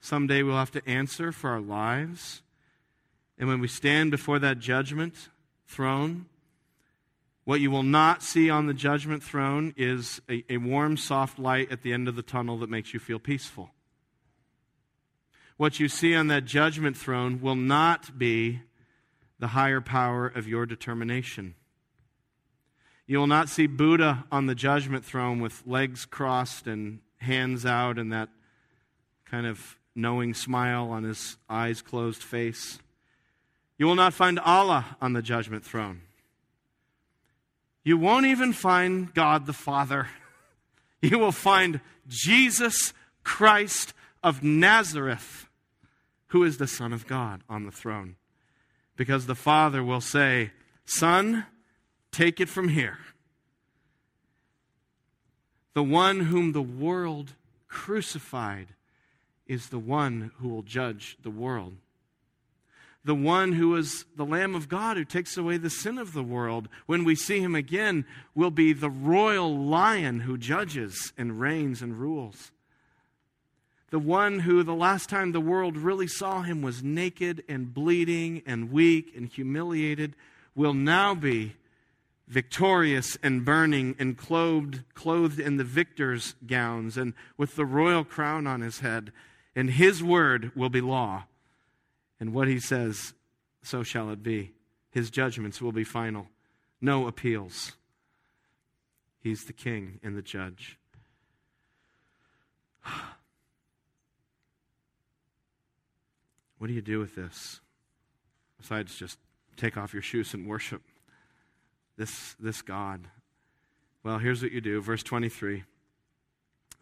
Someday 0.00 0.42
we'll 0.42 0.56
have 0.56 0.72
to 0.72 0.88
answer 0.88 1.32
for 1.32 1.50
our 1.50 1.60
lives. 1.60 2.42
And 3.38 3.48
when 3.48 3.60
we 3.60 3.68
stand 3.68 4.10
before 4.10 4.38
that 4.40 4.58
judgment 4.58 5.14
throne, 5.66 6.26
what 7.44 7.60
you 7.60 7.70
will 7.70 7.82
not 7.82 8.22
see 8.22 8.50
on 8.50 8.66
the 8.66 8.74
judgment 8.74 9.22
throne 9.22 9.72
is 9.76 10.20
a, 10.28 10.44
a, 10.50 10.56
warm, 10.58 10.96
soft 10.96 11.38
light 11.38 11.72
at 11.72 11.82
the 11.82 11.92
end 11.92 12.08
of 12.08 12.16
the 12.16 12.22
tunnel 12.22 12.58
that 12.58 12.68
makes 12.68 12.92
you 12.92 13.00
feel 13.00 13.18
peaceful. 13.18 13.70
What 15.56 15.80
you 15.80 15.88
see 15.88 16.14
on 16.14 16.26
that 16.26 16.44
judgment 16.44 16.96
throne 16.96 17.40
will 17.40 17.54
not 17.54 18.18
be 18.18 18.60
the 19.38 19.48
higher 19.48 19.80
power 19.80 20.26
of 20.26 20.46
your 20.46 20.66
determination. 20.66 21.54
You 23.06 23.18
will 23.18 23.26
not 23.26 23.48
see 23.48 23.66
Buddha 23.66 24.24
on 24.30 24.46
the 24.46 24.54
judgment 24.54 25.04
throne 25.04 25.40
with 25.40 25.62
legs 25.66 26.04
crossed 26.04 26.66
and 26.66 27.00
hands 27.16 27.64
out 27.64 27.98
and 27.98 28.12
that 28.12 28.28
kind 29.24 29.46
of 29.46 29.78
knowing 29.94 30.34
smile 30.34 30.90
on 30.90 31.04
his 31.04 31.38
eyes 31.48 31.80
closed 31.80 32.22
face. 32.22 32.78
You 33.78 33.86
will 33.86 33.94
not 33.94 34.12
find 34.12 34.40
Allah 34.40 34.96
on 35.00 35.12
the 35.12 35.22
judgment 35.22 35.64
throne. 35.64 36.02
You 37.84 37.96
won't 37.96 38.26
even 38.26 38.52
find 38.52 39.14
God 39.14 39.46
the 39.46 39.52
Father. 39.52 40.08
You 41.00 41.20
will 41.20 41.30
find 41.30 41.80
Jesus 42.08 42.92
Christ 43.22 43.94
of 44.20 44.42
Nazareth, 44.42 45.46
who 46.30 46.42
is 46.42 46.58
the 46.58 46.66
Son 46.66 46.92
of 46.92 47.06
God, 47.06 47.42
on 47.48 47.66
the 47.66 47.70
throne. 47.70 48.16
Because 48.96 49.26
the 49.26 49.36
Father 49.36 49.84
will 49.84 50.00
say, 50.00 50.50
Son, 50.84 51.46
take 52.10 52.40
it 52.40 52.48
from 52.48 52.70
here. 52.70 52.98
The 55.74 55.84
one 55.84 56.18
whom 56.18 56.50
the 56.50 56.60
world 56.60 57.34
crucified 57.68 58.74
is 59.46 59.68
the 59.68 59.78
one 59.78 60.32
who 60.38 60.48
will 60.48 60.62
judge 60.62 61.16
the 61.22 61.30
world 61.30 61.76
the 63.08 63.14
one 63.14 63.52
who 63.52 63.74
is 63.74 64.04
the 64.16 64.26
Lamb 64.26 64.54
of 64.54 64.68
God 64.68 64.98
who 64.98 65.04
takes 65.04 65.38
away 65.38 65.56
the 65.56 65.70
sin 65.70 65.96
of 65.96 66.12
the 66.12 66.22
world. 66.22 66.68
When 66.84 67.04
we 67.04 67.14
see 67.14 67.40
him 67.40 67.54
again, 67.54 68.04
will 68.34 68.50
be 68.50 68.74
the 68.74 68.90
royal 68.90 69.56
lion 69.56 70.20
who 70.20 70.36
judges 70.36 71.14
and 71.16 71.40
reigns 71.40 71.80
and 71.80 71.98
rules. 71.98 72.52
The 73.88 73.98
one 73.98 74.40
who, 74.40 74.62
the 74.62 74.74
last 74.74 75.08
time 75.08 75.32
the 75.32 75.40
world 75.40 75.78
really 75.78 76.06
saw 76.06 76.42
him, 76.42 76.60
was 76.60 76.82
naked 76.82 77.44
and 77.48 77.72
bleeding 77.72 78.42
and 78.44 78.70
weak 78.70 79.14
and 79.16 79.26
humiliated, 79.26 80.14
will 80.54 80.74
now 80.74 81.14
be 81.14 81.54
victorious 82.26 83.16
and 83.22 83.42
burning 83.42 83.96
and 83.98 84.18
clothed, 84.18 84.82
clothed 84.92 85.40
in 85.40 85.56
the 85.56 85.64
victor's 85.64 86.34
gowns 86.46 86.98
and 86.98 87.14
with 87.38 87.56
the 87.56 87.64
royal 87.64 88.04
crown 88.04 88.46
on 88.46 88.60
his 88.60 88.80
head. 88.80 89.12
And 89.56 89.70
his 89.70 90.04
word 90.04 90.52
will 90.54 90.68
be 90.68 90.82
law 90.82 91.24
and 92.20 92.32
what 92.32 92.48
he 92.48 92.58
says, 92.58 93.14
so 93.62 93.82
shall 93.82 94.10
it 94.10 94.22
be. 94.22 94.52
His 94.90 95.10
judgments 95.10 95.60
will 95.60 95.72
be 95.72 95.84
final. 95.84 96.28
No 96.80 97.06
appeals. 97.06 97.72
He's 99.20 99.44
the 99.44 99.52
king 99.52 100.00
and 100.02 100.16
the 100.16 100.22
judge. 100.22 100.78
What 106.58 106.66
do 106.66 106.72
you 106.72 106.82
do 106.82 106.98
with 106.98 107.14
this? 107.14 107.60
Besides 108.60 108.96
just 108.96 109.20
take 109.56 109.76
off 109.76 109.92
your 109.92 110.02
shoes 110.02 110.34
and 110.34 110.44
worship 110.44 110.82
this, 111.96 112.34
this 112.40 112.62
God. 112.62 113.08
Well, 114.02 114.18
here's 114.18 114.42
what 114.42 114.52
you 114.52 114.60
do. 114.60 114.80
Verse 114.80 115.04
23 115.04 115.64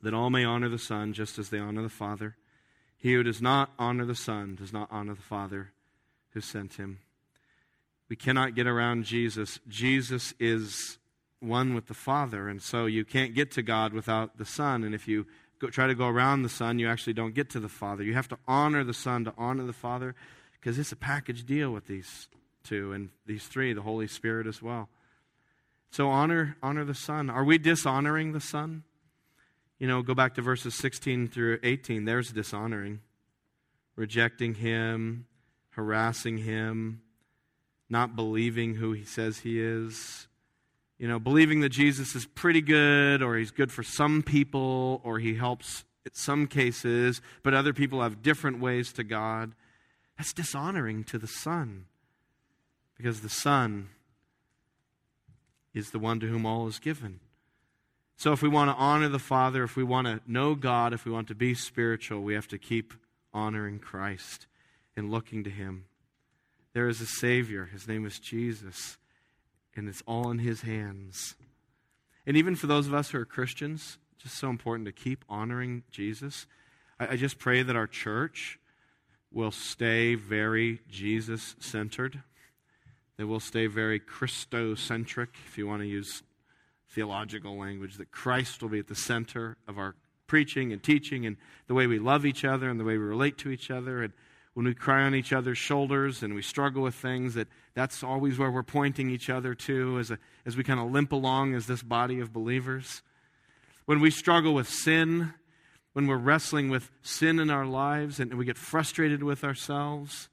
that 0.03 0.15
all 0.15 0.31
may 0.31 0.45
honor 0.45 0.69
the 0.69 0.79
Son 0.79 1.13
just 1.13 1.39
as 1.39 1.49
they 1.49 1.59
honor 1.59 1.83
the 1.83 1.89
Father. 1.89 2.37
He 2.97 3.13
who 3.13 3.23
does 3.23 3.43
not 3.43 3.71
honor 3.79 4.05
the 4.05 4.15
Son 4.15 4.55
does 4.55 4.73
not 4.73 4.89
honor 4.91 5.15
the 5.15 5.23
Father 5.23 5.73
who 6.31 6.41
sent 6.41 6.75
him. 6.75 6.99
We 8.09 8.17
cannot 8.17 8.55
get 8.55 8.67
around 8.67 9.05
Jesus. 9.05 9.59
Jesus 9.69 10.33
is 10.39 10.99
one 11.41 11.75
with 11.75 11.87
the 11.87 11.95
Father, 11.95 12.49
and 12.49 12.63
so 12.63 12.87
you 12.87 13.05
can't 13.05 13.35
get 13.35 13.51
to 13.53 13.63
God 13.63 13.93
without 13.93 14.39
the 14.39 14.45
Son. 14.45 14.85
And 14.85 14.95
if 14.95 15.07
you 15.07 15.27
go, 15.59 15.69
try 15.69 15.87
to 15.87 15.95
go 15.95 16.09
around 16.09 16.43
the 16.43 16.49
Son, 16.49 16.79
you 16.79 16.89
actually 16.89 17.13
don't 17.13 17.35
get 17.35 17.51
to 17.51 17.61
the 17.61 17.69
Father. 17.69 18.03
You 18.03 18.15
have 18.15 18.29
to 18.29 18.39
honor 18.47 18.85
the 18.85 18.95
Son 18.95 19.25
to 19.25 19.35
honor 19.37 19.65
the 19.65 19.73
Father 19.73 20.15
because 20.53 20.79
it's 20.79 20.93
a 20.93 20.97
package 20.97 21.45
deal 21.45 21.71
with 21.71 21.87
these 21.87 22.29
two 22.65 22.93
and 22.93 23.11
these 23.27 23.47
three, 23.47 23.73
the 23.73 23.83
Holy 23.83 24.09
Spirit 24.09 24.47
as 24.47 24.63
well. 24.63 24.89
So 25.91 26.09
honor 26.09 26.57
honor 26.63 26.85
the 26.85 26.95
Son. 26.95 27.31
Are 27.31 27.45
we 27.45 27.59
dishonoring 27.59 28.33
the 28.33 28.41
Son? 28.41 28.83
You 29.79 29.87
know, 29.87 30.03
go 30.03 30.15
back 30.15 30.35
to 30.35 30.43
verses 30.43 30.75
16 30.75 31.29
through 31.29 31.59
18. 31.63 32.05
There's 32.05 32.33
dishonoring, 32.33 33.01
rejecting 33.95 34.55
him, 34.55 35.27
harassing 35.71 36.39
him, 36.39 37.03
not 37.91 38.17
believing 38.17 38.75
who 38.75 38.93
he 38.93 39.05
says 39.05 39.41
he 39.41 39.61
is. 39.61 40.29
You 40.99 41.09
know, 41.09 41.19
believing 41.19 41.61
that 41.61 41.69
Jesus 41.69 42.15
is 42.15 42.25
pretty 42.25 42.63
good, 42.63 43.23
or 43.23 43.37
he's 43.37 43.51
good 43.51 43.71
for 43.71 43.83
some 43.83 44.23
people, 44.23 45.03
or 45.05 45.19
he 45.19 45.35
helps 45.35 45.85
in 46.07 46.15
some 46.15 46.47
cases, 46.47 47.21
but 47.43 47.53
other 47.53 47.75
people 47.75 48.01
have 48.01 48.23
different 48.23 48.61
ways 48.61 48.93
to 48.95 49.05
God. 49.05 49.53
That's 50.17 50.33
dishonoring 50.33 51.05
to 51.05 51.19
the 51.19 51.27
Son. 51.27 51.87
Because 52.97 53.21
the 53.21 53.29
Son 53.29 53.89
is 55.75 55.91
the 55.91 55.99
one 55.99 56.21
to 56.21 56.27
whom 56.29 56.47
all 56.47 56.67
is 56.67 56.79
given. 56.79 57.21
So, 58.17 58.33
if 58.33 58.43
we 58.43 58.49
want 58.49 58.71
to 58.71 58.77
honor 58.77 59.09
the 59.09 59.19
Father, 59.19 59.63
if 59.63 59.77
we 59.77 59.85
want 59.85 60.07
to 60.07 60.21
know 60.27 60.55
God, 60.55 60.93
if 60.93 61.05
we 61.05 61.13
want 61.13 61.29
to 61.29 61.35
be 61.35 61.55
spiritual, 61.55 62.23
we 62.23 62.35
have 62.35 62.49
to 62.49 62.59
keep 62.59 62.95
honoring 63.35 63.79
Christ 63.79 64.47
and 64.97 65.11
looking 65.11 65.45
to 65.45 65.51
Him. 65.51 65.85
There 66.73 66.89
is 66.89 67.01
a 67.01 67.07
Savior. 67.07 67.67
His 67.67 67.87
name 67.87 68.07
is 68.07 68.19
Jesus, 68.19 68.97
and 69.75 69.89
it's 69.89 70.03
all 70.07 70.31
in 70.31 70.39
His 70.39 70.63
hands. 70.63 71.35
And 72.27 72.37
even 72.37 72.57
for 72.57 72.67
those 72.67 72.87
of 72.87 72.95
us 72.95 73.11
who 73.11 73.19
are 73.19 73.27
Christians, 73.27 73.99
just 74.19 74.39
so 74.39 74.51
important 74.51 74.87
to 74.87 74.93
keep 74.93 75.25
honoring 75.29 75.83
Jesus. 75.91 76.47
I, 76.99 77.09
I 77.09 77.17
just 77.17 77.39
pray 77.39 77.63
that 77.63 77.77
our 77.77 77.87
church 77.87 78.59
will 79.33 79.51
stay 79.51 80.15
very 80.15 80.81
Jesus 80.91 81.55
centered, 81.61 82.23
that 83.17 83.27
we'll 83.27 83.41
stay 83.41 83.67
very 83.67 84.01
Christocentric, 84.01 85.29
if 85.47 85.59
you 85.59 85.67
want 85.67 85.83
to 85.83 85.87
use 85.87 86.23
theological 86.89 87.59
language, 87.59 87.97
that 87.97 88.11
Christ 88.11 88.63
will 88.63 88.69
be 88.69 88.79
at 88.79 88.89
the 88.89 88.95
center 88.95 89.57
of 89.67 89.79
our 89.79 89.95
preaching 90.27 90.73
and 90.73 90.83
teaching 90.83 91.27
and 91.27 91.37
the 91.67 91.75
way 91.75 91.87
we 91.87 91.99
love 91.99 92.27
each 92.27 92.45
other 92.45 92.69
and 92.69 92.81
the 92.81 92.85
way 92.85 92.97
we 92.97 93.05
relate 93.05 93.39
to 93.39 93.51
each 93.51 93.71
other. 93.71 94.03
And 94.03 94.13
when 94.55 94.67
we 94.67 94.75
cry 94.75 95.03
on 95.03 95.15
each 95.15 95.33
other's 95.33 95.59
shoulders 95.59 96.23
and 96.23 96.35
we 96.35 96.43
struggle 96.43 96.83
with 96.83 96.95
things, 96.95 97.35
that 97.35 97.49
that's 97.75 98.03
always 98.03 98.39
where 98.39 98.51
we're 98.51 98.63
pointing 98.63 99.11
each 99.11 99.29
other 99.29 99.55
to 99.55 99.99
as, 99.99 100.11
a, 100.11 100.19
as 100.45 100.57
we 100.57 100.65
kind 100.65 100.81
of 100.81 100.91
limp 100.91 101.13
along 101.13 101.55
as 101.55 101.67
this 101.67 101.83
body 101.83 102.21
of 102.21 102.33
believers. 102.33 103.03
When 103.85 104.01
we 104.01 104.11
struggle 104.11 104.55
with 104.55 104.69
sin, 104.69 105.35
when 105.93 106.07
we're 106.07 106.17
wrestling 106.17 106.71
with 106.71 106.91
sin 107.03 107.39
in 107.39 107.51
our 107.51 107.67
lives 107.67 108.19
and 108.19 108.35
we 108.35 108.45
get 108.45 108.59
frustrated 108.59 109.23
with 109.23 109.45
ourselves, 109.45 110.29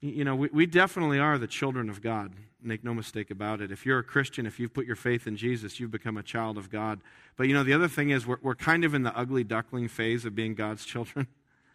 you 0.00 0.24
know, 0.24 0.34
we, 0.34 0.48
we 0.52 0.66
definitely 0.66 1.18
are 1.18 1.38
the 1.38 1.46
children 1.46 1.88
of 1.88 2.02
God. 2.02 2.32
Make 2.62 2.84
no 2.84 2.94
mistake 2.94 3.30
about 3.30 3.60
it. 3.60 3.70
If 3.72 3.86
you're 3.86 3.98
a 3.98 4.04
Christian, 4.04 4.46
if 4.46 4.60
you've 4.60 4.74
put 4.74 4.86
your 4.86 4.96
faith 4.96 5.26
in 5.26 5.36
Jesus, 5.36 5.80
you've 5.80 5.90
become 5.90 6.16
a 6.16 6.22
child 6.22 6.58
of 6.58 6.70
God. 6.70 7.00
But 7.36 7.48
you 7.48 7.54
know, 7.54 7.62
the 7.62 7.72
other 7.72 7.88
thing 7.88 8.10
is, 8.10 8.26
we're, 8.26 8.38
we're 8.42 8.54
kind 8.54 8.84
of 8.84 8.94
in 8.94 9.02
the 9.02 9.16
ugly 9.16 9.44
duckling 9.44 9.88
phase 9.88 10.24
of 10.24 10.34
being 10.34 10.54
God's 10.54 10.84
children. 10.84 11.26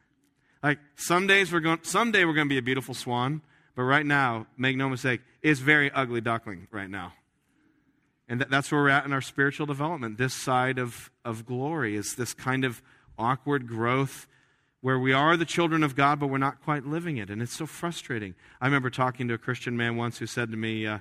like, 0.64 0.80
some 0.96 1.28
days 1.28 1.52
we're 1.52 1.60
going, 1.60 1.80
someday 1.84 2.26
we're 2.26 2.34
going 2.34 2.48
to 2.48 2.54
be 2.54 2.58
a 2.58 2.64
beautiful 2.64 2.94
swan, 2.94 3.42
but 3.76 3.84
right 3.84 4.06
now, 4.06 4.48
make 4.58 4.78
no 4.78 4.90
mistake, 4.90 5.22
it's 5.42 5.60
very 5.60 5.92
ugly 5.92 6.22
duckling 6.22 6.68
right 6.72 6.90
now. 6.90 7.14
And 8.28 8.42
that, 8.42 8.50
that's 8.50 8.72
where 8.72 8.82
we're 8.82 8.90
at 8.90 9.06
in 9.06 9.14
our 9.14 9.22
spiritual 9.22 9.66
development. 9.66 10.18
This 10.18 10.34
side 10.34 10.80
of, 10.80 11.12
of 11.24 11.46
glory 11.46 11.96
is 11.96 12.16
this 12.16 12.34
kind 12.34 12.66
of 12.66 12.82
awkward 13.18 13.68
growth 13.68 14.28
where 14.82 15.00
we 15.00 15.14
are 15.14 15.36
the 15.36 15.46
children 15.46 15.84
of 15.84 15.96
God, 15.96 16.20
but 16.20 16.28
we're 16.28 16.38
not 16.38 16.62
quite 16.62 16.86
living 16.86 17.18
it. 17.18 17.30
And 17.30 17.42
it's 17.42 17.56
so 17.56 17.66
frustrating. 17.66 18.36
I 18.62 18.66
remember 18.66 18.90
talking 18.90 19.28
to 19.28 19.34
a 19.34 19.38
Christian 19.38 19.76
man 19.76 19.96
once 19.96 20.20
who 20.20 20.26
said 20.26 20.52
to 20.52 20.58
me, 20.58 20.86
uh, 20.86 21.00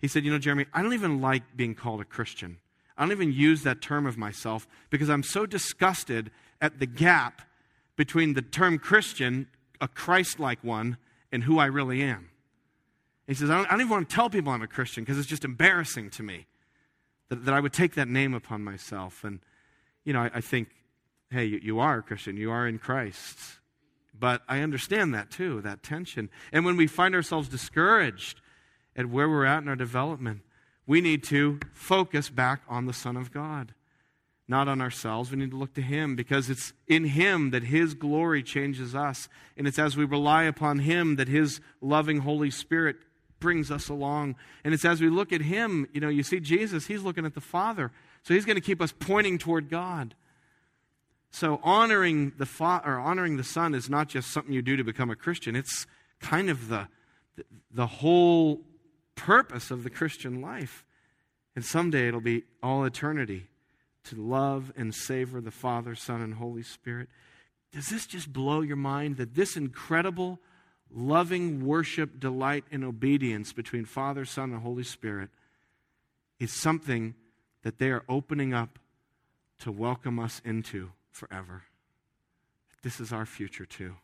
he 0.00 0.08
said, 0.08 0.24
You 0.24 0.32
know, 0.32 0.38
Jeramie, 0.38 0.66
I 0.74 0.82
don't 0.82 0.92
even 0.92 1.20
like 1.20 1.56
being 1.56 1.74
called 1.74 2.00
a 2.00 2.04
Christian. 2.04 2.58
I 2.96 3.02
don't 3.02 3.12
even 3.12 3.32
use 3.32 3.62
that 3.62 3.80
term 3.80 4.06
of 4.06 4.18
myself 4.18 4.66
because 4.90 5.08
I'm 5.08 5.22
so 5.22 5.46
disgusted 5.46 6.30
at 6.60 6.78
the 6.78 6.86
gap 6.86 7.42
between 7.96 8.34
the 8.34 8.42
term 8.42 8.78
Christian, 8.78 9.48
a 9.80 9.88
Christ 9.88 10.38
like 10.38 10.62
one, 10.62 10.98
and 11.30 11.44
who 11.44 11.58
I 11.58 11.66
really 11.66 12.02
am. 12.02 12.28
He 13.26 13.34
says, 13.34 13.50
I 13.50 13.56
don't, 13.56 13.66
I 13.66 13.70
don't, 13.70 13.80
even 13.80 13.90
want 13.90 14.08
to 14.10 14.14
tell 14.14 14.28
people 14.28 14.52
I'm 14.52 14.62
a 14.62 14.66
Christian 14.66 15.04
because 15.04 15.18
it's 15.18 15.28
just 15.28 15.44
embarrassing 15.44 16.10
to 16.10 16.22
me 16.22 16.46
that, 17.28 17.44
that 17.44 17.54
I 17.54 17.60
would 17.60 17.72
take 17.72 17.94
that 17.94 18.08
name 18.08 18.34
upon 18.34 18.62
myself. 18.62 19.24
And, 19.24 19.40
you 20.04 20.12
know, 20.12 20.20
I, 20.20 20.30
I 20.34 20.40
think 20.40 20.68
hey, 21.32 21.46
you, 21.46 21.80
are 21.80 21.98
a 21.98 22.02
Christian, 22.02 22.36
you 22.36 22.50
are 22.50 22.66
in 22.66 22.78
Christ. 22.78 23.38
But 24.18 24.42
I 24.48 24.60
understand 24.60 25.14
that 25.14 25.30
too, 25.30 25.60
that 25.62 25.82
tension. 25.82 26.30
And 26.52 26.64
when 26.64 26.76
we 26.76 26.86
find 26.86 27.14
ourselves 27.14 27.48
discouraged 27.48 28.40
at 28.94 29.06
where 29.06 29.28
we're 29.28 29.46
at 29.46 29.62
in 29.62 29.68
our 29.68 29.76
development, 29.76 30.42
we 30.86 31.00
need 31.00 31.24
to 31.24 31.58
focus 31.72 32.28
back 32.28 32.62
on 32.68 32.86
the 32.86 32.92
Son 32.92 33.16
of 33.16 33.32
God, 33.32 33.74
not 34.46 34.68
on 34.68 34.80
ourselves. 34.80 35.30
We 35.30 35.38
need 35.38 35.52
to 35.52 35.56
look 35.56 35.74
to 35.74 35.82
Him 35.82 36.16
because 36.16 36.50
it's 36.50 36.72
in 36.86 37.04
Him 37.04 37.50
that 37.50 37.64
His 37.64 37.94
glory 37.94 38.42
changes 38.42 38.94
us. 38.94 39.28
And 39.56 39.66
it's 39.66 39.78
as 39.78 39.96
we 39.96 40.04
rely 40.04 40.44
upon 40.44 40.80
Him 40.80 41.16
that 41.16 41.28
His 41.28 41.60
loving 41.80 42.18
Holy 42.18 42.50
Spirit 42.50 42.96
brings 43.40 43.70
us 43.70 43.88
along. 43.88 44.36
And 44.64 44.74
it's 44.74 44.84
as 44.84 45.00
we 45.00 45.08
look 45.08 45.32
at 45.32 45.40
Him, 45.40 45.88
you 45.92 46.00
know, 46.00 46.08
you 46.08 46.22
see 46.22 46.40
Jesus, 46.40 46.86
He's 46.86 47.02
looking 47.02 47.26
at 47.26 47.34
the 47.34 47.40
Father. 47.40 47.90
So 48.22 48.34
He's 48.34 48.44
going 48.44 48.56
to 48.56 48.62
keep 48.62 48.80
us 48.80 48.92
pointing 48.92 49.38
toward 49.38 49.68
God. 49.68 50.14
So 51.32 51.60
honoring 51.62 52.34
the 52.36 52.46
fa- 52.46 52.82
or 52.84 52.98
honoring 52.98 53.38
the 53.38 53.44
Son 53.44 53.74
is 53.74 53.88
not 53.88 54.08
just 54.08 54.30
something 54.30 54.52
you 54.52 54.62
do 54.62 54.76
to 54.76 54.84
become 54.84 55.10
a 55.10 55.16
Christian. 55.16 55.56
It's 55.56 55.86
kind 56.20 56.50
of 56.50 56.68
the, 56.68 56.88
the 57.72 57.86
whole 57.86 58.60
purpose 59.14 59.70
of 59.70 59.82
the 59.82 59.90
Christian 59.90 60.42
life. 60.42 60.84
And 61.56 61.64
someday 61.64 62.08
it'll 62.08 62.20
be 62.20 62.44
all 62.62 62.84
eternity 62.84 63.46
to 64.04 64.16
love 64.16 64.72
and 64.76 64.94
savor 64.94 65.40
the 65.40 65.50
Father, 65.50 65.94
Son, 65.94 66.20
and 66.20 66.34
Holy 66.34 66.62
Spirit. 66.62 67.08
Does 67.72 67.88
this 67.88 68.06
just 68.06 68.30
blow 68.30 68.60
your 68.60 68.76
mind 68.76 69.16
that 69.16 69.34
this 69.34 69.56
incredible, 69.56 70.38
loving 70.94 71.64
worship, 71.64 72.20
delight, 72.20 72.64
and 72.70 72.84
obedience 72.84 73.54
between 73.54 73.86
Father, 73.86 74.26
Son, 74.26 74.52
and 74.52 74.62
Holy 74.62 74.84
Spirit 74.84 75.30
is 76.38 76.52
something 76.52 77.14
that 77.62 77.78
they 77.78 77.90
are 77.90 78.04
opening 78.06 78.52
up 78.52 78.78
to 79.60 79.72
welcome 79.72 80.18
us 80.18 80.42
into? 80.44 80.90
Forever. 81.12 81.62
This 82.82 82.98
is 82.98 83.12
our 83.12 83.24
future 83.24 83.64
too. 83.64 83.94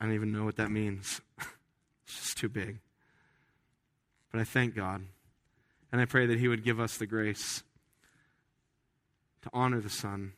I 0.00 0.04
don't 0.04 0.14
even 0.14 0.32
know 0.32 0.44
what 0.44 0.56
that 0.56 0.70
means. 0.70 1.20
it's 1.38 2.20
just 2.20 2.38
too 2.38 2.48
big. 2.48 2.78
But 4.30 4.40
I 4.40 4.44
thank 4.44 4.74
God. 4.74 5.02
And 5.92 6.00
I 6.00 6.06
pray 6.06 6.26
that 6.26 6.38
He 6.38 6.48
would 6.48 6.64
give 6.64 6.80
us 6.80 6.96
the 6.96 7.06
grace 7.06 7.62
to 9.42 9.50
honor 9.52 9.80
the 9.80 9.90
Son. 9.90 10.32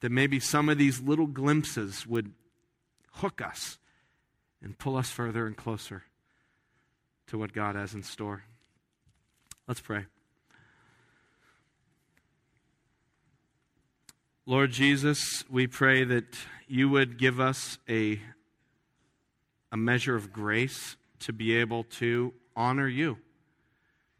That 0.00 0.12
maybe 0.12 0.40
some 0.40 0.68
of 0.68 0.78
these 0.78 1.00
little 1.00 1.26
glimpses 1.26 2.06
would 2.06 2.32
hook 3.14 3.40
us 3.40 3.78
and 4.62 4.78
pull 4.78 4.96
us 4.96 5.10
further 5.10 5.46
and 5.46 5.56
closer 5.56 6.04
to 7.28 7.38
what 7.38 7.52
God 7.52 7.76
has 7.76 7.94
in 7.94 8.02
store. 8.02 8.44
Let's 9.66 9.80
pray. 9.80 10.06
Lord 14.44 14.72
Jesus, 14.72 15.44
we 15.48 15.68
pray 15.68 16.02
that 16.02 16.36
you 16.66 16.88
would 16.88 17.16
give 17.16 17.38
us 17.38 17.78
a, 17.88 18.20
a 19.70 19.76
measure 19.76 20.16
of 20.16 20.32
grace 20.32 20.96
to 21.20 21.32
be 21.32 21.54
able 21.54 21.84
to 21.84 22.34
honor 22.56 22.88
you. 22.88 23.18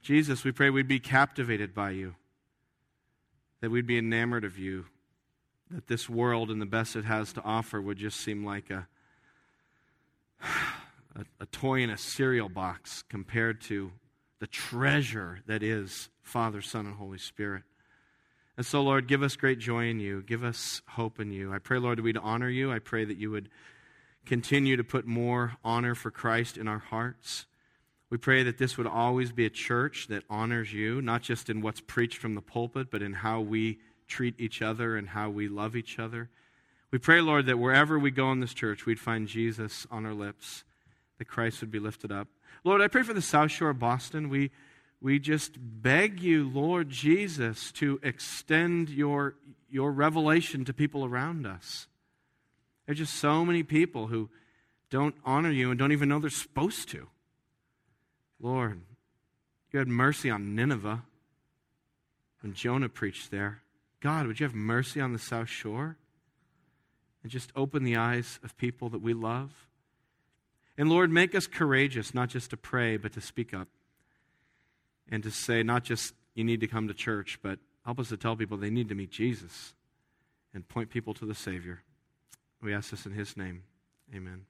Jesus, 0.01 0.45
we 0.45 0.53
pray 0.53 0.71
we'd 0.71 0.87
be 0.87 1.01
captivated 1.01 1.75
by 1.75 1.91
you, 1.91 2.15
that 3.61 3.73
we'd 3.73 3.87
be 3.87 3.99
enamored 3.99 4.45
of 4.45 4.57
you, 4.61 4.85
that 5.73 5.89
this 5.89 6.09
world 6.09 6.53
and 6.53 6.63
the 6.63 6.67
best 6.67 6.95
it 6.95 7.05
has 7.05 7.33
to 7.33 7.43
offer 7.43 7.81
would 7.81 7.99
just 7.99 8.21
seem 8.21 8.45
like 8.45 8.71
a, 8.71 8.87
a, 11.17 11.25
a 11.41 11.47
toy 11.47 11.81
in 11.81 11.91
a 11.91 11.99
cereal 11.99 12.49
box 12.49 13.03
compared 13.09 13.61
to 13.63 13.91
the 14.39 14.47
treasure 14.47 15.41
that 15.49 15.65
is 15.65 16.11
Father, 16.21 16.63
Son, 16.63 16.87
and 16.87 16.95
Holy 16.95 17.19
Spirit. 17.19 17.65
And 18.57 18.67
so, 18.67 18.83
Lord, 18.83 19.09
give 19.09 19.23
us 19.23 19.37
great 19.37 19.59
joy 19.59 19.89
in 19.89 19.99
you. 19.99 20.23
Give 20.23 20.45
us 20.45 20.83
hope 20.89 21.19
in 21.19 21.33
you. 21.33 21.53
I 21.53 21.59
pray, 21.59 21.79
Lord, 21.79 21.99
that 21.99 22.03
we'd 22.03 22.19
honor 22.19 22.51
you. 22.51 22.71
I 22.71 22.81
pray 22.81 23.05
that 23.05 23.17
you 23.17 23.31
would 23.31 23.49
continue 24.27 24.77
to 24.77 24.85
put 24.85 25.07
more 25.07 25.57
honor 25.65 25.95
for 25.95 26.11
Christ 26.11 26.57
in 26.57 26.69
our 26.69 26.79
hearts. 26.79 27.47
We 28.11 28.19
pray 28.19 28.43
that 28.43 28.59
this 28.59 28.77
would 28.77 28.87
always 28.87 29.33
be 29.33 29.47
a 29.47 29.51
church 29.51 30.07
that 30.09 30.25
honors 30.29 30.71
you, 30.73 31.01
not 31.01 31.23
just 31.23 31.49
in 31.49 31.63
what's 31.63 31.81
preached 31.81 32.19
from 32.19 32.35
the 32.35 32.43
pulpit, 32.43 32.89
but 32.91 33.01
in 33.01 33.15
how 33.15 33.41
we 33.41 33.79
treat 34.07 34.39
each 34.39 34.61
other 34.61 34.97
and 34.97 35.09
how 35.09 35.31
we 35.31 35.49
love 35.49 35.75
each 35.75 35.99
other. 35.99 36.29
We 36.91 36.99
pray, 36.99 37.23
Lord, 37.23 37.47
that 37.47 37.59
wherever 37.59 37.99
we 37.99 38.11
go 38.11 38.31
in 38.31 38.41
this 38.41 38.53
church, 38.53 38.85
we'd 38.85 39.01
find 39.01 39.27
Jesus 39.27 39.87
on 39.91 40.05
our 40.05 40.13
lips, 40.13 40.63
that 41.17 41.25
Christ 41.25 41.63
would 41.63 41.71
be 41.71 41.79
lifted 41.79 42.13
up. 42.13 42.29
Lord, 42.65 42.83
I 42.83 42.89
pray 42.89 43.03
for 43.03 43.15
the 43.15 43.23
South 43.23 43.51
Shore 43.51 43.71
of 43.71 43.79
Boston. 43.79 44.29
We, 44.29 44.51
we 45.03 45.19
just 45.19 45.57
beg 45.59 46.21
you, 46.21 46.49
Lord 46.49 46.89
Jesus, 46.89 47.73
to 47.73 47.99
extend 48.05 48.89
your, 48.89 49.35
your 49.69 49.91
revelation 49.91 50.65
to 50.65 50.73
people 50.73 51.05
around 51.05 51.45
us. 51.45 51.89
There's 52.87 52.99
just 52.99 53.17
so 53.17 53.45
many 53.45 53.65
people 53.65 54.07
who 54.07 54.31
don't 54.91 55.17
honor 55.25 55.51
you 55.51 55.71
and 55.71 55.79
don't 55.79 55.91
even 55.91 56.09
know 56.09 56.21
they're 56.21 56.31
supposed 56.31 56.89
to. 56.91 57.09
Lord, 58.41 58.81
you 59.73 59.81
had 59.81 59.89
mercy 59.89 60.31
on 60.31 60.55
Nineveh 60.55 61.03
when 62.41 62.55
Jonah 62.55 62.89
preached 62.89 63.33
there. 63.33 63.63
God, 64.01 64.29
would 64.29 64.39
you 64.39 64.47
have 64.47 64.55
mercy 64.55 65.01
on 65.01 65.13
the 65.13 65.19
South 65.19 65.49
Shore? 65.49 65.97
And 67.23 67.31
just 67.31 67.53
open 67.57 67.83
the 67.85 67.97
eyes 67.97 68.39
of 68.45 68.57
people 68.57 68.89
that 68.91 69.03
we 69.03 69.15
love. 69.15 69.69
And 70.77 70.89
Lord, 70.89 71.11
make 71.11 71.35
us 71.35 71.47
courageous, 71.47 72.15
not 72.15 72.29
just 72.29 72.51
to 72.51 72.57
pray, 72.57 72.97
but 72.97 73.13
to 73.15 73.21
speak 73.21 73.53
up. 73.53 73.69
And 75.13 75.23
to 75.23 75.31
say, 75.31 75.63
not 75.63 75.85
just 75.85 76.15
you 76.35 76.43
need 76.43 76.61
to 76.61 76.67
come 76.67 76.89
to 76.89 76.95
church, 76.95 77.39
but 77.43 77.59
help 77.85 78.01
us 78.01 78.09
to 78.09 78.17
tell 78.17 78.35
people 78.35 78.57
they 78.57 78.71
need 78.71 78.89
to 78.89 78.95
meet 78.95 79.11
Jesus 79.11 79.75
and 80.55 80.67
point 80.67 80.91
people 80.91 81.13
to 81.15 81.27
the 81.27 81.35
Savior. 81.35 81.83
We 82.63 82.75
ask 82.75 82.91
this 82.91 83.07
in 83.07 83.13
His 83.13 83.37
name. 83.37 83.63
Amen. 84.15 84.47